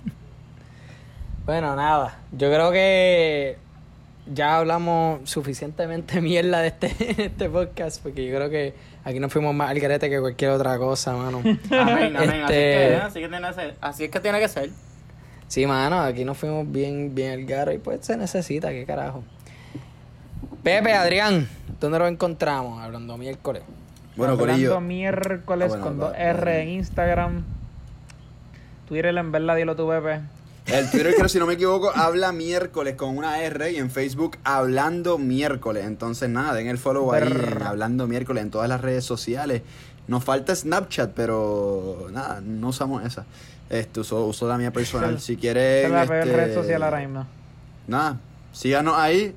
Bueno, 1.46 1.78
nada. 1.78 2.20
Yo 2.34 2.52
creo 2.52 2.74
que 2.74 3.58
ya 4.26 4.58
hablamos 4.58 5.30
suficientemente 5.30 6.20
mierda 6.22 6.60
de 6.60 6.68
este, 6.68 6.94
este 7.26 7.50
podcast, 7.50 8.04
porque 8.04 8.28
yo 8.28 8.36
creo 8.36 8.50
que 8.50 8.74
aquí 9.06 9.20
nos 9.22 9.32
fuimos 9.32 9.56
más 9.56 9.70
al 9.70 9.80
garete 9.80 10.10
que 10.10 10.20
cualquier 10.20 10.52
otra 10.52 10.78
cosa, 10.78 11.14
mano. 11.16 11.38
Amén, 11.40 12.18
amén. 12.18 12.44
Así, 12.44 12.54
Este- 12.54 12.90
que, 12.90 12.96
así, 13.02 13.20
que 13.22 13.30
tiene 13.30 13.48
que 13.48 13.54
ser. 13.54 13.76
así 13.80 14.04
es 14.04 14.12
que 14.12 14.20
tiene 14.20 14.40
que 14.40 14.48
ser. 14.50 14.70
Sí, 15.48 15.66
mano, 15.66 16.02
aquí 16.02 16.26
nos 16.26 16.38
fuimos 16.38 16.70
bien, 16.72 17.16
bien 17.16 17.32
al 17.32 17.46
garo 17.46 17.72
y 17.72 17.78
pues 17.78 18.06
se 18.06 18.18
necesita, 18.18 18.70
qué 18.70 18.86
carajo. 18.86 19.24
Pepe, 20.64 20.94
Adrián, 20.94 21.48
¿dónde 21.80 22.00
lo 22.00 22.08
encontramos? 22.08 22.82
Hablando 22.84 23.18
miércoles. 23.18 23.64
Bueno, 24.16 24.34
Hablando 24.34 24.54
Corillo. 24.54 24.82
miércoles 24.82 25.68
Ah, 25.68 25.78
bueno, 25.78 25.84
con 25.86 26.00
va- 26.02 26.08
dos 26.10 26.16
R 26.18 26.52
va- 26.52 26.58
en 26.60 26.70
Instagram. 26.70 27.46
Twitter 28.88 29.16
en 29.18 29.32
verdad, 29.32 29.56
dilo 29.56 29.76
tu 29.76 29.88
Pepe. 29.88 30.22
El 30.66 30.90
Twitter, 30.92 31.14
creo, 31.18 31.30
si 31.30 31.40
no 31.40 31.46
me 31.46 31.54
equivoco, 31.54 31.92
habla 31.96 32.32
miércoles 32.34 32.96
con 32.96 33.18
una 33.18 33.42
R 33.42 33.72
y 33.72 33.78
en 33.78 33.90
Facebook 33.90 34.38
hablando 34.44 35.18
miércoles. 35.18 35.86
Entonces, 35.86 36.30
nada, 36.30 36.54
den 36.54 36.68
el 36.68 36.78
follow 36.78 37.14
ahí 37.14 37.24
en 37.24 37.62
hablando 37.64 38.08
miércoles 38.08 38.44
en 38.44 38.52
todas 38.52 38.68
las 38.68 38.82
redes 38.82 39.06
sociales. 39.06 39.62
Nos 40.08 40.24
falta 40.24 40.56
Snapchat, 40.56 41.12
pero 41.14 42.08
nada, 42.12 42.42
no 42.42 42.70
usamos 42.70 43.06
esa. 43.06 43.26
Este, 43.70 44.00
uso, 44.00 44.26
uso 44.26 44.48
la 44.48 44.58
mía 44.58 44.72
personal. 44.72 45.20
Si 45.20 45.36
quieren. 45.38 45.92
la 45.92 46.04
este, 46.04 46.24
red 46.24 46.54
social 46.54 46.84
ahora 46.84 47.00
mismo. 47.00 47.26
Nada, 47.88 48.20
síganos 48.52 48.96
ahí. 48.98 49.36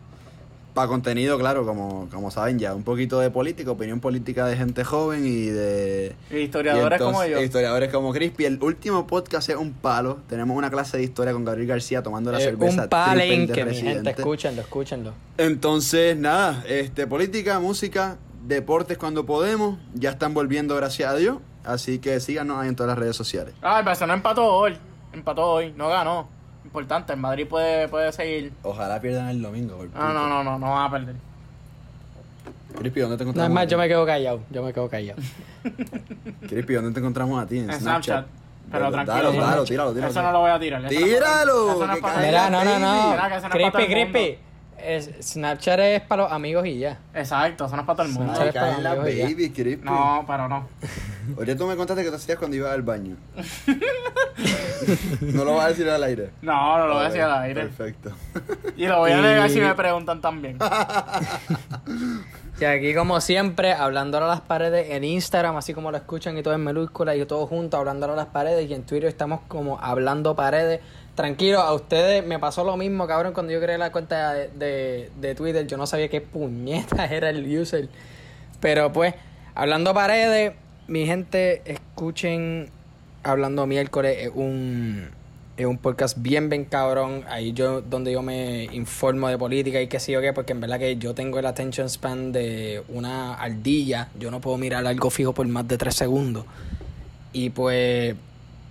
Para 0.75 0.87
contenido, 0.87 1.37
claro, 1.37 1.67
como, 1.67 2.09
como 2.13 2.31
saben 2.31 2.61
ya, 2.61 2.77
un 2.77 2.85
poquito 2.85 3.19
de 3.19 3.29
política, 3.29 3.73
opinión 3.73 3.99
política 3.99 4.47
de 4.47 4.57
gente 4.57 4.85
joven 4.85 5.27
y 5.27 5.47
de... 5.47 6.15
Y 6.31 6.37
historiadores 6.37 7.01
y 7.01 7.03
como 7.03 7.25
yo. 7.25 7.41
Historiadores 7.43 7.91
como 7.91 8.13
Crispy. 8.13 8.45
El 8.45 8.63
último 8.63 9.05
podcast 9.05 9.51
es 9.51 9.57
un 9.57 9.73
palo. 9.73 10.19
Tenemos 10.29 10.57
una 10.57 10.71
clase 10.71 10.97
de 10.97 11.03
historia 11.03 11.33
con 11.33 11.45
Gabriel 11.45 11.67
García 11.67 12.05
tomando 12.05 12.31
la 12.31 12.39
Eh, 12.39 12.43
cerveza. 12.45 12.85
un 12.85 12.89
palenque, 12.89 13.65
de 13.65 13.71
mi 13.71 13.77
gente, 13.77 14.11
escúchenlo, 14.11 14.63
escúchenlo. 14.63 15.13
Entonces, 15.39 16.17
nada, 16.17 16.63
este, 16.69 17.09
política, 17.09 17.59
música, 17.59 18.17
deportes 18.47 18.97
cuando 18.97 19.27
podemos. 19.27 19.77
Ya 19.95 20.11
están 20.11 20.35
volviendo, 20.35 20.77
gracias 20.77 21.11
a 21.13 21.17
Dios. 21.17 21.39
Así 21.65 21.99
que 21.99 22.19
síganos 22.21 22.59
ahí 22.59 22.69
en 22.69 22.77
todas 22.77 22.89
las 22.91 22.99
redes 22.99 23.17
sociales. 23.17 23.55
Ah, 23.63 23.79
el 23.81 23.85
Barcelona 23.85 24.15
empató 24.15 24.45
hoy. 24.47 24.77
Empató 25.13 25.51
hoy, 25.51 25.73
no 25.77 25.89
ganó. 25.89 26.29
Importante, 26.65 27.13
el 27.13 27.19
Madrid 27.19 27.47
puede, 27.49 27.89
puede 27.89 28.13
seguir. 28.13 28.53
Ojalá 28.63 29.01
pierdan 29.01 29.29
el 29.29 29.43
domingo. 29.43 29.77
por 29.77 29.89
No, 29.91 30.13
no, 30.13 30.29
no, 30.29 30.45
no, 30.45 30.59
no 30.59 30.71
van 30.71 30.87
a 30.87 30.91
perder. 30.91 31.17
Crispy, 32.79 33.01
¿dónde 33.01 33.17
te 33.17 33.25
No, 33.25 33.31
encontramos? 33.31 33.51
es 33.51 33.55
más, 33.55 33.63
a 33.63 33.67
ti? 33.67 33.71
yo 33.73 33.79
me 33.79 33.89
quedo 33.89 34.07
callado, 34.07 34.41
yo 34.51 34.63
me 34.63 34.73
quedo 34.73 34.89
callado. 34.89 35.21
Crispy, 36.49 36.75
¿dónde 36.75 36.93
te 36.93 37.01
encontramos 37.01 37.43
a 37.43 37.47
ti? 37.47 37.59
En, 37.59 37.71
En 37.71 37.81
Snapchat. 37.81 38.27
Pero 38.71 38.91
Dale, 38.91 39.05
tranquilo. 39.05 39.17
Dalo, 39.17 39.31
eso 39.33 39.41
dalo, 39.41 39.57
no- 39.57 39.65
tíralo, 39.65 39.93
tíralo. 39.93 40.11
Eso 40.13 40.23
no 40.23 40.33
lo 40.33 40.41
voy 40.41 40.51
a 40.51 40.59
tirar. 40.61 40.81
no 40.83 40.89
¡Tíralo! 40.89 41.87
no. 41.87 42.21
Mira, 42.21 42.51
no, 42.51 42.65
no, 42.65 42.79
no. 42.79 43.17
No 43.17 43.49
Crispy. 43.51 43.87
Crispy. 43.87 44.39
Es- 44.85 45.11
Snapchat 45.33 45.79
es 45.81 46.01
para 46.03 46.25
los 46.25 46.33
amigos 46.33 46.67
y 46.67 46.79
ya. 46.79 46.99
Exacto, 47.15 47.67
eso 47.67 47.77
no 47.77 47.83
es 47.83 47.87
para 47.87 47.97
todo 47.97 48.07
el 48.07 48.13
mundo. 48.13 48.35
Snapchat 48.35 48.57
Ay, 48.57 48.71
es 48.71 48.77
para 48.77 49.11
y 49.11 49.17
ya. 49.17 49.25
baby. 49.25 49.81
No, 49.83 50.25
pero 50.27 50.49
no. 50.49 50.69
Ahorita 51.37 51.57
tú 51.57 51.67
me 51.67 51.77
contaste 51.77 52.03
que 52.03 52.11
te 52.11 52.17
hacías 52.17 52.39
cuando 52.39 52.57
ibas 52.57 52.73
al 52.73 52.83
baño. 52.83 53.17
no 55.21 55.45
lo 55.45 55.55
vas 55.55 55.67
a 55.67 55.69
decir 55.69 55.89
al 55.89 56.03
aire. 56.03 56.31
No, 56.43 56.79
no 56.79 56.87
lo 56.87 56.95
voy 56.95 57.05
a 57.05 57.09
decir 57.09 57.23
al 57.23 57.43
aire. 57.43 57.63
Perfecto. 57.63 58.13
Y 58.77 58.87
lo 58.87 58.99
voy 58.99 59.13
a 59.13 59.21
negar 59.21 59.51
si 59.51 59.61
me 59.61 59.75
preguntan 59.75 60.21
también. 60.21 60.59
Y 62.61 62.65
aquí, 62.67 62.95
como 62.95 63.23
siempre, 63.23 63.73
hablándole 63.73 64.27
a 64.27 64.29
las 64.29 64.43
paredes 64.43 64.91
en 64.91 65.03
Instagram, 65.03 65.57
así 65.57 65.73
como 65.73 65.91
lo 65.91 65.97
escuchan 65.97 66.37
y 66.37 66.43
todo 66.43 66.53
en 66.53 66.63
minúscula 66.63 67.17
y 67.17 67.25
todo 67.25 67.47
junto, 67.47 67.79
hablándole 67.79 68.13
a 68.13 68.17
las 68.17 68.27
paredes. 68.27 68.69
Y 68.69 68.75
en 68.75 68.85
Twitter 68.85 69.09
estamos 69.09 69.41
como 69.49 69.81
hablando 69.81 70.37
paredes. 70.37 70.81
Tranquilo, 71.15 71.61
a 71.61 71.75
ustedes 71.75 72.25
me 72.25 72.39
pasó 72.39 72.65
lo 72.65 72.77
mismo, 72.77 73.07
cabrón, 73.07 73.33
cuando 73.35 73.53
yo 73.53 73.61
creé 73.61 73.77
la 73.77 73.93
cuenta 73.93 74.33
de, 74.33 75.11
de, 75.21 75.35
Twitter. 75.35 75.67
Yo 75.67 75.77
no 75.77 75.87
sabía 75.87 76.09
qué 76.09 76.21
puñeta 76.21 77.05
era 77.07 77.31
el 77.31 77.59
user. 77.59 77.89
Pero 78.61 78.93
pues, 78.93 79.15
hablando 79.55 79.93
paredes, 79.93 80.53
mi 80.87 81.07
gente, 81.07 81.63
escuchen 81.65 82.71
Hablando 83.23 83.67
Miércoles, 83.67 84.17
es 84.19 84.31
un, 84.35 85.09
es 85.59 85.67
un 85.67 85.77
podcast 85.77 86.17
bien, 86.21 86.49
bien 86.49 86.65
cabrón. 86.65 87.25
Ahí 87.29 87.53
yo, 87.53 87.83
donde 87.83 88.13
yo 88.13 88.23
me 88.23 88.65
informo 88.73 89.29
de 89.29 89.37
política 89.37 89.81
y 89.83 89.89
qué 89.89 90.01
sé 90.01 90.13
yo 90.13 90.23
qué, 90.23 90.33
porque 90.33 90.53
en 90.53 90.61
verdad 90.61 90.79
que 90.79 90.97
yo 90.97 91.15
tengo 91.15 91.39
el 91.39 91.45
attention 91.45 91.89
span 91.91 92.33
de 92.33 92.83
una 92.89 93.35
ardilla. 93.35 94.09
Yo 94.19 94.31
no 94.31 94.41
puedo 94.41 94.57
mirar 94.57 94.87
algo 94.87 95.11
fijo 95.11 95.35
por 95.35 95.47
más 95.49 95.69
de 95.69 95.77
tres 95.77 95.97
segundos. 95.97 96.47
Y 97.33 97.51
pues, 97.51 98.17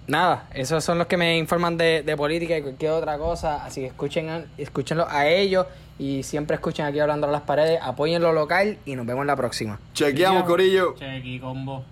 nada, 0.09 0.47
esos 0.53 0.83
son 0.83 0.97
los 0.97 1.07
que 1.07 1.15
me 1.17 1.37
informan 1.37 1.77
de, 1.77 2.03
de 2.03 2.17
política 2.17 2.57
y 2.57 2.61
cualquier 2.61 2.91
otra 2.91 3.17
cosa. 3.17 3.63
Así 3.63 3.81
que 3.81 3.87
escuchen, 3.87 4.29
a- 4.29 4.43
escúchenlo 4.57 5.07
a 5.09 5.27
ellos 5.27 5.65
y 5.97 6.23
siempre 6.23 6.55
escuchen 6.55 6.85
aquí 6.85 6.99
hablando 6.99 7.27
a 7.27 7.31
las 7.31 7.41
paredes. 7.41 7.79
Apoyen 7.81 8.21
lo 8.21 8.31
local 8.33 8.77
y 8.85 8.95
nos 8.95 9.05
vemos 9.05 9.21
en 9.21 9.27
la 9.27 9.35
próxima. 9.35 9.79
Chequeamos, 9.93 10.43
Corillo. 10.43 10.95
Chequi 10.97 11.39
combo. 11.39 11.83